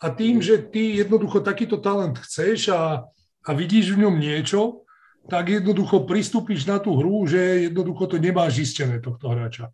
A 0.01 0.07
tým, 0.09 0.41
že 0.41 0.59
ty 0.59 0.97
jednoducho 0.97 1.45
takýto 1.45 1.77
talent 1.77 2.17
chceš 2.25 2.73
a, 2.73 3.05
a 3.45 3.51
vidíš 3.53 3.93
v 3.95 4.09
ňom 4.09 4.17
niečo, 4.17 4.89
tak 5.29 5.53
jednoducho 5.53 6.09
pristúpiš 6.09 6.65
na 6.65 6.81
tú 6.81 6.97
hru, 6.97 7.29
že 7.29 7.71
jednoducho 7.71 8.09
to 8.09 8.17
nemáš 8.17 8.65
zistené 8.65 8.99
tohto 8.99 9.29
hráča. 9.29 9.69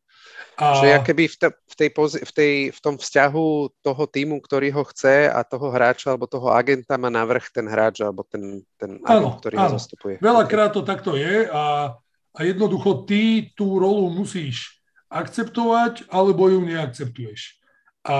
A... 0.58 0.80
Že 0.80 1.04
keby 1.04 1.24
v, 1.28 1.36
te, 1.36 1.48
v, 1.52 1.74
tej 1.76 1.90
pozi, 1.92 2.18
v, 2.24 2.32
tej, 2.32 2.54
v 2.72 2.78
tom 2.80 2.96
vzťahu 2.96 3.48
toho 3.84 4.04
týmu, 4.08 4.40
ktorý 4.40 4.72
ho 4.72 4.82
chce 4.88 5.28
a 5.28 5.40
toho 5.44 5.68
hráča 5.68 6.12
alebo 6.12 6.26
toho 6.26 6.50
agenta 6.50 6.96
má 6.96 7.12
navrh 7.12 7.44
ten 7.52 7.68
hráč 7.68 8.02
alebo 8.02 8.24
ten, 8.24 8.64
ten 8.80 8.98
agent, 9.04 9.20
áno, 9.20 9.28
ktorý 9.38 9.54
áno. 9.60 9.64
ho 9.64 9.76
zastupuje. 9.76 10.14
Veľakrát 10.18 10.72
to 10.72 10.82
takto 10.82 11.14
je 11.14 11.46
a, 11.46 11.94
a 12.32 12.38
jednoducho 12.40 13.04
ty 13.04 13.52
tú 13.52 13.76
rolu 13.78 14.08
musíš 14.10 14.80
akceptovať 15.12 16.08
alebo 16.10 16.48
ju 16.48 16.64
neakceptuješ. 16.64 17.60
A 18.08 18.16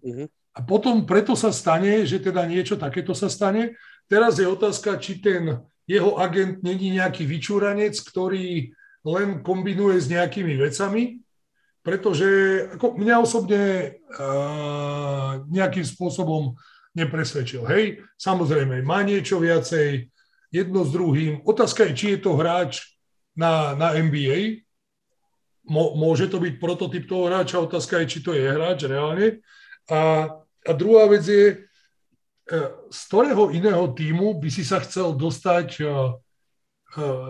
uh-huh. 0.00 0.26
A 0.54 0.62
potom 0.62 1.02
preto 1.02 1.34
sa 1.34 1.50
stane, 1.50 2.06
že 2.06 2.22
teda 2.22 2.46
niečo 2.46 2.78
takéto 2.78 3.10
sa 3.10 3.26
stane. 3.26 3.74
Teraz 4.06 4.38
je 4.38 4.46
otázka, 4.46 5.02
či 5.02 5.18
ten 5.18 5.58
jeho 5.84 6.16
agent 6.16 6.62
není 6.62 6.94
nejaký 6.94 7.26
vyčúranec, 7.26 7.98
ktorý 7.98 8.70
len 9.04 9.42
kombinuje 9.44 10.00
s 10.00 10.06
nejakými 10.08 10.56
vecami, 10.56 11.20
pretože 11.84 12.28
ako 12.78 12.96
mňa 12.96 13.16
osobne 13.20 13.62
uh, 14.16 15.44
nejakým 15.52 15.84
spôsobom 15.84 16.56
nepresvedčil. 16.96 17.66
Hej, 17.68 18.00
samozrejme, 18.16 18.80
má 18.80 19.04
niečo 19.04 19.42
viacej, 19.42 20.08
jedno 20.54 20.86
s 20.86 20.94
druhým. 20.94 21.42
Otázka 21.42 21.90
je, 21.90 21.98
či 21.98 22.06
je 22.14 22.18
to 22.22 22.38
hráč 22.38 22.94
na, 23.34 23.74
na 23.74 23.98
NBA. 23.98 24.62
môže 25.66 26.30
to 26.30 26.38
byť 26.38 26.62
prototyp 26.62 27.10
toho 27.10 27.26
hráča, 27.26 27.58
otázka 27.58 27.98
je, 28.04 28.06
či 28.06 28.18
to 28.22 28.30
je 28.30 28.46
hráč 28.46 28.86
reálne. 28.86 29.42
A 29.90 30.30
a 30.64 30.72
druhá 30.72 31.04
vec 31.06 31.24
je, 31.28 31.46
e, 31.52 31.56
z 32.90 33.00
ktorého 33.08 33.52
iného 33.52 33.84
týmu 33.92 34.40
by 34.40 34.48
si 34.48 34.64
sa 34.64 34.80
chcel 34.80 35.12
dostať 35.12 35.68
e, 35.80 35.84
e, 35.84 35.90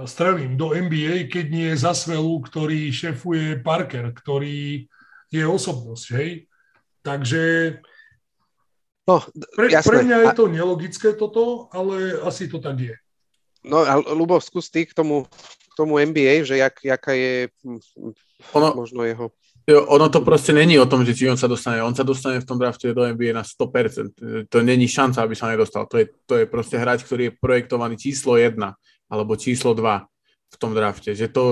strelím 0.06 0.54
do 0.54 0.70
NBA, 0.70 1.26
keď 1.26 1.44
nie 1.50 1.66
je 1.74 1.82
za 1.82 1.92
svelu, 1.92 2.30
ktorý 2.46 2.94
šefuje 2.94 3.58
Parker, 3.60 4.14
ktorý 4.14 4.86
je 5.34 5.44
osobnosť, 5.44 6.06
hej. 6.14 6.30
Takže 7.02 7.42
no, 9.10 9.20
pre, 9.58 9.66
pre 9.68 9.98
mňa 10.06 10.18
je 10.24 10.30
to 10.32 10.46
nelogické 10.46 11.12
toto, 11.18 11.68
ale 11.74 12.22
asi 12.22 12.46
to 12.46 12.62
tak 12.62 12.78
je. 12.80 12.96
No 13.64 13.80
a 13.80 13.96
Lubo, 14.12 14.38
skús 14.38 14.68
ty 14.68 14.84
k 14.84 14.92
tomu, 14.92 15.24
k 15.72 15.74
tomu 15.74 15.98
NBA, 15.98 16.44
že 16.44 16.60
jak, 16.60 16.76
jaká 16.84 17.12
je 17.16 17.48
hm, 17.64 17.80
ono, 18.52 18.68
možno 18.76 19.02
jeho... 19.02 19.32
Ono 19.64 20.08
to 20.12 20.20
proste 20.20 20.52
není 20.52 20.76
o 20.76 20.84
tom, 20.84 21.08
že 21.08 21.16
či 21.16 21.24
on 21.24 21.40
sa 21.40 21.48
dostane. 21.48 21.80
On 21.80 21.96
sa 21.96 22.04
dostane 22.04 22.36
v 22.36 22.44
tom 22.44 22.60
drafte 22.60 22.92
do 22.92 23.00
NBA 23.00 23.32
na 23.32 23.40
100%. 23.40 24.48
To 24.52 24.56
není 24.60 24.84
šanca, 24.84 25.24
aby 25.24 25.32
sa 25.32 25.48
nedostal. 25.48 25.88
To 25.88 25.96
je, 25.96 26.06
to 26.28 26.34
je 26.42 26.44
proste 26.44 26.76
hráč, 26.76 27.00
ktorý 27.08 27.32
je 27.32 27.36
projektovaný 27.40 27.96
číslo 27.96 28.36
1 28.36 28.60
alebo 29.08 29.32
číslo 29.40 29.72
2 29.72 30.04
v 30.52 30.56
tom 30.60 30.76
drafte. 30.76 31.16
Že 31.16 31.26
to, 31.32 31.44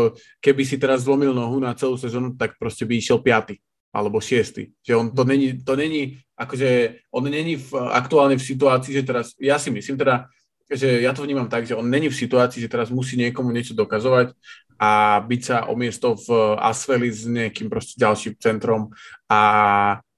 keby 0.45 0.63
si 0.69 0.77
teraz 0.77 1.09
zlomil 1.09 1.33
nohu 1.33 1.57
na 1.57 1.73
celú 1.73 1.97
sezónu, 1.97 2.37
tak 2.37 2.61
proste 2.61 2.85
by 2.85 3.01
išiel 3.01 3.25
5 3.25 3.57
alebo 3.97 4.21
6. 4.21 4.85
Že 4.85 4.93
on 4.93 5.07
to 5.17 5.25
není, 5.25 5.65
to 5.65 5.73
není 5.73 6.21
akože 6.43 6.71
on 7.15 7.25
není 7.31 7.57
v, 7.57 7.71
aktuálne 7.95 8.35
v 8.35 8.45
situácii, 8.45 8.93
že 8.99 9.03
teraz, 9.07 9.27
ja 9.39 9.57
si 9.63 9.71
myslím 9.71 9.95
teda, 9.95 10.27
že 10.73 11.05
ja 11.05 11.13
to 11.15 11.23
vnímam 11.23 11.47
tak, 11.47 11.69
že 11.69 11.77
on 11.77 11.87
není 11.87 12.09
v 12.11 12.17
situácii, 12.17 12.59
že 12.65 12.73
teraz 12.73 12.91
musí 12.91 13.15
niekomu 13.15 13.53
niečo 13.53 13.77
dokazovať 13.77 14.35
a 14.83 15.23
byť 15.23 15.41
sa 15.47 15.57
o 15.71 15.79
miesto 15.79 16.19
v 16.19 16.59
Asfeli 16.59 17.07
s 17.07 17.23
nejakým 17.23 17.71
proste 17.71 17.95
ďalším 18.03 18.35
centrom 18.43 18.91
a 19.31 19.41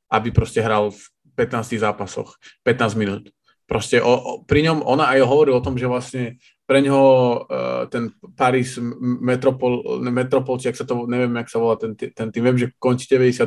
aby 0.09 0.33
proste 0.33 0.65
hral 0.65 0.89
v 0.89 1.03
15 1.37 1.77
zápasoch, 1.77 2.41
15 2.65 2.97
minút. 2.97 3.29
Proste 3.69 4.01
o, 4.01 4.13
o, 4.13 4.33
pri 4.45 4.65
ňom, 4.65 4.81
ona 4.85 5.13
aj 5.13 5.25
hovorí 5.25 5.53
o 5.53 5.61
tom, 5.61 5.77
že 5.77 5.89
vlastne 5.89 6.41
pre 6.65 6.81
ňoho 6.81 7.09
uh, 7.45 7.83
ten 7.93 8.13
Paris 8.37 8.81
Metropol, 9.01 10.01
Metropol, 10.01 10.57
či 10.57 10.73
ak 10.73 10.81
sa 10.81 10.89
to, 10.89 11.05
neviem, 11.05 11.33
jak 11.45 11.49
sa 11.53 11.61
volá 11.61 11.77
ten, 11.77 11.93
ten 11.97 12.29
tým, 12.33 12.45
viem, 12.45 12.57
že 12.57 12.73
končí 12.81 13.05
92, 13.09 13.45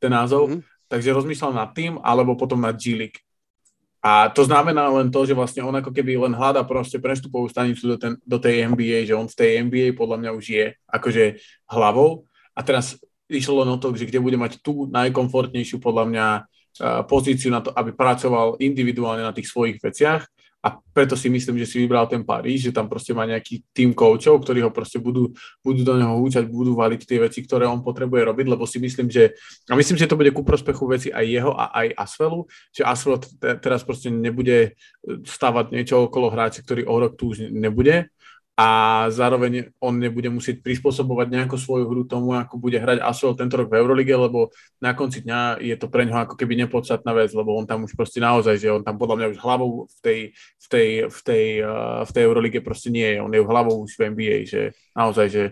ten 0.00 0.12
názov, 0.12 0.48
mm-hmm. 0.48 0.88
takže 0.88 1.16
rozmýšľal 1.16 1.52
nad 1.52 1.72
tým, 1.76 2.00
alebo 2.00 2.36
potom 2.36 2.64
nad 2.64 2.76
G-League. 2.80 3.20
A 4.00 4.32
to 4.32 4.48
znamená 4.48 4.88
len 4.88 5.12
to, 5.12 5.28
že 5.28 5.36
vlastne 5.36 5.60
on 5.60 5.76
ako 5.76 5.92
keby 5.92 6.16
len 6.16 6.32
hľada 6.32 6.64
proste 6.64 6.96
prestupovú 6.96 7.52
stanicu 7.52 7.84
do, 7.84 7.96
ten, 8.00 8.12
do 8.24 8.40
tej 8.40 8.64
NBA, 8.72 9.04
že 9.04 9.12
on 9.12 9.28
v 9.28 9.36
tej 9.36 9.50
NBA 9.68 9.92
podľa 9.92 10.16
mňa 10.24 10.30
už 10.32 10.44
je 10.48 10.64
akože 10.88 11.24
hlavou. 11.68 12.24
A 12.56 12.64
teraz 12.64 12.96
išlo 13.28 13.60
len 13.60 13.68
o 13.68 13.76
to, 13.76 13.92
že 13.92 14.08
kde 14.08 14.24
bude 14.24 14.40
mať 14.40 14.64
tú 14.64 14.88
najkomfortnejšiu 14.88 15.78
podľa 15.84 16.04
mňa 16.08 16.26
pozíciu 17.04 17.52
na 17.52 17.60
to, 17.60 17.74
aby 17.76 17.92
pracoval 17.92 18.56
individuálne 18.56 19.20
na 19.20 19.36
tých 19.36 19.52
svojich 19.52 19.82
veciach 19.82 20.24
a 20.60 20.76
preto 20.92 21.16
si 21.16 21.32
myslím, 21.32 21.56
že 21.56 21.66
si 21.66 21.80
vybral 21.80 22.04
ten 22.04 22.20
Paríž, 22.20 22.68
že 22.68 22.76
tam 22.76 22.84
proste 22.84 23.16
má 23.16 23.24
nejaký 23.24 23.64
tým 23.72 23.96
koučov, 23.96 24.44
ktorí 24.44 24.60
ho 24.60 24.68
proste 24.68 25.00
budú, 25.00 25.32
budú 25.64 25.80
do 25.80 25.96
neho 25.96 26.20
húčať, 26.20 26.44
budú 26.52 26.76
valiť 26.76 27.00
tie 27.08 27.16
veci, 27.16 27.40
ktoré 27.40 27.64
on 27.64 27.80
potrebuje 27.80 28.28
robiť, 28.28 28.46
lebo 28.52 28.68
si 28.68 28.76
myslím, 28.76 29.08
že 29.08 29.32
a 29.66 29.72
myslím, 29.72 29.96
že 29.96 30.04
to 30.04 30.20
bude 30.20 30.28
ku 30.36 30.44
prospechu 30.44 30.84
veci 30.84 31.08
aj 31.08 31.24
jeho 31.24 31.52
a 31.56 31.72
aj 31.72 31.96
Asvelu, 31.96 32.44
že 32.76 32.84
Asvel 32.84 33.16
teraz 33.40 33.80
proste 33.88 34.12
nebude 34.12 34.76
stavať 35.24 35.72
niečo 35.72 36.04
okolo 36.04 36.28
hráča, 36.28 36.60
ktorý 36.60 36.84
o 36.84 36.94
rok 37.00 37.16
tu 37.16 37.32
už 37.32 37.48
nebude 37.48 38.12
a 38.58 38.68
zároveň 39.08 39.72
on 39.80 39.96
nebude 39.96 40.28
musieť 40.28 40.60
prispôsobovať 40.60 41.32
nejakú 41.32 41.56
svoju 41.56 41.88
hru 41.88 42.04
tomu, 42.04 42.36
ako 42.36 42.60
bude 42.60 42.76
hrať 42.76 43.00
Asvel 43.00 43.32
tento 43.32 43.56
rok 43.56 43.72
v 43.72 43.80
Eurolige, 43.80 44.12
lebo 44.12 44.52
na 44.82 44.92
konci 44.92 45.24
dňa 45.24 45.64
je 45.64 45.76
to 45.80 45.88
pre 45.88 46.04
ňoho 46.04 46.28
ako 46.28 46.34
keby 46.36 46.60
nepodstatná 46.66 47.16
vec, 47.16 47.32
lebo 47.32 47.56
on 47.56 47.64
tam 47.64 47.88
už 47.88 47.96
proste 47.96 48.20
naozaj, 48.20 48.60
že 48.60 48.68
on 48.68 48.84
tam 48.84 49.00
podľa 49.00 49.16
mňa 49.16 49.26
už 49.32 49.38
hlavou 49.40 49.88
v 49.88 49.98
tej, 50.04 50.20
v 50.36 50.66
tej, 50.68 50.88
v 51.08 51.20
tej, 51.24 51.44
uh, 51.64 52.04
v 52.04 52.10
tej 52.12 52.22
Eurolige 52.28 52.60
proste 52.60 52.92
nie 52.92 53.16
je, 53.16 53.24
on 53.24 53.32
je 53.32 53.40
hlavou 53.40 53.80
už 53.80 53.96
v 53.96 54.12
NBA, 54.12 54.36
že 54.44 54.62
naozaj, 54.92 55.28
že 55.32 55.44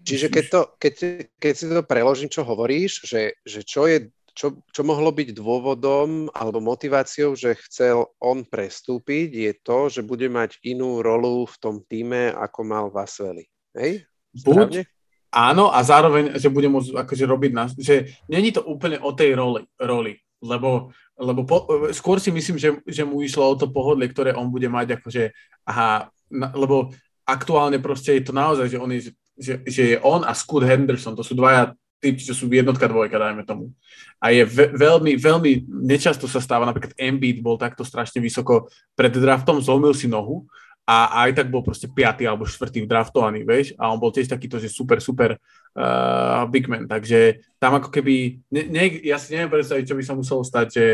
Čiže 0.00 0.32
keď, 0.32 0.44
to, 0.48 0.60
keď, 0.80 0.94
keď 1.36 1.52
si 1.54 1.64
to 1.68 1.84
preložím, 1.84 2.32
čo 2.32 2.40
hovoríš, 2.40 3.04
že, 3.04 3.36
že 3.44 3.60
čo 3.60 3.84
je 3.84 4.08
čo, 4.34 4.62
čo 4.70 4.82
mohlo 4.82 5.10
byť 5.10 5.36
dôvodom 5.36 6.30
alebo 6.32 6.62
motiváciou, 6.62 7.34
že 7.34 7.58
chcel 7.68 8.06
on 8.22 8.46
prestúpiť, 8.46 9.28
je 9.30 9.52
to, 9.60 9.78
že 9.90 10.06
bude 10.06 10.26
mať 10.30 10.58
inú 10.64 11.04
rolu 11.04 11.46
v 11.46 11.56
tom 11.58 11.76
týme, 11.84 12.32
ako 12.34 12.60
mal 12.62 12.86
Vasveli. 12.88 13.46
Hej? 13.74 14.06
Buď, 14.46 14.86
áno, 15.34 15.74
a 15.74 15.82
zároveň, 15.82 16.38
že 16.38 16.50
bude 16.50 16.70
môcť 16.70 16.94
akože 16.94 17.24
robiť 17.26 17.50
nás, 17.54 17.70
že 17.74 18.14
není 18.30 18.54
to 18.54 18.62
úplne 18.62 18.98
o 19.02 19.10
tej 19.10 19.34
roli, 19.34 19.66
roli 19.78 20.18
lebo, 20.40 20.88
lebo 21.20 21.44
po, 21.44 21.68
skôr 21.92 22.16
si 22.16 22.32
myslím, 22.32 22.56
že, 22.56 22.80
že 22.88 23.04
mu 23.04 23.20
išlo 23.20 23.44
o 23.44 23.58
to 23.60 23.68
pohodlie, 23.68 24.08
ktoré 24.08 24.32
on 24.32 24.48
bude 24.48 24.66
mať, 24.72 25.00
akože, 25.00 25.36
aha, 25.68 26.08
na, 26.32 26.46
lebo 26.56 26.90
aktuálne 27.28 27.78
proste 27.78 28.18
je 28.18 28.24
to 28.24 28.32
naozaj, 28.32 28.66
že 28.72 28.78
on 28.80 28.90
je, 28.90 29.12
že, 29.36 29.54
že 29.68 29.82
je 29.94 29.96
on 30.00 30.24
a 30.24 30.32
Scott 30.32 30.64
Henderson, 30.64 31.12
to 31.12 31.20
sú 31.20 31.36
dvaja 31.36 31.76
tí, 32.00 32.16
čo 32.16 32.32
sú 32.32 32.48
jednotka, 32.48 32.88
dvojka, 32.88 33.20
dajme 33.20 33.44
tomu. 33.44 33.76
A 34.16 34.32
je 34.32 34.42
ve- 34.48 34.72
veľmi, 34.72 35.20
veľmi, 35.20 35.68
nečasto 35.68 36.24
sa 36.24 36.40
stáva, 36.40 36.64
napríklad 36.64 36.96
Embiid 36.96 37.44
bol 37.44 37.60
takto 37.60 37.84
strašne 37.84 38.24
vysoko 38.24 38.72
pred 38.96 39.12
draftom, 39.12 39.60
zlomil 39.60 39.92
si 39.92 40.08
nohu 40.08 40.48
a 40.88 41.28
aj 41.28 41.36
tak 41.36 41.52
bol 41.52 41.60
proste 41.60 41.86
piatý 41.86 42.24
alebo 42.24 42.48
štvrtý 42.48 42.88
draftovaný, 42.88 43.44
vieš, 43.44 43.76
a 43.76 43.92
on 43.92 44.00
bol 44.00 44.10
tiež 44.10 44.26
takýto, 44.26 44.56
že 44.56 44.72
super, 44.72 44.98
super 44.98 45.36
uh, 45.76 46.42
big 46.48 46.66
man, 46.66 46.88
takže 46.88 47.44
tam 47.60 47.78
ako 47.78 47.92
keby, 47.92 48.42
ne, 48.50 48.62
ne, 48.66 48.84
ja 49.04 49.20
si 49.20 49.36
neviem 49.36 49.52
predstaviť, 49.52 49.84
čo 49.86 49.94
by 49.94 50.02
sa 50.02 50.18
muselo 50.18 50.42
stať, 50.42 50.66
že, 50.72 50.86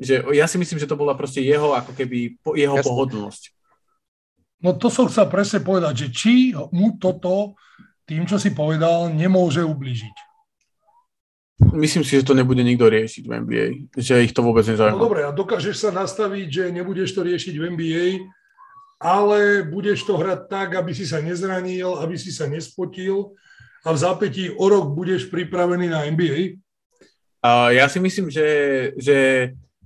že 0.00 0.14
ja 0.32 0.46
si 0.48 0.56
myslím, 0.56 0.80
že 0.80 0.88
to 0.88 0.96
bola 0.96 1.12
proste 1.18 1.44
jeho 1.44 1.74
ako 1.76 1.92
keby, 1.92 2.40
jeho 2.56 2.78
Jasne. 2.78 2.88
pohodlnosť. 2.88 3.42
No 4.64 4.72
to 4.80 4.88
som 4.88 5.12
chcel 5.12 5.28
presne 5.28 5.60
povedať, 5.60 6.08
že 6.08 6.08
či 6.08 6.34
mu 6.72 6.96
toto 6.96 7.58
tým, 8.08 8.24
čo 8.24 8.40
si 8.40 8.56
povedal, 8.56 9.12
nemôže 9.12 9.60
ublížiť. 9.60 10.33
Myslím 11.54 12.02
si, 12.02 12.18
že 12.18 12.26
to 12.26 12.34
nebude 12.34 12.58
nikto 12.66 12.90
riešiť 12.90 13.24
v 13.30 13.32
NBA, 13.46 13.66
že 13.94 14.26
ich 14.26 14.34
to 14.34 14.42
vôbec 14.42 14.66
nezaujíma. 14.66 14.98
No 14.98 15.06
dobre, 15.06 15.22
a 15.22 15.30
dokážeš 15.30 15.86
sa 15.86 15.90
nastaviť, 15.94 16.46
že 16.50 16.64
nebudeš 16.74 17.14
to 17.14 17.22
riešiť 17.22 17.54
v 17.54 17.66
NBA, 17.78 18.06
ale 18.98 19.62
budeš 19.62 20.02
to 20.02 20.18
hrať 20.18 20.50
tak, 20.50 20.74
aby 20.74 20.90
si 20.90 21.06
sa 21.06 21.22
nezranil, 21.22 21.94
aby 22.02 22.18
si 22.18 22.34
sa 22.34 22.50
nespotil 22.50 23.38
a 23.86 23.94
v 23.94 23.98
zápätí 24.02 24.50
o 24.50 24.66
rok 24.66 24.98
budeš 24.98 25.30
pripravený 25.30 25.94
na 25.94 26.10
NBA? 26.10 26.58
Uh, 27.44 27.70
ja 27.70 27.86
si 27.86 28.02
myslím, 28.02 28.32
že, 28.32 28.48
že, 28.98 29.18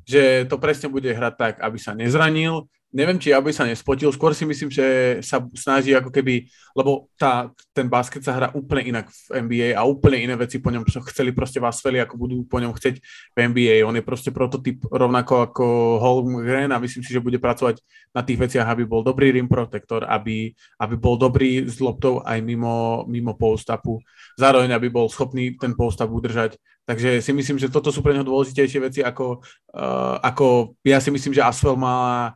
že 0.09 0.47
to 0.49 0.57
presne 0.57 0.89
bude 0.89 1.11
hrať 1.11 1.35
tak, 1.37 1.55
aby 1.61 1.77
sa 1.77 1.93
nezranil, 1.93 2.64
neviem, 2.89 3.20
či 3.20 3.36
aby 3.36 3.53
sa 3.53 3.68
nespotil, 3.68 4.09
skôr 4.09 4.32
si 4.32 4.49
myslím, 4.49 4.72
že 4.72 5.18
sa 5.20 5.45
snaží 5.53 5.93
ako 5.93 6.09
keby, 6.09 6.49
lebo 6.72 7.12
tá, 7.20 7.53
ten 7.76 7.84
basket 7.84 8.24
sa 8.24 8.32
hrá 8.32 8.49
úplne 8.57 8.97
inak 8.97 9.12
v 9.28 9.45
NBA 9.45 9.68
a 9.76 9.84
úplne 9.84 10.24
iné 10.24 10.34
veci 10.41 10.57
po 10.57 10.72
ňom 10.72 10.89
chceli 11.12 11.36
proste 11.36 11.61
vás 11.61 11.84
sveli, 11.84 12.01
ako 12.01 12.14
budú 12.16 12.36
po 12.49 12.57
ňom 12.57 12.72
chceť 12.72 12.95
v 13.36 13.39
NBA. 13.53 13.84
On 13.84 13.93
je 13.93 14.01
proste 14.01 14.32
prototyp 14.32 14.80
rovnako 14.89 15.53
ako 15.53 15.64
Holmgren 16.01 16.72
a 16.72 16.80
myslím 16.80 17.05
si, 17.05 17.12
že 17.12 17.20
bude 17.20 17.36
pracovať 17.36 17.84
na 18.16 18.24
tých 18.24 18.41
veciach, 18.41 18.64
aby 18.64 18.89
bol 18.89 19.05
dobrý 19.05 19.36
rim 19.36 19.53
protector, 19.53 20.09
aby, 20.09 20.57
aby 20.80 20.95
bol 20.97 21.20
dobrý 21.20 21.68
s 21.68 21.84
loptou 21.84 22.24
aj 22.24 22.41
mimo, 22.41 23.05
mimo 23.05 23.36
post-upu. 23.36 24.01
Zároveň, 24.41 24.72
aby 24.72 24.89
bol 24.89 25.12
schopný 25.12 25.61
ten 25.61 25.76
post-up 25.76 26.09
udržať. 26.09 26.57
Takže 26.89 27.20
si 27.20 27.36
myslím, 27.36 27.61
že 27.61 27.68
toto 27.68 27.93
sú 27.93 28.01
pre 28.01 28.16
neho 28.16 28.24
dôležitejšie 28.24 28.80
veci 28.80 29.01
ako, 29.05 29.45
uh, 29.76 30.16
ako 30.24 30.72
ja 30.80 30.97
si 31.05 31.12
myslím, 31.12 31.36
že 31.36 31.45
Asfel 31.45 31.76
má 31.76 32.32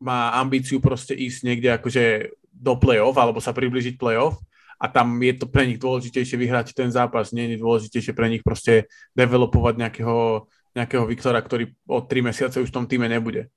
má 0.00 0.34
ambíciu 0.40 0.80
proste 0.80 1.12
ísť 1.12 1.38
niekde 1.44 1.68
akože 1.76 2.32
do 2.50 2.74
play-off 2.76 3.16
alebo 3.20 3.38
sa 3.38 3.52
približiť 3.52 4.00
play-off 4.00 4.40
a 4.80 4.88
tam 4.88 5.20
je 5.20 5.36
to 5.36 5.44
pre 5.44 5.68
nich 5.68 5.76
dôležitejšie 5.76 6.40
vyhrať 6.40 6.72
ten 6.72 6.88
zápas, 6.88 7.36
nie 7.36 7.52
je 7.52 7.60
dôležitejšie 7.60 8.16
pre 8.16 8.32
nich 8.32 8.40
proste 8.40 8.88
developovať 9.12 9.76
nejakého, 9.76 10.48
nejakého 10.72 11.04
Viktora, 11.04 11.44
ktorý 11.44 11.76
o 11.84 12.00
tri 12.00 12.24
mesiace 12.24 12.64
už 12.64 12.72
v 12.72 12.76
tom 12.80 12.88
týme 12.88 13.04
nebude. 13.04 13.52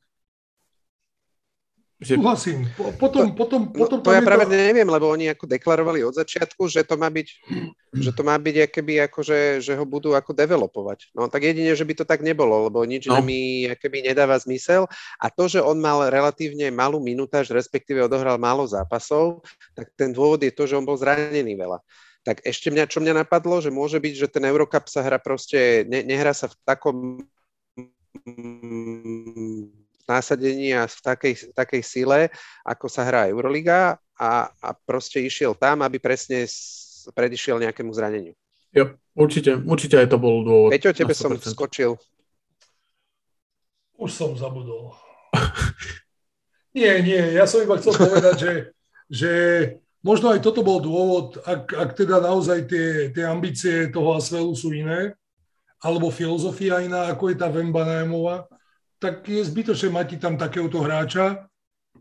Že... 2.03 2.19
Súhlasím. 2.19 2.67
Potom, 2.99 3.31
potom, 3.31 3.71
potom 3.71 3.97
no, 3.99 4.03
to 4.03 4.11
ja 4.11 4.19
práve 4.19 4.43
to... 4.43 4.51
neviem, 4.51 4.85
lebo 4.85 5.07
oni 5.07 5.31
ako 5.31 5.47
deklarovali 5.47 6.03
od 6.03 6.11
začiatku, 6.11 6.67
že 6.67 6.83
to 6.83 6.99
má 6.99 7.07
byť, 7.07 7.27
že 7.95 8.11
to 8.11 8.21
má 8.27 8.35
byť 8.35 8.67
akoby 8.67 8.99
ako, 9.07 9.19
že, 9.23 9.39
že 9.63 9.73
ho 9.79 9.87
budú 9.87 10.11
ako 10.11 10.35
developovať. 10.35 11.15
No 11.15 11.31
tak 11.31 11.47
jedine, 11.47 11.71
že 11.71 11.87
by 11.87 12.03
to 12.03 12.05
tak 12.05 12.19
nebolo, 12.19 12.67
lebo 12.67 12.83
nič 12.83 13.07
no. 13.07 13.23
mi 13.23 13.71
akoby 13.71 14.03
nedáva 14.03 14.35
zmysel. 14.35 14.83
A 15.17 15.31
to, 15.31 15.47
že 15.47 15.63
on 15.63 15.79
mal 15.79 16.11
relatívne 16.11 16.67
malú 16.69 16.99
minútaž, 16.99 17.47
respektíve 17.55 18.03
odohral 18.03 18.35
málo 18.35 18.67
zápasov, 18.67 19.39
tak 19.71 19.87
ten 19.95 20.11
dôvod 20.11 20.43
je 20.43 20.51
to, 20.51 20.67
že 20.67 20.75
on 20.75 20.83
bol 20.83 20.99
zranený 20.99 21.55
veľa 21.55 21.79
tak 22.23 22.39
ešte 22.47 22.71
mňa, 22.71 22.87
čo 22.87 23.03
mňa 23.03 23.27
napadlo, 23.27 23.59
že 23.59 23.67
môže 23.67 23.99
byť, 23.99 24.13
že 24.15 24.31
ten 24.31 24.47
Eurocup 24.47 24.87
sa 24.87 25.03
hra 25.03 25.19
proste, 25.19 25.83
ne, 25.83 26.07
nehrá 26.07 26.31
sa 26.31 26.47
v 26.47 26.55
takom 26.63 27.19
násadení 30.07 30.75
a 30.75 30.87
v 30.87 30.99
takej, 30.99 31.33
takej 31.55 31.81
sile, 31.83 32.21
ako 32.67 32.85
sa 32.91 33.07
hrá 33.07 33.31
Euroliga 33.31 33.97
a, 34.19 34.51
a 34.51 34.69
proste 34.75 35.23
išiel 35.23 35.55
tam, 35.55 35.81
aby 35.81 35.99
presne 35.99 36.47
predišiel 37.11 37.59
nejakému 37.59 37.91
zraneniu. 37.91 38.35
Jo, 38.73 38.97
určite, 39.13 39.59
určite 39.59 39.99
aj 40.01 40.07
to 40.09 40.17
bol 40.17 40.41
dôvod. 40.41 40.73
Peťo, 40.73 40.95
tebe 40.95 41.13
som 41.13 41.35
skočil. 41.37 41.99
Už 43.99 44.09
som 44.09 44.33
zabudol. 44.33 44.97
nie, 46.77 46.89
nie, 47.05 47.37
ja 47.37 47.45
som 47.45 47.61
iba 47.61 47.77
chcel 47.77 47.93
povedať, 47.93 48.35
že, 48.39 48.53
že 49.07 49.31
možno 50.01 50.33
aj 50.33 50.41
toto 50.41 50.65
bol 50.65 50.81
dôvod, 50.81 51.37
ak, 51.45 51.69
ak 51.69 51.89
teda 51.93 52.17
naozaj 52.17 52.65
tie, 52.65 53.13
tie 53.13 53.25
ambície 53.29 53.93
toho 53.93 54.17
Asvelu 54.17 54.51
sú 54.57 54.73
iné, 54.73 55.13
alebo 55.83 56.09
filozofia 56.09 56.81
iná, 56.81 57.11
ako 57.11 57.29
je 57.29 57.35
tá 57.37 57.47
Vemba 57.51 57.85
Najamová, 57.85 58.47
tak 59.03 59.27
je 59.27 59.43
zbytočné 59.43 59.91
mať 59.91 60.15
tam 60.15 60.39
takéhoto 60.39 60.79
hráča, 60.79 61.51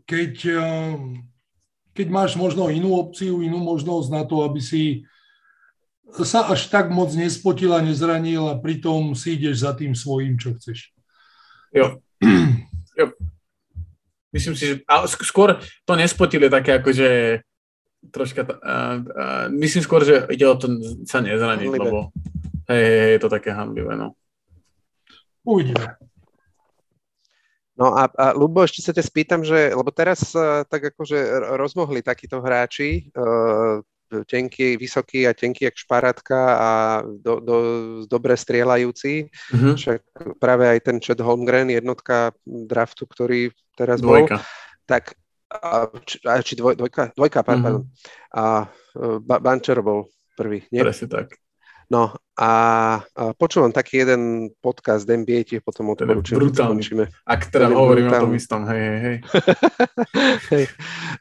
keď, 0.07 0.33
eh, 0.47 0.95
keď 1.91 2.07
máš 2.07 2.39
možno 2.39 2.71
inú 2.71 2.95
opciu, 2.95 3.43
inú 3.43 3.59
možnosť 3.59 4.07
na 4.07 4.23
to, 4.23 4.47
aby 4.47 4.63
si 4.63 5.03
sa 6.23 6.47
až 6.47 6.71
tak 6.71 6.87
moc 6.87 7.11
nespotil 7.11 7.75
a 7.75 7.83
nezranil 7.83 8.47
a 8.47 8.55
pritom 8.55 9.11
si 9.19 9.35
ideš 9.35 9.67
za 9.67 9.75
tým 9.75 9.91
svojím, 9.91 10.39
čo 10.39 10.55
chceš. 10.55 10.95
Jo. 11.75 11.99
jo. 12.99 13.05
Myslím 14.33 14.55
si, 14.55 14.63
že 14.65 14.75
ale 14.85 15.09
skôr 15.09 15.57
to 15.85 15.93
nespotili 15.93 16.49
také 16.49 16.77
ako, 16.77 16.89
že 16.89 17.09
troška, 18.13 18.45
uh, 18.45 18.53
uh, 18.57 19.45
myslím 19.53 19.81
skôr, 19.85 20.01
že 20.05 20.25
ide 20.33 20.45
o 20.45 20.57
to 20.57 20.69
sa 21.05 21.21
nezraniť, 21.21 21.69
Hanlivé. 21.69 21.81
lebo 21.81 21.99
hej, 22.69 22.81
hej, 22.81 22.99
hej, 22.99 23.11
je 23.17 23.19
to 23.21 23.29
také 23.29 23.49
hanlivé, 23.53 23.93
no. 23.93 24.17
Uvidíme. 25.45 25.97
No 27.73 27.97
a, 27.97 28.05
a 28.05 28.25
Lubo, 28.37 28.61
ešte 28.61 28.85
sa 28.85 28.93
ťa 28.93 29.01
spýtam, 29.01 29.41
že, 29.41 29.73
lebo 29.73 29.89
teraz 29.89 30.29
uh, 30.37 30.61
tak 30.69 30.93
akože 30.93 31.17
rozmohli 31.57 32.05
takíto 32.05 32.37
hráči, 32.37 33.09
uh, 33.17 33.81
tenký, 34.21 34.77
vysoký 34.77 35.25
a 35.25 35.33
tenký 35.33 35.65
jak 35.65 35.77
šparátka 35.81 36.37
a 36.37 36.69
do, 37.01 37.41
do, 37.41 37.55
dobre 38.05 38.37
strieľajúci. 38.37 39.25
Mm-hmm. 39.25 39.73
Však 39.73 40.01
práve 40.37 40.69
aj 40.69 40.79
ten 40.85 41.01
Chad 41.01 41.17
Holmgren, 41.17 41.73
jednotka 41.73 42.37
draftu, 42.45 43.09
ktorý 43.09 43.49
teraz 43.73 44.05
Dvojka. 44.05 44.37
bol, 44.37 44.45
tak 44.85 45.17
a, 45.49 45.89
či, 46.05 46.21
a, 46.29 46.41
či 46.45 46.53
dvoj, 46.53 46.77
dvojka, 46.77 47.17
dvojka, 47.17 47.41
mm-hmm. 47.41 47.63
pardon. 47.65 47.83
A 48.37 48.69
e, 48.93 49.17
ba, 49.17 49.41
Bancher 49.41 49.81
bol 49.81 50.13
prvý, 50.37 50.65
nie? 50.69 50.81
Presne 50.85 51.09
tak. 51.09 51.41
No 51.91 52.13
a, 52.33 52.49
a 53.13 53.29
počúvam 53.37 53.69
taký 53.69 54.01
jeden 54.01 54.49
podcast 54.57 55.05
NBA, 55.05 55.45
tiež 55.45 55.61
potom 55.61 55.93
odporúčam. 55.93 56.41
Brutálny. 56.41 56.81
Ak 57.29 57.45
teda 57.53 57.69
hovorím 57.69 58.09
brutálny. 58.09 58.17
o 58.17 58.25
tom 58.25 58.33
istom, 58.33 58.61
hej, 58.65 58.81
hej, 58.81 59.17
hej. 60.53 60.65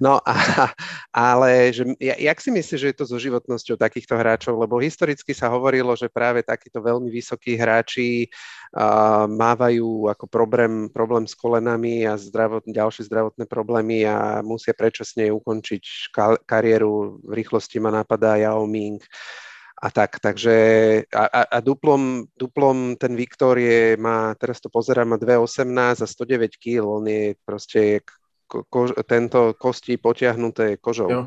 no 0.01 0.25
a, 0.25 0.73
ale 1.13 1.69
že, 1.77 1.85
jak 2.01 2.39
si 2.41 2.49
myslíš, 2.49 2.81
že 2.81 2.89
je 2.89 2.97
to 2.97 3.05
so 3.05 3.21
životnosťou 3.21 3.77
takýchto 3.77 4.17
hráčov? 4.17 4.57
Lebo 4.57 4.81
historicky 4.81 5.37
sa 5.37 5.53
hovorilo, 5.53 5.93
že 6.01 6.09
práve 6.09 6.41
takíto 6.41 6.81
veľmi 6.81 7.13
vysokí 7.13 7.61
hráči 7.61 8.33
uh, 8.73 9.29
mávajú 9.29 10.09
ako 10.09 10.25
problém, 10.33 10.89
problém 10.89 11.29
s 11.29 11.37
kolenami 11.37 12.09
a 12.09 12.17
zdravot, 12.17 12.65
ďalšie 12.65 13.13
zdravotné 13.13 13.45
problémy 13.45 14.09
a 14.09 14.41
musia 14.41 14.73
predčasne 14.73 15.29
ukončiť 15.29 16.09
kariéru. 16.49 17.21
V 17.21 17.33
rýchlosti 17.37 17.77
ma 17.85 17.93
napadá 17.93 18.41
Yao 18.41 18.65
Ming 18.65 19.05
a 19.83 19.89
tak, 19.91 20.23
takže 20.23 20.55
a, 21.11 21.25
a, 21.27 21.43
a 21.43 21.59
duplom, 21.59 22.31
duplom 22.39 22.95
ten 22.95 23.19
Viktor 23.19 23.59
je, 23.59 23.99
má, 23.99 24.31
teraz 24.39 24.63
to 24.63 24.71
pozerám, 24.71 25.11
má 25.11 25.19
2,18 25.19 26.03
a 26.03 26.07
109 26.07 26.55
kg, 26.55 26.87
on 26.87 27.05
je 27.11 27.35
proste 27.43 28.07
ko, 28.47 28.63
ko, 28.71 28.95
tento 29.03 29.59
kosti 29.59 29.99
potiahnuté 29.99 30.79
kožou. 30.79 31.11
Jo. 31.11 31.23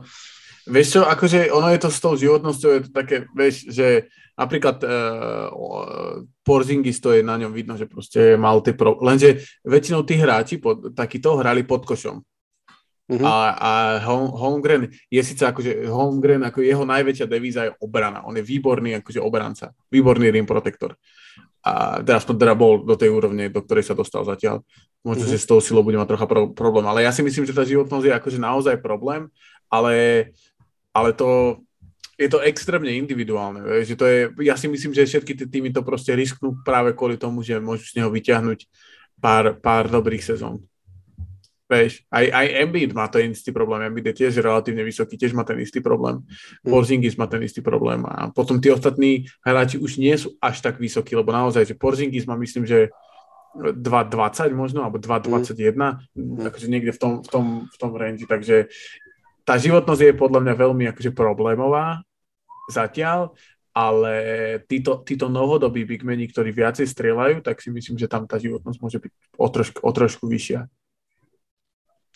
Vieš 0.66 0.88
čo, 0.98 1.02
akože 1.04 1.52
ono 1.54 1.70
je 1.70 1.80
to 1.84 1.90
s 1.92 2.00
tou 2.00 2.16
životnosťou, 2.18 2.70
je 2.72 2.82
to 2.88 2.92
také, 2.96 3.28
vieš, 3.38 3.70
že 3.70 4.10
napríklad 4.34 4.82
uh, 4.82 6.26
Porzingis 6.42 6.98
to 7.04 7.14
je 7.14 7.22
na 7.22 7.38
ňom 7.38 7.54
vidno, 7.54 7.78
že 7.78 7.86
proste 7.86 8.40
mal 8.40 8.64
tie 8.66 8.74
pro... 8.74 8.98
Lenže 8.98 9.46
väčšinou 9.62 10.02
tí 10.08 10.18
hráči 10.18 10.58
pod, 10.58 10.96
takýto 10.96 11.38
hrali 11.38 11.68
pod 11.68 11.86
košom. 11.86 12.24
Uh-huh. 13.06 13.22
A, 13.22 13.54
a 13.54 13.72
Holmgren 14.34 14.90
je 15.14 15.22
síce 15.22 15.46
akože 15.46 15.86
Holmgren, 15.86 16.42
ako 16.42 16.66
jeho 16.66 16.82
najväčšia 16.90 17.30
devíza 17.30 17.62
je 17.70 17.72
obrana. 17.78 18.26
On 18.26 18.34
je 18.34 18.42
výborný 18.42 18.98
akože 18.98 19.22
obranca, 19.22 19.78
výborný 19.94 20.34
rim 20.34 20.50
protektor. 20.50 20.98
A 21.62 22.02
teraz 22.02 22.26
teda 22.26 22.58
bol 22.58 22.82
do 22.82 22.98
tej 22.98 23.14
úrovne, 23.14 23.50
do 23.50 23.62
ktorej 23.62 23.86
sa 23.86 23.98
dostal 23.98 24.26
zatiaľ. 24.26 24.66
Možno, 25.06 25.26
uh-huh. 25.26 25.34
že 25.34 25.42
s 25.42 25.50
tou 25.50 25.62
silou 25.62 25.86
bude 25.86 26.02
mať 26.02 26.18
trocha 26.18 26.26
pro- 26.26 26.50
problém. 26.50 26.86
Ale 26.90 27.06
ja 27.06 27.14
si 27.14 27.22
myslím, 27.22 27.46
že 27.46 27.54
tá 27.54 27.62
životnosť 27.62 28.06
je 28.10 28.18
akože 28.18 28.40
naozaj 28.42 28.76
problém, 28.82 29.30
ale, 29.70 30.30
ale 30.90 31.14
to, 31.14 31.62
je 32.18 32.30
to 32.30 32.42
extrémne 32.42 32.90
individuálne. 32.90 33.62
Že 33.86 33.96
to 33.98 34.06
je, 34.06 34.20
ja 34.50 34.58
si 34.58 34.66
myslím, 34.66 34.98
že 34.98 35.06
všetky 35.06 35.34
tie 35.38 35.48
týmy 35.50 35.70
to 35.70 35.86
proste 35.86 36.14
risknú 36.14 36.58
práve 36.66 36.98
kvôli 36.98 37.22
tomu, 37.22 37.46
že 37.46 37.62
môžu 37.62 37.86
z 37.86 38.02
neho 38.02 38.10
vyťahnuť 38.10 38.66
pár, 39.22 39.58
pár 39.62 39.90
dobrých 39.94 40.26
sezón. 40.26 40.66
Veš, 41.66 42.06
aj, 42.14 42.26
aj 42.30 42.48
Embiid 42.62 42.94
má 42.94 43.10
ten 43.10 43.34
istý 43.34 43.50
problém. 43.50 43.90
Embiid 43.90 44.14
je 44.14 44.16
tiež 44.22 44.38
relatívne 44.38 44.86
vysoký, 44.86 45.18
tiež 45.18 45.34
má 45.34 45.42
ten 45.42 45.58
istý 45.58 45.82
problém. 45.82 46.22
Mm. 46.62 46.70
Porzingis 46.70 47.18
má 47.18 47.26
ten 47.26 47.42
istý 47.42 47.66
problém. 47.66 48.06
A 48.06 48.30
potom 48.30 48.62
tí 48.62 48.70
ostatní 48.70 49.26
hráči 49.42 49.82
už 49.82 49.98
nie 49.98 50.14
sú 50.14 50.38
až 50.38 50.62
tak 50.62 50.78
vysokí, 50.78 51.18
lebo 51.18 51.34
naozaj, 51.34 51.66
že 51.66 51.74
Porzingis 51.74 52.30
má 52.30 52.38
myslím, 52.38 52.70
že 52.70 52.94
2,20 53.58 54.54
možno, 54.54 54.86
alebo 54.86 55.02
2,21, 55.02 55.74
mm. 56.14 56.54
akože 56.54 56.68
niekde 56.70 56.92
v 56.94 57.00
tom, 57.02 57.12
v, 57.26 57.30
tom, 57.34 57.46
v 57.66 57.76
tom 57.82 57.92
range. 57.98 58.30
Takže 58.30 58.70
tá 59.42 59.58
životnosť 59.58 60.02
je 60.06 60.14
podľa 60.14 60.46
mňa 60.46 60.54
veľmi 60.54 60.86
akože 60.94 61.18
problémová 61.18 62.06
zatiaľ, 62.70 63.34
ale 63.74 64.14
títo, 64.70 65.02
títo 65.02 65.34
novodobí 65.34 65.82
bigmeni, 65.82 66.30
ktorí 66.30 66.54
viacej 66.54 66.86
strieľajú, 66.86 67.42
tak 67.42 67.58
si 67.58 67.74
myslím, 67.74 67.98
že 67.98 68.06
tam 68.06 68.30
tá 68.30 68.38
životnosť 68.38 68.78
môže 68.80 69.02
byť 69.02 69.12
o 69.36 69.48
trošku, 69.50 69.80
o 69.82 69.92
trošku 69.92 70.26
vyššia. 70.30 70.70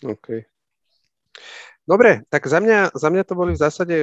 OK. 0.04 0.47
Dobre, 1.89 2.22
tak 2.30 2.45
za 2.45 2.62
mňa, 2.62 2.93
za 2.93 3.10
mňa 3.10 3.24
to 3.26 3.34
boli 3.34 3.58
v 3.58 3.64
zásade 3.66 3.95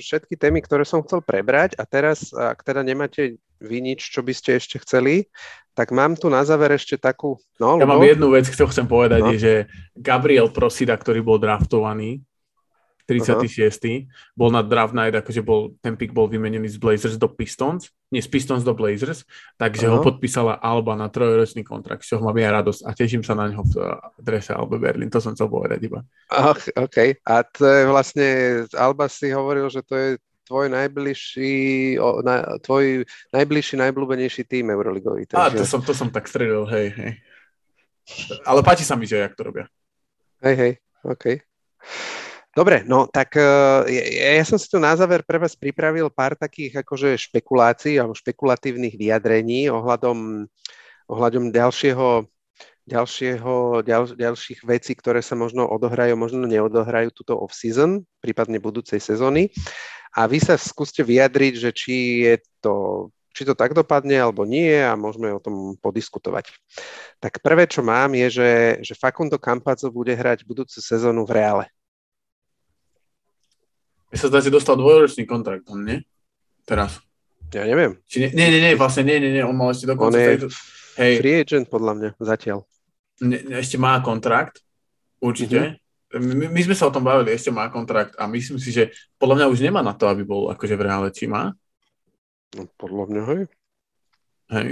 všetky 0.00 0.32
témy, 0.32 0.64
ktoré 0.64 0.88
som 0.88 1.04
chcel 1.04 1.20
prebrať 1.20 1.76
a 1.76 1.84
teraz, 1.84 2.32
ak 2.32 2.64
teda 2.64 2.80
nemáte 2.80 3.36
vy 3.60 3.84
nič, 3.84 4.00
čo 4.00 4.24
by 4.24 4.32
ste 4.32 4.56
ešte 4.56 4.80
chceli, 4.80 5.28
tak 5.76 5.92
mám 5.92 6.16
tu 6.16 6.32
na 6.32 6.40
záver 6.40 6.72
ešte 6.72 6.96
takú... 6.96 7.36
No, 7.60 7.76
ja 7.76 7.84
mám 7.84 8.00
jednu 8.00 8.32
vec, 8.32 8.48
ktorú 8.48 8.72
chcem 8.72 8.88
povedať, 8.88 9.20
no. 9.20 9.28
je, 9.36 9.38
že 9.38 9.54
Gabriel 9.92 10.48
Prosida, 10.48 10.96
ktorý 10.96 11.20
bol 11.20 11.36
draftovaný, 11.36 12.24
36. 13.04 13.44
Uh-huh. 13.44 14.08
Bol 14.32 14.50
na 14.50 14.64
draft 14.64 14.96
night, 14.96 15.12
akože 15.12 15.44
bol, 15.44 15.76
ten 15.84 15.94
pick 15.94 16.16
bol 16.16 16.24
vymenený 16.26 16.72
z 16.72 16.80
Blazers 16.80 17.20
do 17.20 17.28
Pistons, 17.28 17.92
nie 18.08 18.24
z 18.24 18.28
Pistons 18.32 18.64
do 18.64 18.72
Blazers, 18.72 19.28
takže 19.60 19.86
uh-huh. 19.86 20.00
ho 20.00 20.06
podpísala 20.06 20.56
Alba 20.56 20.96
na 20.96 21.12
trojročný 21.12 21.60
kontrakt, 21.62 22.02
čo 22.08 22.18
mám 22.18 22.36
ja 22.40 22.48
radosť 22.52 22.80
a 22.88 22.90
teším 22.96 23.20
sa 23.20 23.36
na 23.36 23.52
ňo 23.52 23.60
v 23.64 23.74
drese 24.18 24.56
Alba 24.56 24.80
Berlin, 24.80 25.12
to 25.12 25.20
som 25.20 25.36
chcel 25.36 25.52
povedať 25.52 25.84
iba. 25.84 26.00
Ach, 26.32 26.60
OK, 26.80 27.20
a 27.20 27.34
to 27.44 27.62
je 27.68 27.80
vlastne, 27.84 28.28
Alba 28.72 29.06
si 29.12 29.28
hovoril, 29.28 29.68
že 29.68 29.84
to 29.84 29.94
je 29.94 30.08
tvoj 30.44 30.68
najbližší, 30.68 31.96
na, 32.24 32.60
tvoj 32.60 33.08
najbližší, 33.32 33.80
najblúbenejší 33.80 34.44
tým 34.44 34.72
Euroligový. 34.72 35.24
Takže... 35.28 35.40
Á, 35.40 35.52
to 35.56 35.64
som, 35.64 35.80
to 35.80 35.96
som 35.96 36.08
tak 36.12 36.28
stredil, 36.28 36.68
hej, 36.68 36.92
hej. 36.92 37.12
Ale 38.44 38.60
páči 38.60 38.84
sa 38.84 38.96
mi, 38.96 39.08
že 39.08 39.24
jak 39.24 39.32
to 39.32 39.48
robia. 39.48 39.64
Hej, 40.44 40.56
hej, 40.56 40.72
OK. 41.08 41.40
Dobre, 42.54 42.86
no 42.86 43.10
tak 43.10 43.34
uh, 43.34 43.82
ja, 43.90 44.38
ja 44.38 44.44
som 44.46 44.54
si 44.54 44.70
tu 44.70 44.78
na 44.78 44.94
záver 44.94 45.26
pre 45.26 45.42
vás 45.42 45.58
pripravil 45.58 46.06
pár 46.06 46.38
takých 46.38 46.86
akože 46.86 47.18
špekulácií 47.18 47.98
alebo 47.98 48.14
špekulatívnych 48.14 48.94
vyjadrení 48.94 49.66
ohľadom, 49.74 50.46
ohľadom 51.10 51.50
ďalšieho, 51.50 52.30
ďalšieho, 52.86 53.82
ďal, 53.82 54.14
ďalších 54.14 54.62
vecí, 54.62 54.94
ktoré 54.94 55.18
sa 55.18 55.34
možno 55.34 55.66
odohrajú, 55.66 56.14
možno 56.14 56.46
neodohrajú 56.46 57.10
túto 57.10 57.34
off-season, 57.34 58.06
prípadne 58.22 58.62
budúcej 58.62 59.02
sezóny. 59.02 59.50
A 60.14 60.30
vy 60.30 60.38
sa 60.38 60.54
skúste 60.54 61.02
vyjadriť, 61.02 61.54
že 61.58 61.70
či 61.74 61.94
je 62.22 62.34
to 62.62 63.10
či 63.34 63.42
to 63.42 63.58
tak 63.58 63.74
dopadne 63.74 64.14
alebo 64.14 64.46
nie 64.46 64.78
a 64.78 64.94
môžeme 64.94 65.26
o 65.34 65.42
tom 65.42 65.74
podiskutovať. 65.82 66.54
Tak 67.18 67.42
prvé, 67.42 67.66
čo 67.66 67.82
mám, 67.82 68.14
je, 68.14 68.30
že, 68.30 68.50
že 68.86 68.94
Facundo 68.94 69.42
Campazzo 69.42 69.90
bude 69.90 70.14
hrať 70.14 70.46
budúcu 70.46 70.78
sezónu 70.78 71.26
v 71.26 71.34
Reále. 71.34 71.66
Ja 74.14 74.18
sa 74.22 74.30
zdá, 74.30 74.38
že 74.38 74.54
dostal 74.54 74.78
dvojročný 74.78 75.26
kontrakt, 75.26 75.66
on 75.66 75.82
nie? 75.82 75.98
Teraz. 76.62 77.02
Ja 77.50 77.66
neviem. 77.66 77.98
Či 78.06 78.22
nie, 78.22 78.30
nie, 78.30 78.46
nie, 78.46 78.60
nie, 78.62 78.72
vlastne 78.78 79.02
nie, 79.02 79.18
nie, 79.18 79.34
nie, 79.34 79.42
on 79.42 79.58
mal 79.58 79.74
ešte 79.74 79.90
dokonca... 79.90 80.14
On 80.14 80.22
je 80.22 80.30
tejto... 80.38 80.48
Hej. 80.94 81.14
free 81.18 81.36
agent 81.42 81.66
podľa 81.66 81.92
mňa, 81.98 82.10
zatiaľ. 82.22 82.62
Ne, 83.26 83.42
ešte 83.58 83.74
má 83.74 83.98
kontrakt, 84.06 84.62
určite. 85.18 85.82
Mm-hmm. 86.14 86.30
My, 86.30 86.46
my 86.46 86.60
sme 86.62 86.78
sa 86.78 86.86
o 86.86 86.94
tom 86.94 87.02
bavili, 87.02 87.34
ešte 87.34 87.50
má 87.50 87.66
kontrakt 87.74 88.14
a 88.14 88.30
myslím 88.30 88.62
si, 88.62 88.70
že 88.70 88.94
podľa 89.18 89.42
mňa 89.42 89.46
už 89.50 89.58
nemá 89.66 89.82
na 89.82 89.98
to, 89.98 90.06
aby 90.06 90.22
bol 90.22 90.46
akože 90.54 90.78
v 90.78 90.84
reále, 90.86 91.10
či 91.10 91.26
má? 91.26 91.50
No, 92.54 92.70
podľa 92.78 93.04
mňa, 93.10 93.22
hej. 93.34 93.42
Hej. 94.54 94.68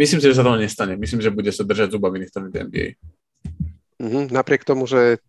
Myslím 0.00 0.20
si, 0.24 0.26
že 0.32 0.40
sa 0.40 0.48
to 0.48 0.56
nestane. 0.56 0.96
Myslím, 0.96 1.20
že 1.20 1.28
bude 1.28 1.52
sa 1.52 1.60
držať 1.60 1.92
zubami 1.92 2.24
nech 2.24 2.32
to 2.32 2.40
NBA. 2.40 2.96
Mm-hmm. 4.00 4.32
Napriek 4.32 4.64
tomu, 4.64 4.88
že 4.88 5.20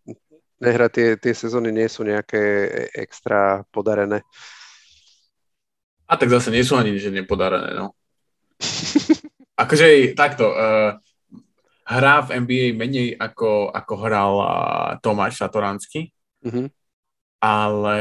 nehra, 0.64 0.88
tie, 0.88 1.20
tie 1.20 1.36
sezóny 1.36 1.76
nie 1.76 1.92
sú 1.92 2.08
nejaké 2.08 2.40
extra 2.96 3.68
podarené. 3.70 4.24
A 6.08 6.16
tak 6.16 6.32
zase 6.32 6.50
nie 6.56 6.64
sú 6.64 6.80
ani 6.80 6.96
že 6.96 7.12
nepodarené, 7.12 7.76
no. 7.76 7.92
akože 9.64 10.16
takto, 10.16 10.48
uh, 10.48 10.96
hrá 11.84 12.16
v 12.24 12.40
NBA 12.48 12.68
menej 12.80 13.20
ako, 13.20 13.76
ako 13.76 13.94
hral 14.00 14.34
uh, 14.40 14.50
Tomáš 15.04 15.44
Satoranský, 15.44 16.10
mm-hmm. 16.48 16.68
ale 17.44 18.00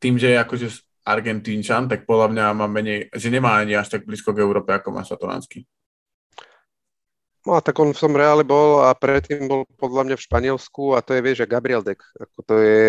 tým, 0.00 0.16
že 0.16 0.40
akože 0.40 0.72
Argentínčan, 1.02 1.90
tak 1.90 2.06
podľa 2.06 2.28
mňa 2.30 2.44
má 2.54 2.66
menej, 2.70 3.10
že 3.10 3.28
nemá 3.28 3.58
ani 3.58 3.74
až 3.74 3.98
tak 3.98 4.06
blízko 4.06 4.30
k 4.30 4.42
Európe, 4.42 4.70
ako 4.70 4.88
má 4.94 5.02
Satoranský. 5.02 5.66
No 7.42 7.58
a 7.58 7.60
tak 7.60 7.74
on 7.82 7.90
v 7.90 7.98
tom 7.98 8.14
Reále 8.14 8.46
bol 8.46 8.86
a 8.86 8.94
predtým 8.94 9.50
bol 9.50 9.66
podľa 9.74 10.06
mňa 10.06 10.16
v 10.18 10.26
Španielsku 10.30 10.94
a 10.94 11.02
to 11.02 11.18
je, 11.18 11.24
vieš, 11.26 11.42
že 11.42 11.50
Gabriel 11.50 11.82
Deck. 11.82 11.98
Ako 12.14 12.38
to 12.46 12.54
je, 12.62 12.82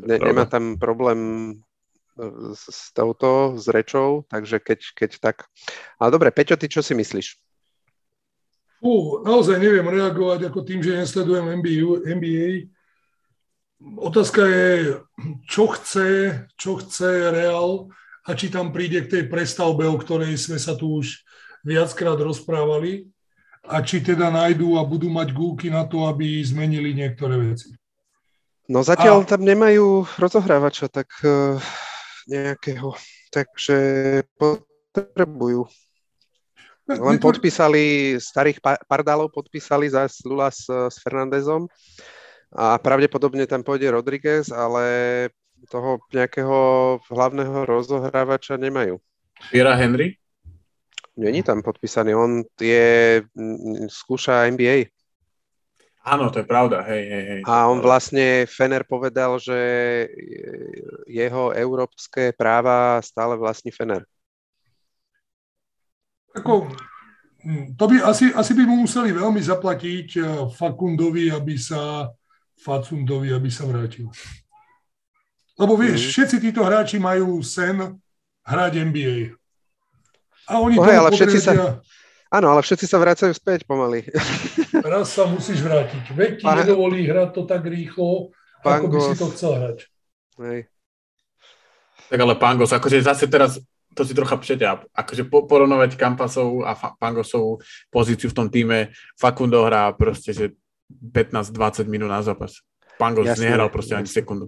ne, 0.00 0.16
nemá 0.16 0.48
tam 0.48 0.80
problém 0.80 1.20
e, 2.16 2.24
s, 2.56 2.72
s 2.72 2.82
touto, 2.96 3.60
s 3.60 3.68
rečou, 3.68 4.24
takže 4.32 4.64
keď, 4.64 4.80
keď 4.96 5.10
tak. 5.20 5.36
Ale 6.00 6.08
dobre, 6.08 6.32
Peťo, 6.32 6.56
ty 6.56 6.72
čo 6.72 6.80
si 6.80 6.96
myslíš? 6.96 7.36
Fú, 8.80 9.20
naozaj 9.28 9.60
neviem 9.60 9.84
reagovať 9.84 10.48
ako 10.48 10.64
tým, 10.64 10.80
že 10.80 10.96
nesledujem 10.96 11.60
NBA, 11.60 12.08
NBA. 12.08 12.50
Otázka 14.00 14.40
je, 14.48 14.68
čo 15.44 15.68
chce, 15.68 16.08
čo 16.56 16.80
chce 16.80 17.28
Real 17.28 17.92
a 18.24 18.30
či 18.32 18.48
tam 18.48 18.72
príde 18.72 19.04
k 19.04 19.12
tej 19.12 19.22
prestavbe, 19.28 19.84
o 19.84 20.00
ktorej 20.00 20.32
sme 20.40 20.56
sa 20.56 20.72
tu 20.72 20.96
už 20.96 21.20
viackrát 21.60 22.16
rozprávali 22.16 23.12
a 23.68 23.84
či 23.84 24.00
teda 24.00 24.32
nájdú 24.32 24.80
a 24.80 24.82
budú 24.82 25.12
mať 25.12 25.36
gúky 25.36 25.68
na 25.68 25.84
to, 25.84 26.08
aby 26.08 26.40
zmenili 26.40 26.96
niektoré 26.96 27.36
veci. 27.36 27.76
No 28.68 28.84
zatiaľ 28.84 29.24
a... 29.24 29.28
tam 29.28 29.44
nemajú 29.44 30.04
rozohrávača 30.20 30.92
tak 30.92 31.08
uh, 31.24 31.56
nejakého, 32.28 32.92
takže 33.32 33.76
potrebujú. 34.36 35.68
Len 36.88 37.20
podpísali, 37.20 38.16
starých 38.16 38.64
pardálov 38.88 39.28
podpísali 39.28 39.92
za 39.92 40.08
Lula 40.24 40.48
s, 40.48 40.68
s 40.68 40.96
Fernandezom 41.04 41.68
a 42.56 42.80
pravdepodobne 42.80 43.44
tam 43.44 43.60
pôjde 43.60 43.92
Rodriguez, 43.92 44.48
ale 44.48 45.28
toho 45.68 46.00
nejakého 46.16 46.56
hlavného 47.12 47.68
rozohrávača 47.68 48.56
nemajú. 48.56 48.96
Piera 49.52 49.76
Henry? 49.76 50.16
Není 51.18 51.42
tam 51.42 51.66
podpísaný, 51.66 52.14
on 52.14 52.46
je, 52.62 53.22
skúša 53.90 54.46
NBA. 54.54 54.94
Áno, 56.06 56.30
to 56.30 56.40
je 56.40 56.46
pravda, 56.46 56.86
hej, 56.86 57.04
hej, 57.10 57.24
hej. 57.26 57.40
A 57.42 57.66
on 57.66 57.82
vlastne, 57.82 58.46
Fener 58.46 58.86
povedal, 58.86 59.36
že 59.42 59.58
jeho 61.10 61.50
európske 61.52 62.30
práva 62.32 63.02
stále 63.02 63.34
vlastní 63.34 63.74
Fener. 63.74 64.06
Ako, 66.38 66.70
to 67.74 67.84
by, 67.90 67.96
asi, 68.06 68.30
asi 68.30 68.54
by 68.54 68.62
mu 68.62 68.86
museli 68.86 69.10
veľmi 69.10 69.42
zaplatiť 69.42 70.08
eh, 70.16 70.24
Fakundovi, 70.54 71.34
aby 71.34 71.58
sa 71.58 72.06
Facundovi, 72.58 73.34
aby 73.34 73.50
sa 73.50 73.66
vrátil. 73.66 74.06
Lebo 75.58 75.74
vieš, 75.74 76.06
mm. 76.06 76.10
všetci 76.14 76.36
títo 76.38 76.62
hráči 76.62 77.02
majú 77.02 77.42
sen 77.42 77.98
hrať 78.46 78.72
NBA. 78.86 79.34
A 80.48 80.64
oni 80.64 80.80
oh, 80.80 80.88
ale 80.88 81.12
všetci 81.12 81.38
sa, 81.44 81.52
áno, 82.32 82.46
ale 82.48 82.60
všetci 82.64 82.88
sa 82.88 82.96
vracajú 82.96 83.32
späť 83.36 83.68
pomaly. 83.68 84.08
Raz 84.96 85.12
sa 85.12 85.28
musíš 85.28 85.60
vrátiť. 85.60 86.04
Veď 86.16 86.30
ti 86.40 86.44
Pán... 86.48 86.64
nedovolí 86.64 87.04
hrať 87.04 87.36
to 87.36 87.42
tak 87.44 87.68
rýchlo, 87.68 88.32
Pangos. 88.64 88.72
ako 88.72 88.86
by 88.88 88.98
si 89.04 89.14
to 89.20 89.26
chcel 89.36 89.52
hrať. 89.60 89.78
Hej. 90.40 90.60
Tak 92.08 92.18
ale 92.24 92.34
Pangos, 92.40 92.72
akože 92.72 93.04
zase 93.04 93.28
teraz 93.28 93.60
to 93.92 94.02
si 94.06 94.16
trocha 94.16 94.40
přeťa. 94.40 94.94
Akože 94.96 95.28
porovnovať 95.28 96.00
Kampasov 96.00 96.64
a 96.64 96.72
Pangosovú 96.96 97.60
pozíciu 97.92 98.32
v 98.32 98.36
tom 98.36 98.48
týme, 98.48 98.94
Fakundo 99.20 99.66
hrá 99.68 99.92
proste, 99.92 100.32
že 100.32 100.56
15-20 100.88 101.84
minút 101.84 102.08
na 102.08 102.24
zápas. 102.24 102.64
Pangos 102.96 103.28
jasné, 103.28 103.52
nehral 103.52 103.68
proste 103.68 103.92
jasné. 103.92 104.06
ani 104.06 104.08
sekundu. 104.08 104.46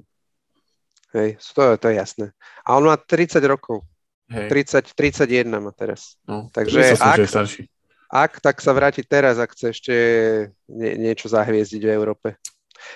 Hej, 1.11 1.43
to, 1.53 1.77
to 1.77 1.87
je 1.91 1.95
jasné. 1.99 2.27
A 2.63 2.79
on 2.79 2.87
má 2.87 2.97
30 2.97 3.43
rokov. 3.45 3.83
Hej. 4.31 4.47
30, 4.47 4.95
31 4.95 5.59
má 5.59 5.75
teraz. 5.75 6.15
No, 6.23 6.47
Takže 6.55 6.95
ak, 7.03 7.19
že 7.19 7.27
starší. 7.27 7.63
ak, 8.07 8.39
tak 8.39 8.57
sa 8.63 8.71
vráti 8.71 9.03
teraz, 9.03 9.43
ak 9.43 9.51
chce 9.59 9.67
ešte 9.75 9.95
nie, 10.71 11.11
niečo 11.11 11.27
zahviezdiť 11.27 11.83
v 11.83 11.91
Európe. 11.91 12.39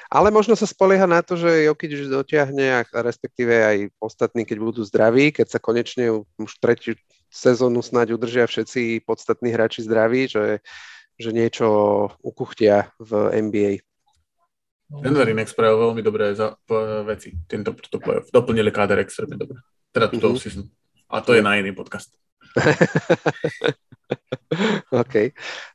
Ale 0.09 0.32
možno 0.32 0.57
sa 0.57 0.64
spolieha 0.64 1.05
na 1.05 1.20
to, 1.20 1.37
že 1.37 1.68
Jokic 1.68 1.93
už 1.93 2.09
dotiahne, 2.09 2.80
a 2.80 2.99
respektíve 3.05 3.53
aj 3.53 3.78
ostatní, 4.01 4.47
keď 4.49 4.57
budú 4.62 4.80
zdraví, 4.87 5.35
keď 5.35 5.47
sa 5.53 5.59
konečne 5.61 6.24
už 6.41 6.51
tretiu 6.62 6.97
sezónu 7.28 7.82
snáď 7.82 8.14
udržia 8.14 8.47
všetci 8.47 9.03
podstatní 9.05 9.51
hráči 9.51 9.82
zdraví, 9.82 10.30
že, 10.30 10.62
že 11.18 11.30
niečo 11.35 11.66
ukuchtia 12.22 12.95
v 12.97 13.43
NBA. 13.51 13.82
Denver 15.03 15.26
inak 15.26 15.51
spravil 15.51 15.91
veľmi 15.91 16.03
dobré 16.07 16.30
za, 16.39 16.55
p- 16.62 17.03
veci. 17.03 17.35
Tento 17.51 17.74
Doplnili 18.30 18.70
káder 18.70 19.03
extrémne 19.03 19.35
dobre. 19.35 19.59
Teda 19.91 20.07
túto 20.07 20.30
mm-hmm. 20.30 20.84
A 21.11 21.21
to 21.21 21.35
je 21.35 21.43
na 21.43 21.57
iný 21.57 21.73
podcast. 21.73 22.11
OK. 25.03 25.15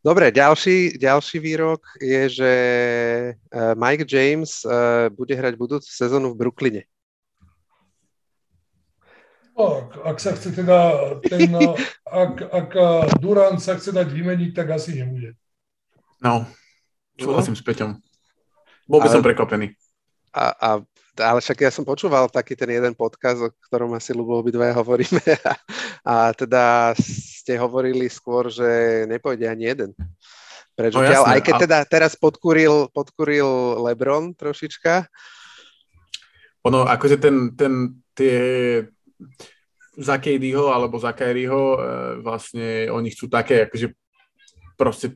Dobre, 0.06 0.32
ďalší, 0.32 0.96
ďalší 0.96 1.38
výrok 1.40 1.82
je, 2.02 2.30
že 2.30 2.52
eh, 3.36 3.76
Mike 3.76 4.06
James 4.08 4.64
eh, 4.64 5.10
bude 5.10 5.36
hrať 5.36 5.54
budúcu 5.60 5.90
sezónu 5.90 6.32
v 6.34 6.40
Brooklyne. 6.40 6.84
Ak, 9.60 9.92
ak 10.08 10.18
sa 10.24 10.32
chce 10.40 10.56
teda 10.56 10.78
ten, 11.20 11.52
ak, 12.24 12.48
ak 12.48 12.70
Durant 13.20 13.60
sa 13.60 13.76
chce 13.76 13.92
dať 13.92 14.08
vymeniť, 14.08 14.56
tak 14.56 14.72
asi 14.72 14.96
nebude. 14.96 15.36
No, 16.24 16.48
súhlasím 17.20 17.56
no. 17.56 17.60
s 17.60 17.64
Peťom. 17.68 17.92
Bol 18.88 19.00
by 19.04 19.12
Ale... 19.12 19.16
som 19.20 19.24
prekvapený. 19.24 19.76
A, 20.32 20.46
a 20.56 20.70
ale 21.20 21.44
však 21.44 21.68
ja 21.68 21.72
som 21.72 21.84
počúval 21.84 22.32
taký 22.32 22.56
ten 22.56 22.72
jeden 22.72 22.96
podcast, 22.96 23.44
o 23.44 23.54
ktorom 23.70 23.94
asi 23.94 24.16
ľubo 24.16 24.40
obidve 24.40 24.72
hovoríme 24.72 25.22
a, 25.52 25.54
a 26.04 26.14
teda 26.34 26.96
ste 26.98 27.60
hovorili 27.60 28.08
skôr, 28.08 28.48
že 28.48 29.04
nepôjde 29.06 29.46
ani 29.46 29.70
jeden. 29.70 29.92
Prečo? 30.74 31.04
No, 31.04 31.28
aj 31.28 31.44
keď 31.44 31.56
teda 31.68 31.78
teraz 31.84 32.16
podkuril, 32.16 32.88
podkuril 32.96 33.84
Lebron 33.84 34.32
trošička. 34.32 35.12
Ono, 36.64 36.88
akože 36.88 37.20
ten, 37.20 37.52
ten 37.56 38.00
tie 38.20 38.40
za 39.96 40.20
KDho 40.20 40.76
alebo 40.76 41.00
za 41.00 41.16
Kyrieho 41.16 41.76
e, 41.76 41.80
vlastne 42.20 42.92
oni 42.92 43.16
chcú 43.16 43.32
také, 43.32 43.68
akože 43.68 43.96
proste 44.76 45.16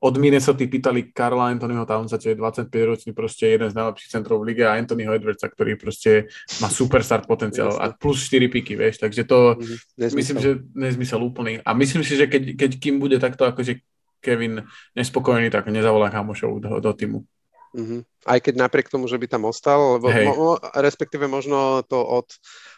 od 0.00 0.14
Minnesota 0.16 0.64
pýtali 0.64 1.12
Karla 1.12 1.52
Anthonyho 1.52 1.84
Townsa, 1.84 2.16
čo 2.16 2.32
je 2.32 2.40
25-ročný, 2.40 3.12
proste 3.12 3.52
jeden 3.52 3.68
z 3.68 3.76
najlepších 3.76 4.12
centrov 4.16 4.40
v 4.40 4.52
lige 4.52 4.64
a 4.64 4.80
Anthonyho 4.80 5.12
Edwardsa, 5.12 5.52
ktorý 5.52 5.76
proste 5.76 6.32
má 6.64 6.72
superstar 6.72 7.28
potenciál 7.28 7.76
a 7.76 7.92
plus 7.92 8.24
4 8.24 8.48
piky, 8.48 8.80
vieš, 8.80 8.96
takže 9.04 9.28
to 9.28 9.60
nezmysel. 10.00 10.16
myslím, 10.16 10.38
že 10.40 10.50
nezmysel 10.72 11.20
úplný. 11.20 11.60
A 11.60 11.76
myslím 11.76 12.00
si, 12.00 12.16
že 12.16 12.32
keď, 12.32 12.56
keď 12.56 12.70
kým 12.80 12.96
bude 12.96 13.20
takto 13.20 13.44
akože 13.44 13.84
Kevin 14.24 14.64
nespokojný, 14.96 15.52
tak 15.52 15.68
nezavolá 15.68 16.08
kamošov 16.08 16.60
do, 16.60 16.80
do 16.80 16.92
týmu. 16.96 17.24
Mm-hmm. 17.70 18.00
Aj 18.26 18.38
keď 18.42 18.54
napriek 18.66 18.90
tomu, 18.90 19.06
že 19.06 19.14
by 19.14 19.30
tam 19.30 19.46
ostal, 19.46 19.96
lebo 19.96 20.10
mo, 20.10 20.58
respektíve 20.74 21.30
možno 21.30 21.86
to 21.86 22.02
od, 22.02 22.26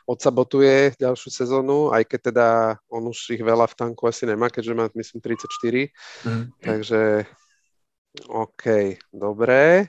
odsabotuje 0.05 0.95
ďalšiu 1.01 1.28
sezónu, 1.32 1.90
aj 1.97 2.05
keď 2.05 2.20
teda 2.28 2.49
on 2.93 3.09
už 3.09 3.32
ich 3.32 3.43
veľa 3.43 3.64
v 3.72 3.74
tanku 3.78 4.05
asi 4.05 4.28
nemá, 4.28 4.53
keďže 4.53 4.76
má 4.76 4.86
myslím 4.93 5.24
34. 5.24 5.88
Mm. 6.28 6.45
Takže 6.61 7.01
OK, 8.28 8.64
dobre. 9.09 9.88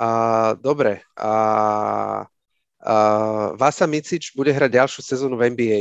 A, 0.00 0.08
dobre. 0.56 1.04
A, 1.14 1.32
a 2.80 2.94
Vasa 3.54 3.86
Micič 3.86 4.32
bude 4.32 4.50
hrať 4.50 4.70
ďalšiu 4.80 5.00
sezónu 5.04 5.36
v 5.36 5.52
NBA. 5.52 5.80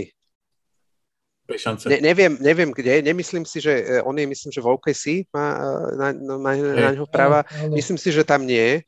Ne, 1.91 1.99
neviem, 1.99 2.39
neviem 2.39 2.71
kde, 2.71 3.03
nemyslím 3.03 3.43
si, 3.43 3.59
že 3.59 3.73
e, 3.75 4.01
on 4.01 4.15
je, 4.15 4.23
myslím, 4.23 4.51
že 4.51 4.63
v 4.63 4.69
OKC 4.79 5.03
má 5.35 5.47
e, 5.51 5.59
na, 5.99 6.07
na, 6.15 6.35
na, 6.39 6.51
na 6.55 6.91
ňo 6.95 7.03
práva. 7.03 7.43
Myslím 7.67 7.99
si, 7.99 8.15
že 8.15 8.23
tam 8.23 8.47
nie, 8.47 8.79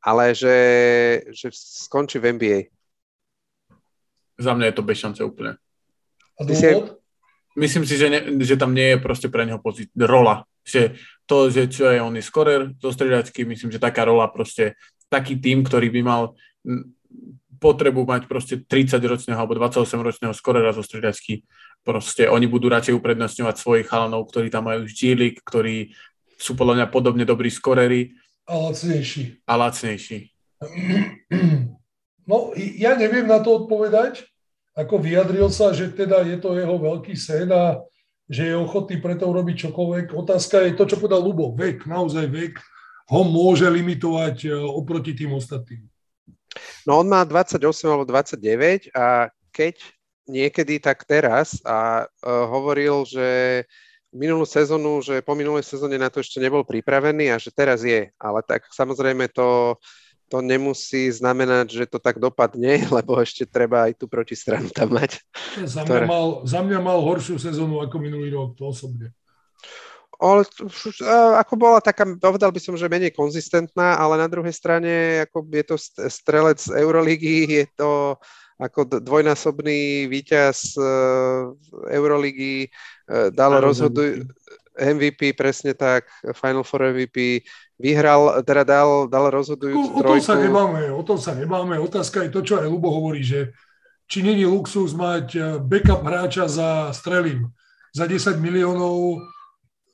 ale 0.00 0.32
že, 0.32 0.56
že 1.36 1.52
skončí 1.52 2.16
v 2.16 2.32
NBA. 2.32 2.58
Za 4.40 4.56
mňa 4.56 4.72
je 4.72 4.76
to 4.78 4.86
bez 4.86 4.96
šance 5.04 5.20
úplne. 5.20 5.60
A 6.38 6.48
si... 6.48 6.72
Myslím 7.58 7.82
si, 7.82 7.98
že, 7.98 8.06
ne, 8.06 8.20
že 8.38 8.54
tam 8.54 8.70
nie 8.70 8.94
je 8.94 9.02
proste 9.02 9.26
pre 9.26 9.42
neho 9.42 9.58
pozit- 9.58 9.90
rola. 9.98 10.46
Že 10.62 10.94
to, 11.26 11.50
že 11.50 11.66
čo 11.66 11.90
je 11.90 11.98
on 11.98 12.14
je 12.14 12.22
skorer 12.22 12.72
zo 12.78 12.94
striedačky, 12.94 13.42
myslím, 13.42 13.74
že 13.74 13.82
taká 13.82 14.06
rola 14.06 14.30
proste, 14.30 14.78
taký 15.10 15.36
tým, 15.36 15.66
ktorý 15.66 15.90
by 15.90 16.00
mal 16.06 16.22
potrebu 17.58 18.06
mať 18.06 18.30
proste 18.30 18.62
30-ročného 18.62 19.34
alebo 19.34 19.58
28-ročného 19.58 20.30
skorera 20.30 20.70
zo 20.70 20.86
striedačky. 20.86 21.42
Proste 21.88 22.28
oni 22.28 22.44
budú 22.44 22.68
radšej 22.68 23.00
uprednostňovať 23.00 23.56
svojich 23.56 23.88
chalanov, 23.88 24.28
ktorí 24.28 24.52
tam 24.52 24.68
majú 24.68 24.84
ždílik, 24.84 25.40
ktorí 25.40 25.96
sú 26.36 26.52
podľa 26.52 26.84
mňa 26.84 26.86
podobne 26.92 27.24
dobrí 27.24 27.48
skorery. 27.48 28.12
A 28.44 28.60
lacnejší. 28.60 29.40
A 29.48 29.56
lacnejší. 29.56 30.28
No, 32.28 32.52
ja 32.76 32.92
neviem 32.92 33.24
na 33.24 33.40
to 33.40 33.64
odpovedať, 33.64 34.28
ako 34.76 35.00
vyjadril 35.00 35.48
sa, 35.48 35.72
že 35.72 35.88
teda 35.96 36.28
je 36.28 36.36
to 36.36 36.60
jeho 36.60 36.76
veľký 36.76 37.16
sen 37.16 37.48
a 37.48 37.80
že 38.28 38.52
je 38.52 38.54
ochotný 38.60 39.00
preto 39.00 39.24
urobiť 39.24 39.72
čokoľvek. 39.72 40.12
Otázka 40.12 40.68
je 40.68 40.76
to, 40.76 40.84
čo 40.84 41.00
povedal 41.00 41.24
Lubo. 41.24 41.56
Vek, 41.56 41.88
naozaj 41.88 42.28
vek 42.28 42.60
ho 43.08 43.24
môže 43.24 43.64
limitovať 43.64 44.36
e, 44.44 44.48
oproti 44.52 45.16
tým 45.16 45.32
ostatným. 45.40 45.88
No 46.84 47.00
on 47.00 47.08
má 47.08 47.24
28 47.24 47.64
alebo 47.88 48.04
29 48.04 48.92
a 48.92 49.32
keď 49.48 49.80
niekedy, 50.28 50.78
tak 50.78 51.02
teraz 51.08 51.58
a 51.64 52.04
uh, 52.04 52.46
hovoril, 52.46 53.08
že 53.08 53.64
minulú 54.12 54.48
sezónu, 54.48 55.04
že 55.04 55.20
po 55.20 55.36
minulej 55.36 55.64
sezóne 55.64 56.00
na 56.00 56.08
to 56.08 56.20
ešte 56.20 56.40
nebol 56.40 56.64
pripravený 56.64 57.32
a 57.32 57.36
že 57.36 57.52
teraz 57.52 57.84
je. 57.84 58.08
Ale 58.16 58.40
tak 58.44 58.68
samozrejme 58.72 59.28
to, 59.32 59.76
to 60.32 60.40
nemusí 60.40 61.08
znamenať, 61.12 61.66
že 61.72 61.84
to 61.88 61.98
tak 62.00 62.20
dopadne, 62.20 62.84
lebo 62.96 63.16
ešte 63.20 63.48
treba 63.48 63.88
aj 63.88 64.00
tú 64.00 64.06
protistranu 64.08 64.68
tam 64.72 64.96
mať. 64.96 65.20
Za 65.64 65.84
mňa, 65.84 65.88
ktoré... 65.88 66.04
mal, 66.08 66.26
za 66.44 66.60
mňa 66.64 66.78
mal 66.80 66.98
horšiu 67.04 67.36
sezónu 67.40 67.80
ako 67.84 67.96
minulý 68.00 68.32
rok, 68.32 68.56
to 68.56 68.68
osobne. 68.68 69.12
Ale 70.18 70.42
ako 71.38 71.54
bola 71.54 71.78
taká, 71.78 72.02
povedal 72.18 72.50
by 72.50 72.58
som, 72.58 72.74
že 72.74 72.90
menej 72.90 73.14
konzistentná, 73.14 73.94
ale 73.94 74.18
na 74.18 74.26
druhej 74.26 74.50
strane, 74.50 75.22
ako 75.22 75.46
je 75.46 75.62
to 75.62 75.76
strelec 76.10 76.58
Euroligy, 76.74 77.62
je 77.62 77.64
to 77.78 78.18
ako 78.58 79.02
dvojnásobný 79.02 80.10
víťaz 80.10 80.74
Euroligy, 81.88 82.66
dal 83.30 83.62
rozhoduj 83.62 84.26
MVP, 84.78 85.34
presne 85.34 85.74
tak, 85.74 86.06
Final 86.34 86.66
Four 86.66 86.90
MVP, 86.90 87.42
vyhral, 87.78 88.42
teda 88.42 88.62
dal, 88.66 89.06
dal 89.06 89.30
rozhodujúcu 89.30 89.90
o, 89.94 89.98
o 89.98 90.02
tom 90.02 90.18
sa 90.18 90.34
nebáme, 90.38 90.90
o 90.90 91.02
tom 91.02 91.18
sa 91.18 91.34
nebáme. 91.34 91.78
Otázka 91.78 92.26
je 92.26 92.30
to, 92.34 92.40
čo 92.42 92.54
aj 92.58 92.66
Lubo 92.66 92.90
hovorí, 92.90 93.22
že 93.22 93.54
či 94.10 94.22
není 94.22 94.46
luxus 94.46 94.94
mať 94.94 95.58
backup 95.62 96.02
hráča 96.02 96.50
za 96.50 96.90
strelím 96.90 97.50
za 97.94 98.06
10 98.06 98.38
miliónov 98.38 99.22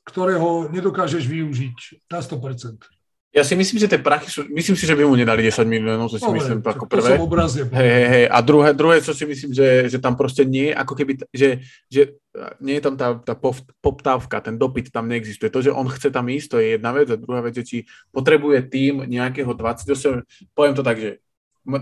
ktorého 0.05 0.69
nedokážeš 0.69 1.25
využiť 1.25 2.07
na 2.13 2.21
100%. 2.21 2.94
Ja 3.35 3.43
si 3.43 3.51
myslím, 3.59 3.83
že 3.83 3.91
tie 3.91 3.99
prachy 3.99 4.31
sú, 4.31 4.47
myslím 4.47 4.79
si, 4.79 4.87
že 4.87 4.95
by 4.95 5.03
mu 5.03 5.19
nedali 5.19 5.43
10 5.43 5.67
miliónov, 5.67 6.07
to 6.07 6.15
si 6.15 6.23
no, 6.23 6.39
myslím 6.39 6.63
ako 6.63 6.87
prvé. 6.87 7.19
To 7.19 7.27
som 7.27 7.67
hej, 7.75 7.89
hej, 7.91 8.07
hej. 8.07 8.25
A 8.31 8.39
druhé, 8.39 8.71
druhé, 8.71 9.03
čo 9.03 9.11
si 9.11 9.27
myslím, 9.27 9.51
že, 9.51 9.91
že 9.91 9.99
tam 9.99 10.15
proste 10.15 10.47
nie, 10.47 10.71
ako 10.71 10.95
keby, 10.95 11.19
že, 11.35 11.59
že 11.91 12.15
nie 12.63 12.79
je 12.79 12.83
tam 12.87 12.95
tá, 12.95 13.11
tá 13.19 13.35
poptávka, 13.83 14.39
ten 14.39 14.55
dopyt 14.55 14.87
tam 14.87 15.11
neexistuje. 15.11 15.51
To, 15.51 15.59
že 15.59 15.75
on 15.75 15.83
chce 15.91 16.15
tam 16.15 16.31
ísť, 16.31 16.47
to 16.47 16.57
je 16.63 16.79
jedna 16.79 16.95
vec. 16.95 17.11
A 17.11 17.19
druhá 17.19 17.43
vec, 17.43 17.59
že 17.59 17.67
či 17.67 17.77
potrebuje 18.15 18.71
tým 18.71 19.03
nejakého 19.03 19.51
28, 19.51 20.23
poviem 20.55 20.75
to 20.79 20.83
tak, 20.87 20.95
že 20.95 21.19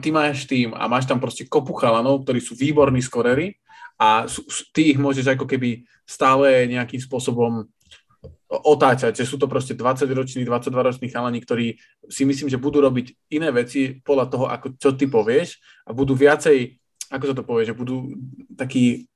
ty 0.02 0.10
máš 0.10 0.50
tým 0.50 0.74
a 0.74 0.90
máš 0.90 1.06
tam 1.06 1.22
proste 1.22 1.46
kopu 1.46 1.78
chalanov, 1.78 2.26
ktorí 2.26 2.42
sú 2.42 2.58
výborní 2.58 3.06
skorery 3.06 3.62
a 4.02 4.26
sú, 4.26 4.42
ty 4.74 4.90
ich 4.90 4.98
môžeš 4.98 5.38
ako 5.38 5.46
keby 5.46 5.86
stále 6.08 6.66
nejakým 6.66 6.98
spôsobom 6.98 7.70
otáčať, 8.62 9.18
že 9.18 9.26
sú 9.26 9.42
to 9.42 9.50
proste 9.50 9.74
20-roční, 9.74 10.46
22-roční 10.46 11.08
chalani, 11.10 11.40
ktorí 11.42 11.68
si 12.06 12.24
myslím, 12.28 12.54
že 12.54 12.62
budú 12.62 12.86
robiť 12.86 13.34
iné 13.34 13.50
veci 13.50 13.98
podľa 14.06 14.26
toho, 14.30 14.46
ako, 14.46 14.78
čo 14.78 14.94
ty 14.94 15.10
povieš 15.10 15.58
a 15.90 15.96
budú 15.96 16.14
viacej, 16.14 16.78
ako 17.10 17.24
sa 17.26 17.36
to 17.36 17.44
povie, 17.44 17.66
že 17.66 17.74
budú 17.74 18.14
takí, 18.54 19.10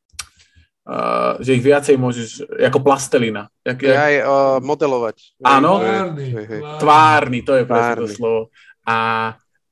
uh, 0.89 1.38
že 1.38 1.53
ich 1.53 1.63
viacej 1.63 1.95
môžeš, 2.01 2.29
ako 2.65 2.79
plastelina. 2.81 3.45
Jak, 3.61 3.77
jak... 3.77 3.95
Aj 3.95 4.15
uh, 4.25 4.57
modelovať. 4.65 5.38
Áno, 5.45 5.81
tvárny, 5.85 6.27
tvárny, 6.81 7.39
to 7.45 7.53
je 7.61 7.63
presne 7.69 7.95
to 8.01 8.09
slovo. 8.09 8.41
A 8.88 8.97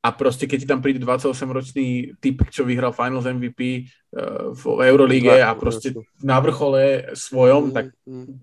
a 0.06 0.14
proste 0.14 0.45
keď 0.45 0.58
ti 0.62 0.68
tam 0.70 0.86
príde 0.86 1.01
28-ročný 1.01 2.14
typ, 2.22 2.45
čo 2.53 2.62
vyhral 2.62 2.93
Finals 2.93 3.26
MVP 3.26 3.89
uh, 4.14 4.53
v 4.53 4.86
Eurolíge 4.86 5.41
a 5.41 5.58
proste 5.58 5.97
na 6.22 6.38
vrchole 6.38 7.10
svojom, 7.18 7.74
mm, 7.74 7.74
tak 7.74 7.86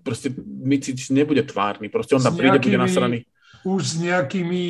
proste 0.03 0.35
Micic 0.43 0.99
nebude 1.15 1.39
tvárny. 1.47 1.87
Proste 1.87 2.19
on 2.19 2.23
tam 2.23 2.35
príde, 2.35 2.59
bude 2.59 2.75
nasraný. 2.75 3.23
Už 3.63 3.79
s 3.79 3.95
nejakými 3.95 4.63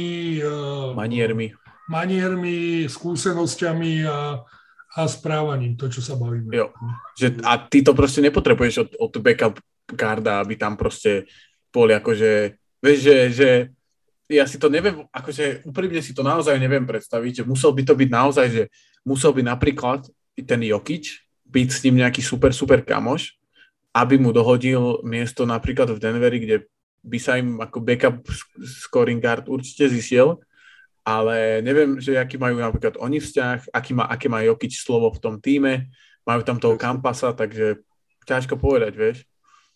uh, 0.45 0.93
maniermi. 0.93 1.57
maniermi, 1.89 2.85
skúsenosťami 2.85 4.05
a, 4.05 4.45
a 4.93 5.01
správaním, 5.09 5.73
to, 5.73 5.89
čo 5.89 6.05
sa 6.05 6.13
bavíme. 6.13 6.53
Jo. 6.53 6.69
Že, 7.17 7.41
a 7.41 7.57
ty 7.57 7.81
to 7.81 7.97
proste 7.97 8.21
nepotrebuješ 8.21 8.75
od, 8.85 8.89
od 9.01 9.13
backup 9.17 9.57
garda, 9.89 10.45
aby 10.45 10.61
tam 10.61 10.77
proste 10.77 11.25
boli 11.73 11.97
akože, 11.97 12.53
vieš, 12.85 12.99
že, 13.01 13.17
že 13.33 13.49
ja 14.33 14.49
si 14.49 14.57
to 14.57 14.67
neviem, 14.67 15.05
akože 15.13 15.61
úprimne 15.69 16.01
si 16.01 16.17
to 16.17 16.25
naozaj 16.25 16.57
neviem 16.57 16.83
predstaviť, 16.83 17.41
že 17.41 17.43
musel 17.45 17.69
by 17.71 17.83
to 17.85 17.93
byť 17.93 18.09
naozaj, 18.09 18.47
že 18.49 18.63
musel 19.05 19.31
by 19.31 19.45
napríklad 19.45 20.09
ten 20.33 20.61
Jokič 20.65 21.21
byť 21.45 21.67
s 21.69 21.79
ním 21.85 22.01
nejaký 22.01 22.25
super, 22.25 22.49
super 22.49 22.81
kamoš, 22.81 23.37
aby 23.93 24.17
mu 24.17 24.33
dohodil 24.33 25.05
miesto 25.05 25.45
napríklad 25.45 25.93
v 25.93 26.01
Denveri, 26.01 26.39
kde 26.41 26.57
by 27.05 27.17
sa 27.21 27.37
im 27.37 27.61
ako 27.61 27.77
backup 27.83 28.25
scoring 28.65 29.21
guard 29.21 29.45
určite 29.45 29.91
zišiel, 29.91 30.41
ale 31.05 31.59
neviem, 31.61 31.99
že 31.99 32.15
aký 32.15 32.39
majú 32.39 32.57
napríklad 32.57 32.95
oni 32.97 33.19
vzťah, 33.19 33.69
aký 33.69 33.91
má, 33.93 34.07
aké 34.09 34.31
má 34.31 34.41
Jokič 34.41 34.81
slovo 34.81 35.11
v 35.13 35.21
tom 35.21 35.35
týme, 35.37 35.93
majú 36.23 36.41
tam 36.41 36.57
toho 36.57 36.79
kampasa, 36.79 37.35
takže 37.35 37.83
ťažko 38.23 38.55
povedať, 38.55 38.95
vieš. 38.95 39.17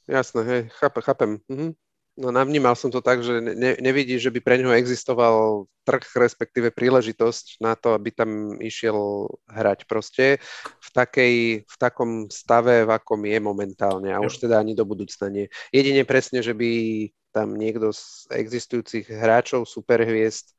Jasné, 0.07 0.41
hej, 0.47 0.61
chápem, 0.71 1.03
chápem. 1.03 1.31
Mhm. 1.51 1.75
No 2.17 2.33
navnímal 2.33 2.73
som 2.73 2.89
to 2.89 2.97
tak, 2.97 3.21
že 3.21 3.37
ne, 3.37 3.77
nevidí, 3.77 4.17
že 4.17 4.33
by 4.33 4.41
pre 4.41 4.57
ňoho 4.57 4.73
existoval 4.73 5.69
trh, 5.85 6.01
respektíve 6.17 6.73
príležitosť 6.73 7.61
na 7.61 7.77
to, 7.77 7.93
aby 7.93 8.09
tam 8.09 8.57
išiel 8.57 9.29
hrať 9.45 9.85
proste 9.85 10.41
v, 10.81 10.89
takej, 10.97 11.35
v 11.69 11.75
takom 11.77 12.25
stave, 12.33 12.89
v 12.89 12.91
akom 12.91 13.21
je 13.21 13.37
momentálne 13.37 14.09
a 14.09 14.17
už 14.17 14.41
teda 14.41 14.57
ani 14.57 14.73
do 14.73 14.81
budúcna 14.81 15.29
nie. 15.29 15.45
Jedine 15.69 16.09
presne, 16.09 16.41
že 16.41 16.57
by 16.57 16.71
tam 17.29 17.53
niekto 17.53 17.93
z 17.93 18.25
existujúcich 18.33 19.05
hráčov, 19.13 19.69
superhviezd 19.69 20.57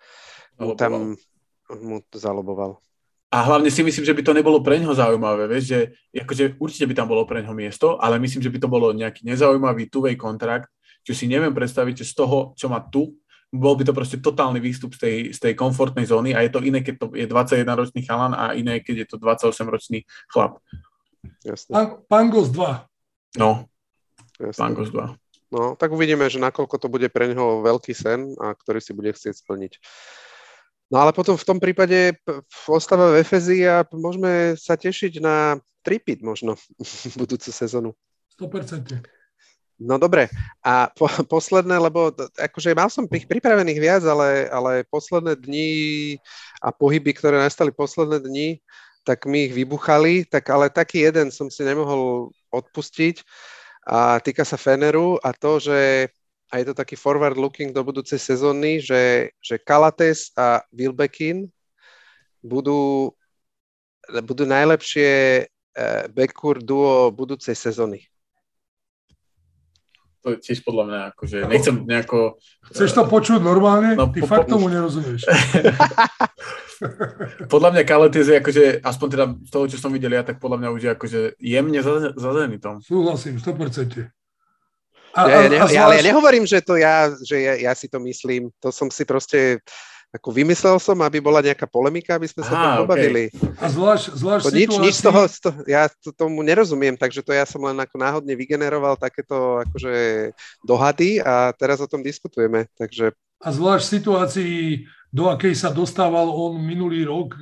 mu 0.63 0.79
tam 0.79 1.19
mu 1.69 2.01
zaloboval. 2.15 2.79
A 3.29 3.45
hlavne 3.45 3.69
si 3.69 3.85
myslím, 3.85 4.09
že 4.09 4.17
by 4.17 4.23
to 4.25 4.33
nebolo 4.33 4.65
pre 4.65 4.81
neho 4.81 4.95
zaujímavé, 4.97 5.53
vieš, 5.53 5.65
že 5.69 5.81
akože 6.17 6.57
určite 6.57 6.89
by 6.89 6.95
tam 6.97 7.13
bolo 7.13 7.29
pre 7.29 7.45
neho 7.45 7.53
miesto, 7.53 8.01
ale 8.01 8.17
myslím, 8.17 8.41
že 8.41 8.49
by 8.49 8.59
to 8.63 8.73
bolo 8.73 8.89
nejaký 8.97 9.21
nezaujímavý 9.29 9.93
two 9.93 10.09
kontrakt, 10.17 10.73
čo 11.03 11.13
si 11.15 11.31
neviem 11.31 11.55
predstaviť, 11.55 12.05
že 12.05 12.11
z 12.11 12.15
toho, 12.15 12.53
čo 12.59 12.69
má 12.69 12.81
tu, 12.83 13.17
bol 13.49 13.75
by 13.81 13.85
to 13.89 13.97
proste 13.97 14.21
totálny 14.21 14.61
výstup 14.61 14.93
z 14.93 15.01
tej, 15.01 15.17
z 15.33 15.39
tej 15.41 15.53
komfortnej 15.57 16.05
zóny 16.05 16.37
a 16.37 16.45
je 16.45 16.53
to 16.53 16.61
iné, 16.61 16.85
keď 16.85 16.95
to 17.01 17.07
je 17.17 17.25
21-ročný 17.25 18.05
chalan 18.05 18.37
a 18.37 18.53
iné, 18.53 18.85
keď 18.85 19.05
je 19.05 19.07
to 19.09 19.17
28-ročný 19.17 20.05
chlap. 20.29 20.61
Jasne. 21.49 22.05
Pangos 22.13 22.53
2. 22.53 23.41
No, 23.41 23.65
Jasne. 24.39 24.61
Pangos 24.61 24.93
2. 24.93 25.17
No, 25.49 25.75
tak 25.81 25.97
uvidíme, 25.97 26.29
že 26.29 26.37
nakoľko 26.39 26.77
to 26.77 26.93
bude 26.93 27.09
pre 27.09 27.33
neho 27.33 27.65
veľký 27.65 27.97
sen 27.97 28.37
a 28.37 28.53
ktorý 28.53 28.85
si 28.85 28.93
bude 28.93 29.11
chcieť 29.17 29.33
splniť. 29.33 29.73
No 30.93 31.05
ale 31.05 31.13
potom 31.13 31.37
v 31.37 31.49
tom 31.49 31.59
prípade 31.61 32.17
ostáva 32.69 33.13
v 33.13 33.21
Efezi 33.21 33.65
a 33.65 33.85
môžeme 33.93 34.57
sa 34.57 34.77
tešiť 34.77 35.21
na 35.21 35.61
tripit 35.81 36.21
možno 36.21 36.57
budúcu 37.21 37.49
sezónu. 37.49 37.97
100%. 38.37 39.18
No 39.79 39.95
dobre, 39.95 40.27
a 40.59 40.91
po, 40.91 41.07
posledné, 41.39 41.79
lebo 41.79 42.11
akože 42.35 42.75
mal 42.75 42.91
som 42.91 43.07
ich 43.15 43.31
pripravených 43.31 43.79
viac, 43.79 44.03
ale, 44.03 44.51
ale 44.51 44.83
posledné 44.91 45.39
dni 45.39 45.71
a 46.59 46.75
pohyby, 46.75 47.15
ktoré 47.15 47.39
nastali 47.39 47.71
posledné 47.71 48.19
dni, 48.19 48.59
tak 49.07 49.23
mi 49.31 49.47
ich 49.47 49.55
vybuchali, 49.55 50.27
tak 50.27 50.51
ale 50.51 50.67
taký 50.67 51.07
jeden 51.07 51.31
som 51.31 51.47
si 51.47 51.63
nemohol 51.63 52.35
odpustiť 52.51 53.23
a 53.87 54.19
týka 54.19 54.43
sa 54.43 54.59
Feneru 54.59 55.17
a 55.23 55.31
to, 55.31 55.63
že 55.63 56.11
a 56.51 56.59
je 56.59 56.67
to 56.67 56.75
taký 56.75 56.97
forward 56.99 57.39
looking 57.39 57.71
do 57.71 57.85
budúcej 57.85 58.19
sezóny, 58.19 58.81
že, 58.83 59.31
že 59.39 59.61
Kalates 59.61 60.33
a 60.35 60.65
Wilbekin 60.73 61.47
budú, 62.41 63.13
budú 64.25 64.43
najlepšie 64.49 65.45
eh, 65.45 66.05
backcourt 66.09 66.65
duo 66.65 67.13
budúcej 67.15 67.55
sezóny 67.55 68.09
to 70.29 70.37
je 70.37 70.45
tiež 70.45 70.61
podľa 70.61 70.85
mňa, 70.85 71.01
akože 71.17 71.39
nechcem 71.49 71.75
nejako... 71.89 72.37
Chceš 72.69 72.93
to 72.93 73.09
počuť 73.09 73.41
normálne? 73.41 73.97
No, 73.97 74.13
Ty 74.13 74.21
po, 74.21 74.29
fakt 74.29 74.53
tomu 74.53 74.69
nerozumieš. 74.69 75.25
podľa 77.53 77.73
mňa 77.73 77.83
Kaletis 77.89 78.29
je 78.29 78.37
akože, 78.37 78.65
aspoň 78.85 79.09
teda 79.09 79.25
z 79.41 79.51
toho, 79.51 79.65
čo 79.65 79.81
som 79.81 79.89
videl 79.89 80.13
ja, 80.13 80.21
tak 80.21 80.37
podľa 80.37 80.61
mňa 80.61 80.69
už 80.77 80.81
je 80.85 80.91
akože 80.93 81.21
jemne 81.41 81.81
za, 81.81 82.13
za 82.13 82.31
tom. 82.61 82.85
Súhlasím, 82.85 83.41
100%. 83.41 84.13
A, 85.17 85.21
ja, 85.25 85.39
ja, 85.41 85.49
ne, 85.49 85.57
a 85.57 85.65
zvlášť... 85.65 85.81
Ale 85.81 85.95
ja 85.97 86.05
nehovorím, 86.13 86.45
že 86.45 86.61
to 86.61 86.77
ja, 86.77 87.09
že 87.25 87.41
ja, 87.41 87.55
ja 87.57 87.73
si 87.73 87.89
to 87.89 87.97
myslím. 88.05 88.53
To 88.61 88.69
som 88.69 88.93
si 88.93 89.09
proste 89.09 89.65
ako 90.09 90.33
vymyslel 90.33 90.81
som, 90.81 90.97
aby 91.05 91.21
bola 91.21 91.45
nejaká 91.45 91.69
polemika, 91.69 92.17
aby 92.17 92.25
sme 92.25 92.41
sa 92.41 92.53
Aha, 92.57 92.61
tom 92.65 92.73
pobavili. 92.85 93.29
Okay. 93.29 93.61
A 93.61 93.67
zvlášť, 93.69 94.05
zvlášť 94.17 94.45
to 94.49 94.53
nič, 94.57 94.73
nič 94.81 94.95
z 94.97 95.05
toho, 95.05 95.21
z 95.29 95.39
toho, 95.45 95.59
ja 95.69 95.85
to, 96.01 96.09
tomu 96.17 96.41
nerozumiem, 96.41 96.97
takže 96.97 97.21
to 97.21 97.37
ja 97.37 97.45
som 97.45 97.61
len 97.69 97.77
ako 97.77 98.01
náhodne 98.01 98.33
vygeneroval 98.33 98.97
takéto 98.97 99.61
akože 99.69 100.33
dohady 100.65 101.21
a 101.21 101.53
teraz 101.53 101.85
o 101.85 101.91
tom 101.91 102.01
diskutujeme, 102.01 102.65
takže... 102.81 103.13
A 103.45 103.53
zvlášť 103.53 103.85
v 103.85 103.95
situácii, 104.01 104.57
do 105.13 105.29
akej 105.29 105.53
sa 105.53 105.69
dostával 105.69 106.33
on 106.33 106.57
minulý 106.57 107.05
rok, 107.05 107.37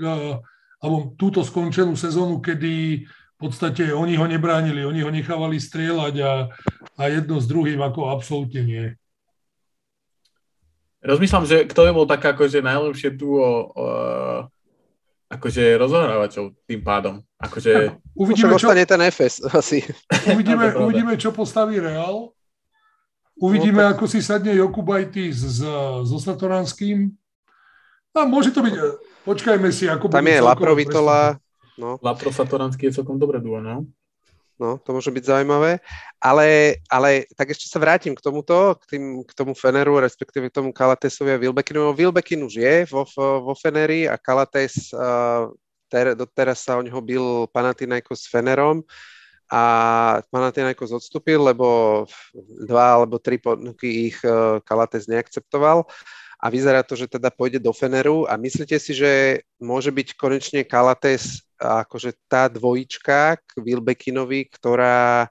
alebo 0.83 1.15
túto 1.15 1.47
skončenú 1.47 1.95
sezónu, 1.95 2.43
kedy 2.43 3.07
v 3.07 3.39
podstate 3.39 3.95
oni 3.95 4.19
ho 4.19 4.27
nebránili, 4.27 4.83
oni 4.83 5.07
ho 5.07 5.11
nechávali 5.13 5.63
strieľať 5.63 6.15
a, 6.19 6.51
a 6.99 7.03
jedno 7.15 7.39
s 7.39 7.47
druhým 7.47 7.79
ako 7.79 8.11
absolútne 8.11 8.63
nie. 8.67 8.87
Rozmýšľam, 11.07 11.45
že 11.47 11.57
kto 11.71 11.81
by 11.87 11.91
bol 11.95 12.07
taká 12.11 12.35
akože 12.35 12.59
najlepšie 12.67 13.15
duo 13.15 13.71
uh, 13.79 14.41
akože 15.31 15.79
rozohrávačov 15.79 16.55
tým 16.67 16.83
pádom. 16.83 17.23
Akože... 17.39 17.99
Uvidíme, 18.15 18.55
čo... 18.55 18.71
ostane 18.71 18.87
ten 18.87 19.03
FS 19.11 19.43
asi. 19.51 19.83
Uvidíme, 20.35 20.75
no, 20.75 20.87
uvidíme, 20.87 21.15
čo 21.19 21.35
postaví 21.35 21.79
Real. 21.83 22.31
Uvidíme, 23.37 23.85
no, 23.85 23.89
tak... 23.93 24.01
ako 24.01 24.05
si 24.09 24.19
sadne 24.25 24.55
Jokubajtis 24.57 25.37
s, 25.37 25.61
so 26.09 26.17
Satoranským. 26.17 27.13
A 28.17 28.25
môže 28.25 28.49
to 28.49 28.65
byť, 28.65 28.75
počkajme 29.29 29.69
si, 29.69 29.85
ako 29.93 30.09
Tam 30.09 30.25
je 30.25 30.41
Laprovitola. 30.41 31.37
No. 31.77 32.01
Lapro 32.01 32.33
Satoranský 32.33 32.89
je 32.89 32.97
celkom 32.97 33.21
dobré 33.21 33.37
duo, 33.37 33.61
no. 33.61 33.85
No, 34.57 34.81
to 34.81 34.97
môže 34.97 35.13
byť 35.13 35.25
zaujímavé. 35.25 35.85
Ale, 36.17 36.81
ale 36.89 37.29
tak 37.37 37.53
ešte 37.53 37.69
sa 37.69 37.77
vrátim 37.77 38.17
k 38.17 38.25
tomuto, 38.25 38.81
k, 38.81 38.97
tým, 38.97 39.05
k 39.21 39.33
tomu 39.37 39.53
Feneru, 39.53 40.01
respektíve 40.01 40.49
k 40.49 40.57
tomu 40.57 40.73
Kalatesovi 40.73 41.37
a 41.37 41.41
Wilbekinu. 41.41 41.93
Wilbekin 41.93 42.41
už 42.41 42.55
je 42.57 42.75
vo, 42.89 43.05
vo 43.17 43.53
Feneri 43.53 44.09
a 44.09 44.17
Kalates, 44.17 44.89
uh, 44.97 45.53
ter, 45.93 46.17
doteraz 46.17 46.65
sa 46.65 46.81
o 46.81 46.83
neho 46.83 46.99
bil 47.05 47.45
Panathinaikos 47.53 48.25
s 48.25 48.33
Fenerom 48.33 48.81
a 49.53 49.63
Panathinaikos 50.33 50.91
odstúpil, 50.91 51.39
lebo 51.39 52.03
dva 52.67 52.99
alebo 52.99 53.21
tri 53.23 53.39
ponuky 53.39 54.11
ich 54.11 54.19
uh, 54.27 54.59
Kalates 54.65 55.07
neakceptoval 55.07 55.87
a 56.37 56.47
vyzerá 56.53 56.83
to, 56.83 56.99
že 56.99 57.09
teda 57.09 57.33
pôjde 57.33 57.63
do 57.63 57.73
Feneru 57.73 58.27
a 58.29 58.37
myslíte 58.37 58.77
si, 58.77 58.93
že 58.93 59.43
môže 59.63 59.89
byť 59.95 60.19
konečne 60.19 60.61
Kalates 60.67 61.46
akože 61.61 62.13
tá 62.29 62.49
dvojička 62.53 63.41
k 63.41 63.51
Wilbekinovi, 63.61 64.49
ktorá 64.53 65.27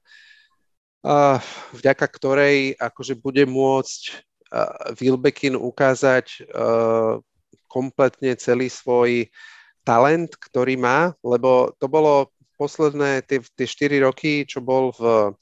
uh, 1.05 1.37
vďaka 1.73 2.05
ktorej 2.09 2.57
akože 2.77 3.13
bude 3.17 3.45
môcť 3.45 4.01
uh, 4.09 4.97
Wilbekin 4.97 5.53
ukázať 5.53 6.49
uh, 6.49 7.21
kompletne 7.69 8.33
celý 8.39 8.71
svoj 8.71 9.29
talent, 9.85 10.33
ktorý 10.41 10.81
má, 10.81 11.13
lebo 11.21 11.75
to 11.77 11.85
bolo 11.85 12.33
posledné 12.57 13.21
tie, 13.27 13.43
tie 13.43 13.67
4 13.67 14.07
roky, 14.07 14.47
čo 14.47 14.63
bol 14.63 14.95
v, 14.95 15.35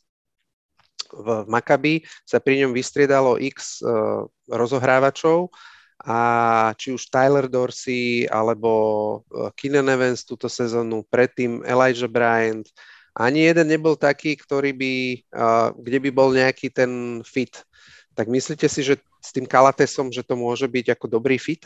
v 1.14 1.28
Maccabi, 1.48 2.04
sa 2.28 2.42
pri 2.44 2.66
ňom 2.66 2.76
vystriedalo 2.76 3.40
x 3.40 3.80
uh, 3.86 4.26
rozohrávačov 4.52 5.48
a 6.04 6.20
či 6.76 6.92
už 6.92 7.08
Tyler 7.08 7.48
Dorsey 7.48 8.28
alebo 8.28 8.72
eh, 9.32 9.50
Keenan 9.56 9.88
Evans 9.88 10.28
túto 10.28 10.52
sezónu, 10.52 11.08
predtým 11.08 11.64
Elijah 11.64 12.12
Bryant, 12.12 12.68
ani 13.14 13.46
jeden 13.46 13.70
nebol 13.70 13.94
taký, 13.94 14.34
ktorý 14.34 14.74
by, 14.74 14.94
uh, 15.38 15.70
kde 15.78 16.02
by 16.02 16.10
bol 16.10 16.34
nejaký 16.34 16.74
ten 16.74 17.22
fit. 17.22 17.62
Tak 18.18 18.26
myslíte 18.26 18.66
si, 18.66 18.82
že 18.82 18.98
s 19.22 19.30
tým 19.30 19.46
Kalatesom, 19.46 20.10
že 20.10 20.26
to 20.26 20.34
môže 20.34 20.66
byť 20.66 20.98
ako 20.98 21.06
dobrý 21.14 21.38
fit? 21.38 21.62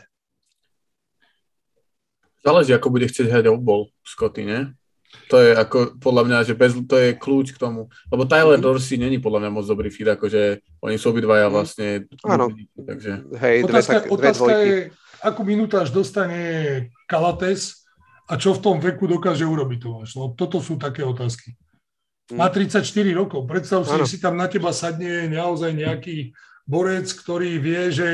Záleží, 2.43 2.75
ako 2.75 2.91
bude 2.91 3.07
chcieť 3.07 3.31
hrať 3.31 3.45
obbol 3.47 3.88
Scotty, 4.03 4.43
ne? 4.43 4.75
To 5.28 5.38
je 5.41 5.51
ako, 5.53 5.99
podľa 5.99 6.24
mňa, 6.24 6.38
že 6.47 6.53
bez, 6.53 6.72
to 6.88 6.95
je 6.95 7.18
kľúč 7.18 7.53
k 7.53 7.61
tomu. 7.61 7.91
Lebo 8.07 8.24
Tyler 8.24 8.57
mm. 8.57 8.63
Dorsey 8.63 8.95
není 8.95 9.18
podľa 9.20 9.45
mňa 9.45 9.51
moc 9.51 9.65
dobrý 9.68 9.89
fit, 9.91 10.07
akože 10.07 10.63
oni 10.82 10.95
sú 10.95 11.11
obidvaja 11.11 11.49
mhm. 11.49 11.53
vlastne... 11.53 11.88
Áno, 12.24 12.53
takže... 12.78 13.11
hej, 13.41 13.55
dve, 13.65 13.72
otázka, 13.82 13.93
tak, 13.93 14.03
dve 14.05 14.13
otázka 14.13 14.53
je, 14.63 14.78
akú 15.26 15.41
minútaž 15.43 15.89
dostane 15.91 16.41
Kalates 17.09 17.88
a 18.28 18.36
čo 18.36 18.55
v 18.55 18.63
tom 18.63 18.76
veku 18.78 19.07
dokáže 19.07 19.47
urobiť 19.47 19.80
to 19.82 19.89
No, 20.20 20.24
toto 20.36 20.59
sú 20.59 20.76
také 20.76 21.01
otázky. 21.03 21.55
Má 22.36 22.51
34 22.51 22.84
mhm. 22.84 23.15
rokov. 23.15 23.47
Predstav 23.47 23.88
si, 23.88 23.95
že 23.95 24.05
si 24.05 24.18
tam 24.20 24.36
na 24.36 24.51
teba 24.51 24.76
sadne 24.76 25.32
naozaj 25.32 25.72
nejaký 25.72 26.36
borec, 26.68 27.07
ktorý 27.07 27.55
vie, 27.63 27.88
že 27.95 28.09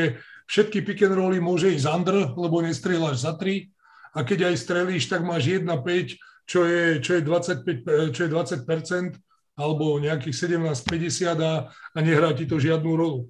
všetky 0.46 0.86
pick 0.86 1.02
and 1.02 1.18
rolly 1.18 1.42
môže 1.42 1.74
ísť 1.74 1.88
under, 1.90 2.30
lebo 2.38 2.62
nestrieľaš 2.62 3.26
za 3.26 3.34
3 3.34 3.74
a 4.14 4.20
keď 4.22 4.54
aj 4.54 4.56
strelíš, 4.62 5.10
tak 5.10 5.26
máš 5.26 5.50
1-5 5.50 6.14
čo 6.44 6.68
je, 6.68 7.00
čo 7.00 7.18
je 7.18 7.22
25, 7.24 8.12
čo 8.12 8.22
je 8.28 8.30
20% 8.30 9.18
alebo 9.54 10.02
nejakých 10.02 10.50
17,50 10.50 11.38
a, 11.40 11.70
a 11.70 11.98
nehrá 12.02 12.34
ti 12.34 12.50
to 12.50 12.58
žiadnu 12.58 12.92
rolu. 12.98 13.30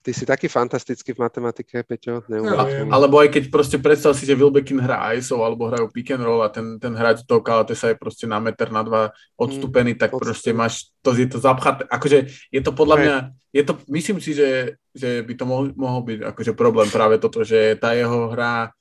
Ty 0.00 0.16
si 0.16 0.24
taký 0.24 0.48
fantastický 0.48 1.12
v 1.12 1.28
matematike, 1.28 1.84
Peťo. 1.84 2.24
Ja, 2.24 2.64
alebo 2.88 3.20
aj 3.20 3.36
keď 3.36 3.52
proste 3.52 3.76
predstav 3.76 4.16
si, 4.16 4.24
že 4.24 4.32
Wilbekin 4.32 4.80
hrá 4.80 5.12
ISO 5.12 5.44
alebo 5.44 5.68
hrajú 5.68 5.92
pick 5.92 6.16
and 6.16 6.24
roll 6.24 6.40
a 6.40 6.48
ten, 6.48 6.80
ten 6.80 6.96
hráč 6.96 7.20
toho 7.28 7.44
Kalatesa 7.44 7.92
je 7.92 8.00
proste 8.00 8.24
na 8.24 8.40
meter, 8.40 8.72
na 8.72 8.80
dva 8.80 9.12
odstúpený, 9.36 9.92
mm, 9.92 10.00
tak 10.00 10.16
odstúpený. 10.16 10.24
proste 10.24 10.50
máš, 10.56 10.88
to 11.04 11.12
je 11.12 11.28
to 11.28 11.36
zapchaté. 11.36 11.84
Akože 11.84 12.32
je 12.48 12.60
to 12.64 12.72
podľa 12.72 12.96
mňa, 12.96 13.16
je 13.52 13.62
to, 13.68 13.72
myslím 13.92 14.24
si, 14.24 14.32
že, 14.32 14.80
že 14.96 15.20
by 15.20 15.36
to 15.36 15.44
mohol, 15.44 15.68
mohol 15.76 16.00
byť 16.00 16.32
akože 16.32 16.52
problém 16.56 16.88
práve 16.88 17.20
toto, 17.20 17.44
že 17.44 17.76
tá 17.76 17.92
jeho 17.92 18.32
hra 18.32 18.72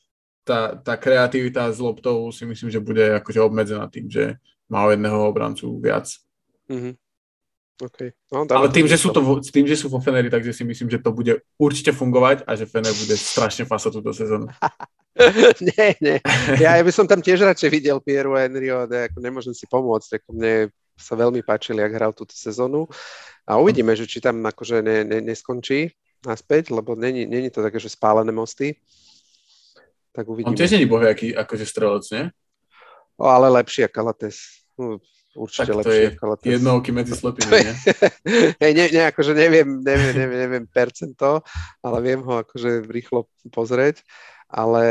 tá, 0.43 0.75
tá 0.75 0.93
kreativita 0.97 1.69
s 1.69 1.79
loptou 1.79 2.31
si 2.31 2.45
myslím, 2.45 2.69
že 2.69 2.79
bude 2.79 3.21
akože 3.21 3.39
obmedzená 3.41 3.87
tým, 3.87 4.09
že 4.09 4.39
má 4.69 4.85
o 4.85 4.91
jedného 4.93 5.17
obrancu 5.29 5.79
viac. 5.81 6.09
Mm-hmm. 6.69 6.93
Okay. 7.79 8.11
No, 8.27 8.43
Ale 8.43 8.67
tým 8.75 8.91
že, 8.91 8.99
sú 8.99 9.15
to, 9.15 9.23
tým, 9.39 9.63
že 9.63 9.79
sú 9.79 9.87
vo 9.87 10.03
Feneri, 10.03 10.27
takže 10.27 10.51
si 10.51 10.67
myslím, 10.67 10.91
že 10.91 10.99
to 10.99 11.15
bude 11.15 11.39
určite 11.55 11.95
fungovať 11.95 12.43
a 12.43 12.51
že 12.59 12.67
Fener 12.67 12.91
bude 12.91 13.15
strašne 13.15 13.63
fasať 13.63 13.91
túto 13.95 14.11
sezónu. 14.11 14.51
nie, 15.63 15.87
nie. 16.03 16.17
Ja, 16.59 16.75
ja 16.75 16.83
by 16.83 16.91
som 16.91 17.07
tam 17.07 17.23
tiež 17.23 17.39
radšej 17.39 17.71
videl 17.71 18.03
Pieru 18.03 18.35
a 18.35 18.43
Enrio, 18.43 18.83
ako 18.83 19.23
nemôžem 19.23 19.55
si 19.55 19.63
pomôcť. 19.63 20.19
Ako 20.19 20.35
mne 20.35 20.75
sa 20.99 21.15
veľmi 21.15 21.39
páčili, 21.39 21.79
ak 21.79 21.95
hral 21.95 22.11
túto 22.11 22.35
sezónu. 22.35 22.83
A 23.47 23.55
uvidíme, 23.55 23.95
že 23.95 24.03
či 24.03 24.19
tam 24.19 24.43
akože 24.43 24.83
ne, 24.83 25.07
ne, 25.07 25.23
neskončí 25.23 25.95
naspäť, 26.27 26.75
lebo 26.75 26.99
není, 26.99 27.23
není 27.23 27.47
to 27.47 27.63
také, 27.63 27.79
že 27.79 27.95
spálené 27.95 28.35
mosty 28.35 28.75
tak 30.15 30.25
uvidíme. 30.27 30.49
On 30.51 30.57
tiež 30.57 30.75
není 30.77 30.85
bohviaký 30.85 31.35
akože 31.35 31.65
strelec, 31.65 32.05
nie? 32.11 32.23
O, 33.19 33.27
ale 33.27 33.51
lepší 33.51 33.85
ako 33.85 33.93
Kalates. 33.93 34.37
No, 34.79 34.97
určite 35.35 35.75
tak 35.75 35.79
lepšie 35.83 36.05
ako 36.11 36.19
Kalates. 36.19 36.49
Jednovky 36.49 36.89
medzi 36.95 37.13
slepými, 37.13 37.51
nie? 37.51 37.73
Hej, 38.63 38.71
ne, 38.75 38.85
ne, 38.89 39.01
akože 39.11 39.31
neviem, 39.35 39.67
neviem, 39.83 40.13
neviem, 40.15 40.39
neviem 40.39 40.65
percento, 40.65 41.43
ale 41.83 41.97
viem 41.99 42.21
ho 42.23 42.41
akože 42.41 42.87
rýchlo 42.87 43.27
pozrieť 43.51 44.01
ale... 44.49 44.83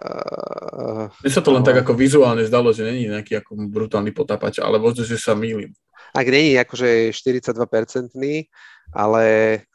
Uh, 0.00 1.12
Mne 1.20 1.32
sa 1.32 1.44
to 1.44 1.52
len 1.52 1.60
no. 1.60 1.68
tak 1.68 1.84
ako 1.84 1.92
vizuálne 1.92 2.40
zdalo, 2.48 2.72
že 2.72 2.88
není 2.88 3.04
nejaký 3.04 3.44
ako 3.44 3.68
brutálny 3.68 4.16
potápač, 4.16 4.64
ale 4.64 4.80
možno, 4.80 5.04
že 5.04 5.20
sa 5.20 5.36
mýlim. 5.36 5.76
Ak 6.14 6.26
není 6.28 6.56
akože 6.56 7.12
42-percentný, 7.12 8.48
ale 8.92 9.24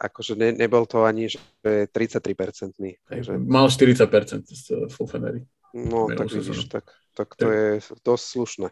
akože 0.02 0.34
ne, 0.34 0.50
nebol 0.54 0.90
to 0.90 1.06
ani 1.06 1.30
že 1.30 1.38
33-percentný. 1.64 2.98
Takže... 3.06 3.38
Mal 3.38 3.70
40% 3.70 4.50
z 4.50 4.66
Fulfenery. 4.90 5.46
No, 5.74 6.06
tak 6.10 6.30
vidíš, 6.30 6.70
tak, 6.70 6.86
tak 7.18 7.34
to 7.34 7.50
je 7.50 7.82
dosť 8.06 8.26
slušné. 8.26 8.68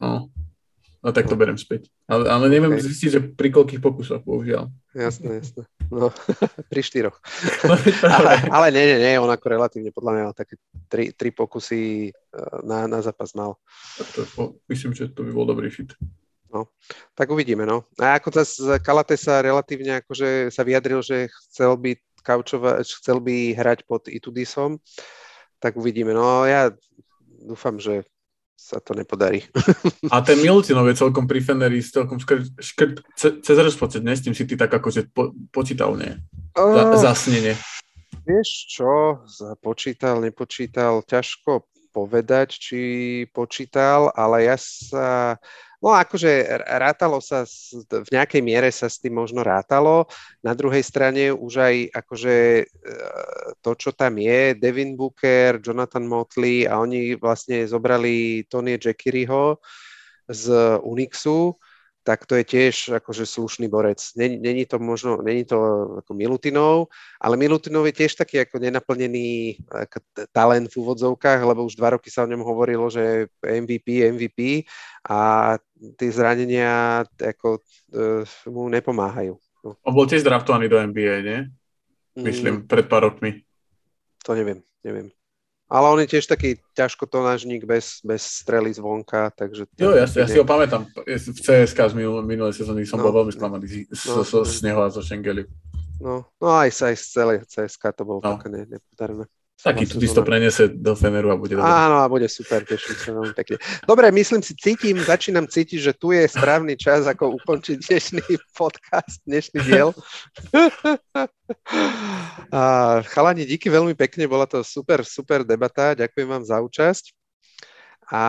No, 0.00 0.28
no 1.04 1.08
tak 1.12 1.28
to 1.28 1.36
berem 1.36 1.56
späť. 1.56 1.88
Ale, 2.04 2.28
ale 2.28 2.52
neviem 2.52 2.72
okay. 2.76 2.84
zistiť, 2.84 3.08
že 3.08 3.20
pri 3.32 3.48
koľkých 3.48 3.80
pokusoch, 3.80 4.24
bohužiaľ. 4.24 4.68
Jasné, 4.92 5.40
jasné. 5.40 5.64
No, 5.90 6.14
pri 6.72 6.82
štyroch. 6.86 7.18
ale, 8.16 8.32
ale 8.46 8.66
nie, 8.70 8.84
nie, 8.86 8.98
nie, 9.02 9.18
on 9.18 9.30
ako 9.30 9.46
relatívne 9.50 9.90
podľa 9.90 10.12
mňa 10.14 10.24
také 10.38 10.54
tri, 10.86 11.10
tri 11.10 11.34
pokusy 11.34 12.10
eh, 12.10 12.58
na, 12.62 12.86
na 12.86 13.02
zápas 13.02 13.34
mal. 13.34 13.58
Tak 13.98 14.06
to, 14.14 14.22
myslím, 14.70 14.94
že 14.94 15.10
to 15.10 15.26
by 15.26 15.34
bol 15.34 15.46
dobrý 15.50 15.66
fit. 15.66 15.90
No, 16.50 16.66
tak 17.14 17.30
uvidíme, 17.30 17.62
no. 17.62 17.86
A 17.98 18.18
ako 18.18 18.42
zase 18.42 18.82
Kalate 18.82 19.14
sa 19.14 19.38
relatívne 19.38 20.02
akože 20.02 20.50
sa 20.50 20.66
vyjadril, 20.66 20.98
že 20.98 21.30
chcel 21.46 21.78
by 21.78 21.94
kaučova, 22.26 22.82
chcel 22.82 23.22
by 23.22 23.54
hrať 23.54 23.86
pod 23.86 24.10
Itudisom, 24.10 24.82
tak 25.62 25.78
uvidíme. 25.78 26.10
No 26.10 26.42
ja 26.50 26.74
dúfam, 27.38 27.78
že 27.78 28.02
sa 28.60 28.76
to 28.78 28.92
nepodarí. 28.92 29.48
A 30.12 30.20
ten 30.20 30.36
Milutinov 30.44 30.84
je 30.92 31.00
celkom 31.00 31.24
pri 31.24 31.40
Feneri 31.40 31.80
celkom 31.80 32.20
škrt, 32.20 32.60
škrt 32.60 32.94
cez 33.16 33.56
rozpočet, 33.56 34.04
ne? 34.04 34.12
S 34.12 34.20
tým 34.20 34.36
si 34.36 34.44
ty 34.44 34.60
tak 34.60 34.68
akože 34.68 35.08
po, 35.08 35.32
počítal, 35.48 35.96
nie? 35.96 36.20
Uh, 36.52 36.92
Zasnenie. 37.00 37.56
Vieš 38.28 38.50
čo, 38.68 38.90
počítal, 39.64 40.20
nepočítal, 40.20 41.00
ťažko 41.02 41.64
povedať, 41.90 42.60
či 42.60 42.80
počítal, 43.34 44.12
ale 44.14 44.46
ja 44.46 44.54
sa 44.60 45.40
No 45.80 45.96
akože 45.96 46.60
rátalo 46.76 47.24
sa, 47.24 47.48
v 47.88 48.10
nejakej 48.12 48.44
miere 48.44 48.68
sa 48.68 48.84
s 48.84 49.00
tým 49.00 49.16
možno 49.16 49.40
rátalo. 49.40 50.04
Na 50.44 50.52
druhej 50.52 50.84
strane 50.84 51.32
už 51.32 51.52
aj 51.56 51.76
akože 51.96 52.36
e, 52.60 52.64
to, 53.64 53.72
čo 53.80 53.96
tam 53.96 54.20
je, 54.20 54.52
Devin 54.60 54.92
Booker, 54.92 55.56
Jonathan 55.56 56.04
Motley 56.04 56.68
a 56.68 56.76
oni 56.84 57.16
vlastne 57.16 57.64
zobrali 57.64 58.44
Tony 58.52 58.76
Jackiriho 58.76 59.56
z 60.28 60.76
Unixu, 60.84 61.56
tak 62.00 62.24
to 62.24 62.34
je 62.40 62.44
tiež 62.44 62.96
akože 62.96 63.28
slušný 63.28 63.68
borec. 63.68 64.00
Není, 64.16 64.64
to 64.64 64.80
možno, 64.80 65.20
není 65.20 65.44
to 65.44 65.56
ako 66.00 66.16
Milutinov, 66.16 66.88
ale 67.20 67.36
Milutinov 67.36 67.84
je 67.92 67.94
tiež 68.04 68.16
taký 68.16 68.40
ako 68.40 68.56
nenaplnený 68.56 69.60
ako 69.68 70.00
talent 70.32 70.72
v 70.72 70.78
úvodzovkách, 70.80 71.40
lebo 71.44 71.68
už 71.68 71.76
dva 71.76 72.00
roky 72.00 72.08
sa 72.08 72.24
o 72.24 72.30
ňom 72.30 72.40
hovorilo, 72.40 72.88
že 72.88 73.28
MVP, 73.44 74.08
MVP 74.16 74.64
a 75.04 75.54
tie 76.00 76.10
zranenia 76.12 77.04
ako, 77.20 77.60
uh, 77.92 78.24
mu 78.48 78.72
nepomáhajú. 78.72 79.36
No. 79.60 79.76
On 79.84 79.92
bol 79.92 80.08
tiež 80.08 80.24
draftovaný 80.24 80.72
do 80.72 80.80
NBA, 80.80 81.16
nie? 81.20 81.40
Myslím, 82.16 82.64
mm. 82.64 82.66
pred 82.66 82.88
pár 82.88 83.12
rokmi. 83.12 83.44
To 84.24 84.32
neviem, 84.32 84.64
neviem. 84.80 85.12
Ale 85.70 85.86
on 85.86 86.02
je 86.02 86.18
tiež 86.18 86.26
taký 86.26 86.58
ťažkotonážnik 86.74 87.62
bez, 87.62 88.02
bez 88.02 88.26
strely 88.26 88.74
zvonka, 88.74 89.30
takže... 89.30 89.70
Jo, 89.78 89.94
ja, 89.94 90.02
ja 90.02 90.26
si 90.26 90.34
ho 90.34 90.42
pamätám. 90.42 90.82
V 91.06 91.38
CSK 91.38 91.78
z 91.78 91.94
minulé, 91.94 92.26
minulé 92.26 92.50
sezóny 92.50 92.82
som 92.82 92.98
no, 92.98 93.06
bol 93.06 93.22
veľmi 93.22 93.30
sklamaný 93.30 93.86
no, 93.86 93.94
zo, 93.94 94.26
zo 94.26 94.42
Snehu 94.42 94.82
a 94.82 94.90
zo 94.90 94.98
Šengeli. 94.98 95.46
No, 96.02 96.26
no 96.26 96.48
aj, 96.50 96.74
aj 96.74 96.94
z 96.98 97.04
celé 97.06 97.34
CSK 97.46 97.94
to 97.94 98.02
bolo 98.02 98.18
no. 98.18 98.34
také 98.34 98.50
nepodarené. 98.50 99.30
Taký 99.60 99.84
tu 99.84 100.00
to 100.00 100.24
preniesie 100.24 100.72
do 100.72 100.96
Feneru 100.96 101.28
a 101.28 101.36
bude 101.36 101.52
dobré. 101.52 101.68
Áno, 101.68 102.00
a 102.00 102.08
bude 102.08 102.24
super, 102.32 102.64
teším 102.64 102.96
sa 102.96 103.10
veľmi 103.12 103.34
pekne. 103.36 103.60
Dobre, 103.84 104.08
myslím 104.08 104.40
si, 104.40 104.56
cítim, 104.56 104.96
začínam 104.96 105.44
cítiť, 105.44 105.80
že 105.84 105.92
tu 105.92 106.16
je 106.16 106.24
správny 106.24 106.80
čas, 106.80 107.04
ako 107.04 107.36
ukončiť 107.36 107.76
dnešný 107.84 108.24
podcast, 108.60 109.20
dnešný 109.28 109.58
diel. 109.60 109.92
a, 112.56 112.60
chalani, 113.04 113.44
díky 113.44 113.68
veľmi 113.68 113.92
pekne, 113.92 114.24
bola 114.24 114.48
to 114.48 114.64
super, 114.64 115.04
super 115.04 115.44
debata, 115.44 115.92
ďakujem 115.92 116.28
vám 116.28 116.44
za 116.48 116.56
účasť. 116.64 117.12
A, 118.10 118.26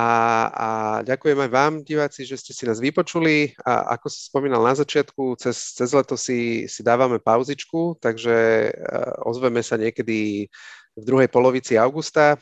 a 0.54 0.68
ďakujem 1.02 1.42
aj 1.42 1.50
vám, 1.50 1.74
diváci, 1.82 2.22
že 2.22 2.38
ste 2.38 2.54
si 2.54 2.70
nás 2.70 2.78
vypočuli. 2.78 3.58
A 3.66 3.98
ako 3.98 4.14
som 4.14 4.30
spomínal 4.30 4.62
na 4.62 4.78
začiatku, 4.78 5.42
cez, 5.42 5.74
cez 5.74 5.90
leto 5.90 6.14
si, 6.14 6.70
si 6.70 6.86
dávame 6.86 7.18
pauzičku, 7.18 7.98
takže 7.98 8.70
ozveme 9.26 9.66
sa 9.66 9.82
niekedy 9.82 10.46
v 10.98 11.04
druhej 11.04 11.30
polovici 11.32 11.80
augusta 11.80 12.36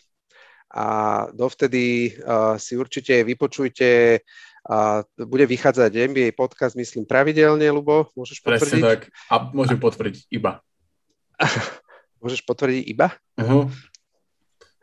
a 0.69 0.85
dovtedy 1.33 2.13
si 2.61 2.73
určite 2.77 3.25
vypočujte 3.25 4.21
a 4.69 5.01
bude 5.17 5.45
vychádzať 5.49 5.91
NBA 6.13 6.37
podcast, 6.37 6.77
myslím, 6.77 7.07
pravidelne, 7.07 7.65
Lubo, 7.73 8.13
môžeš 8.13 8.43
potvrdiť? 8.43 8.61
Presne 8.61 8.81
tak. 8.85 9.01
A 9.31 9.49
môžem 9.49 9.81
potvrdiť 9.81 10.29
iba. 10.29 10.61
môžeš 12.21 12.45
potvrdiť 12.45 12.83
iba? 12.85 13.15
Uh-huh. 13.39 13.65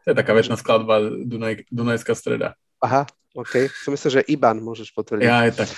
To 0.03 0.07
je 0.11 0.17
taká 0.17 0.33
väčšina 0.35 0.59
skladba 0.59 1.07
Dunaj, 1.23 1.71
Dunajská 1.71 2.19
streda. 2.19 2.59
Aha, 2.83 3.07
OK. 3.37 3.69
Som 3.69 3.93
myslel, 3.93 4.23
že 4.23 4.29
Iban 4.33 4.64
môžeš 4.64 4.91
potvrdiť. 4.97 5.29
Ja 5.29 5.45
aj 5.45 5.53
tak. 5.61 5.69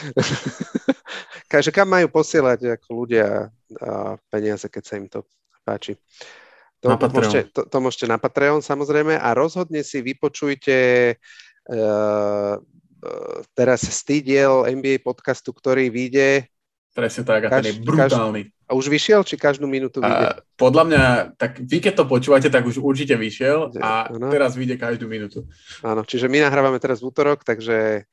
Takže 1.52 1.74
kam 1.74 1.90
majú 1.90 2.06
posielať 2.12 2.78
ako 2.78 2.88
ľudia 2.92 3.50
peniaze, 4.30 4.68
keď 4.70 4.82
sa 4.84 4.94
im 4.94 5.06
to 5.10 5.26
páči. 5.66 5.98
To, 6.78 6.94
na 6.94 6.96
môžete, 6.96 7.50
to, 7.50 7.66
to 7.66 7.78
môžete 7.82 8.06
na 8.06 8.22
Patreon 8.22 8.62
samozrejme 8.62 9.18
a 9.18 9.34
rozhodne 9.34 9.82
si 9.82 9.98
vypočujte 9.98 10.78
uh, 11.18 12.54
teraz 13.54 13.80
stýdiel 13.82 14.66
NBA 14.78 15.02
podcastu, 15.02 15.50
ktorý 15.50 15.90
vyjde. 15.90 16.46
Presne 16.94 17.22
tak, 17.22 17.46
a 17.46 17.62
ten 17.62 17.66
je 17.66 17.74
brutálny. 17.82 18.42
Každ, 18.46 18.56
a 18.68 18.76
už 18.76 18.92
vyšiel, 18.92 19.24
či 19.24 19.40
každú 19.40 19.64
minútu 19.64 20.04
vyjde? 20.04 20.44
podľa 20.60 20.84
mňa, 20.84 21.02
tak 21.40 21.56
vy 21.62 21.80
keď 21.80 21.94
to 21.94 22.04
počúvate, 22.04 22.48
tak 22.52 22.68
už 22.68 22.84
určite 22.84 23.16
vyšiel 23.16 23.72
a 23.80 24.12
ano. 24.12 24.28
teraz 24.28 24.58
vyjde 24.58 24.76
každú 24.76 25.08
minútu. 25.08 25.48
Áno, 25.80 26.04
čiže 26.04 26.28
my 26.28 26.44
nahrávame 26.44 26.76
teraz 26.76 27.00
v 27.00 27.08
útorok, 27.08 27.48
takže, 27.48 28.04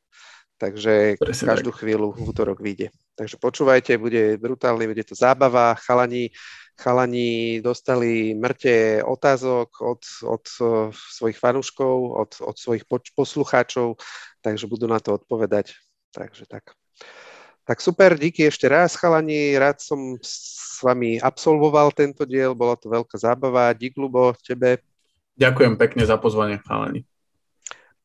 takže 0.55 1.19
každú 1.19 1.75
tak. 1.75 1.77
chvíľu 1.83 2.15
v 2.15 2.23
útorok 2.23 2.63
vyjde. 2.63 2.95
Takže 3.19 3.35
počúvajte, 3.35 3.99
bude 3.99 4.39
brutálny, 4.39 4.87
bude 4.87 5.03
to 5.03 5.11
zábava, 5.11 5.75
chalani 5.75 6.31
chalani 6.75 7.63
dostali 7.63 8.35
mŕte 8.35 9.01
otázok 9.01 9.69
od, 9.81 10.03
od 10.27 10.45
eh, 10.45 10.67
svojich 10.93 11.39
fanúškov, 11.39 11.95
od, 12.13 12.31
od 12.43 12.55
svojich 12.55 12.83
poslucháčov, 13.15 13.97
takže 14.43 14.69
budú 14.69 14.85
na 14.85 14.99
to 14.99 15.15
odpovedať. 15.15 15.75
Takže 16.11 16.47
tak. 16.47 16.75
Tak 17.65 17.81
super, 17.81 18.13
díky 18.13 18.45
ešte 18.45 18.69
raz, 18.69 18.93
chalani. 18.93 19.57
Rád 19.57 19.81
som 19.81 20.21
s 20.21 20.77
vami 20.85 21.17
absolvoval 21.17 21.89
tento 21.95 22.21
diel, 22.21 22.53
bola 22.53 22.77
to 22.77 22.93
veľká 22.93 23.17
zábava. 23.17 23.73
Dík, 23.73 23.97
Lubo, 23.97 24.37
tebe. 24.37 24.85
Ďakujem 25.33 25.73
pekne 25.75 26.03
za 26.05 26.21
pozvanie, 26.21 26.61
chalani. 26.61 27.09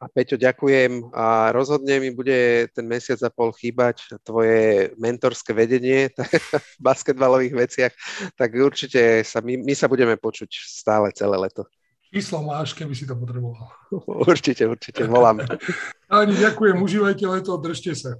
A 0.00 0.08
Peťo, 0.08 0.40
ďakujem 0.40 1.12
a 1.12 1.52
rozhodne 1.52 2.00
mi 2.00 2.08
bude 2.08 2.72
ten 2.72 2.88
mesiac 2.88 3.20
a 3.20 3.28
pol 3.28 3.52
chýbať 3.52 4.16
tvoje 4.24 4.96
mentorské 4.96 5.52
vedenie 5.52 6.08
v 6.72 6.76
basketbalových 6.80 7.52
veciach, 7.52 7.92
tak 8.32 8.56
určite 8.56 9.20
sa, 9.28 9.44
my, 9.44 9.60
my 9.60 9.76
sa 9.76 9.92
budeme 9.92 10.16
počuť 10.16 10.48
stále 10.48 11.12
celé 11.12 11.36
leto. 11.36 11.68
Číslo 12.10 12.42
máš, 12.42 12.72
keby 12.72 12.96
si 12.96 13.06
to 13.06 13.14
potreboval. 13.14 13.70
Určite, 14.26 14.66
určite, 14.66 15.04
volám. 15.06 15.44
Ani 16.10 16.34
ďakujem, 16.48 16.80
užívajte 16.80 17.24
leto, 17.28 17.54
držte 17.60 17.92
sa. 17.92 18.10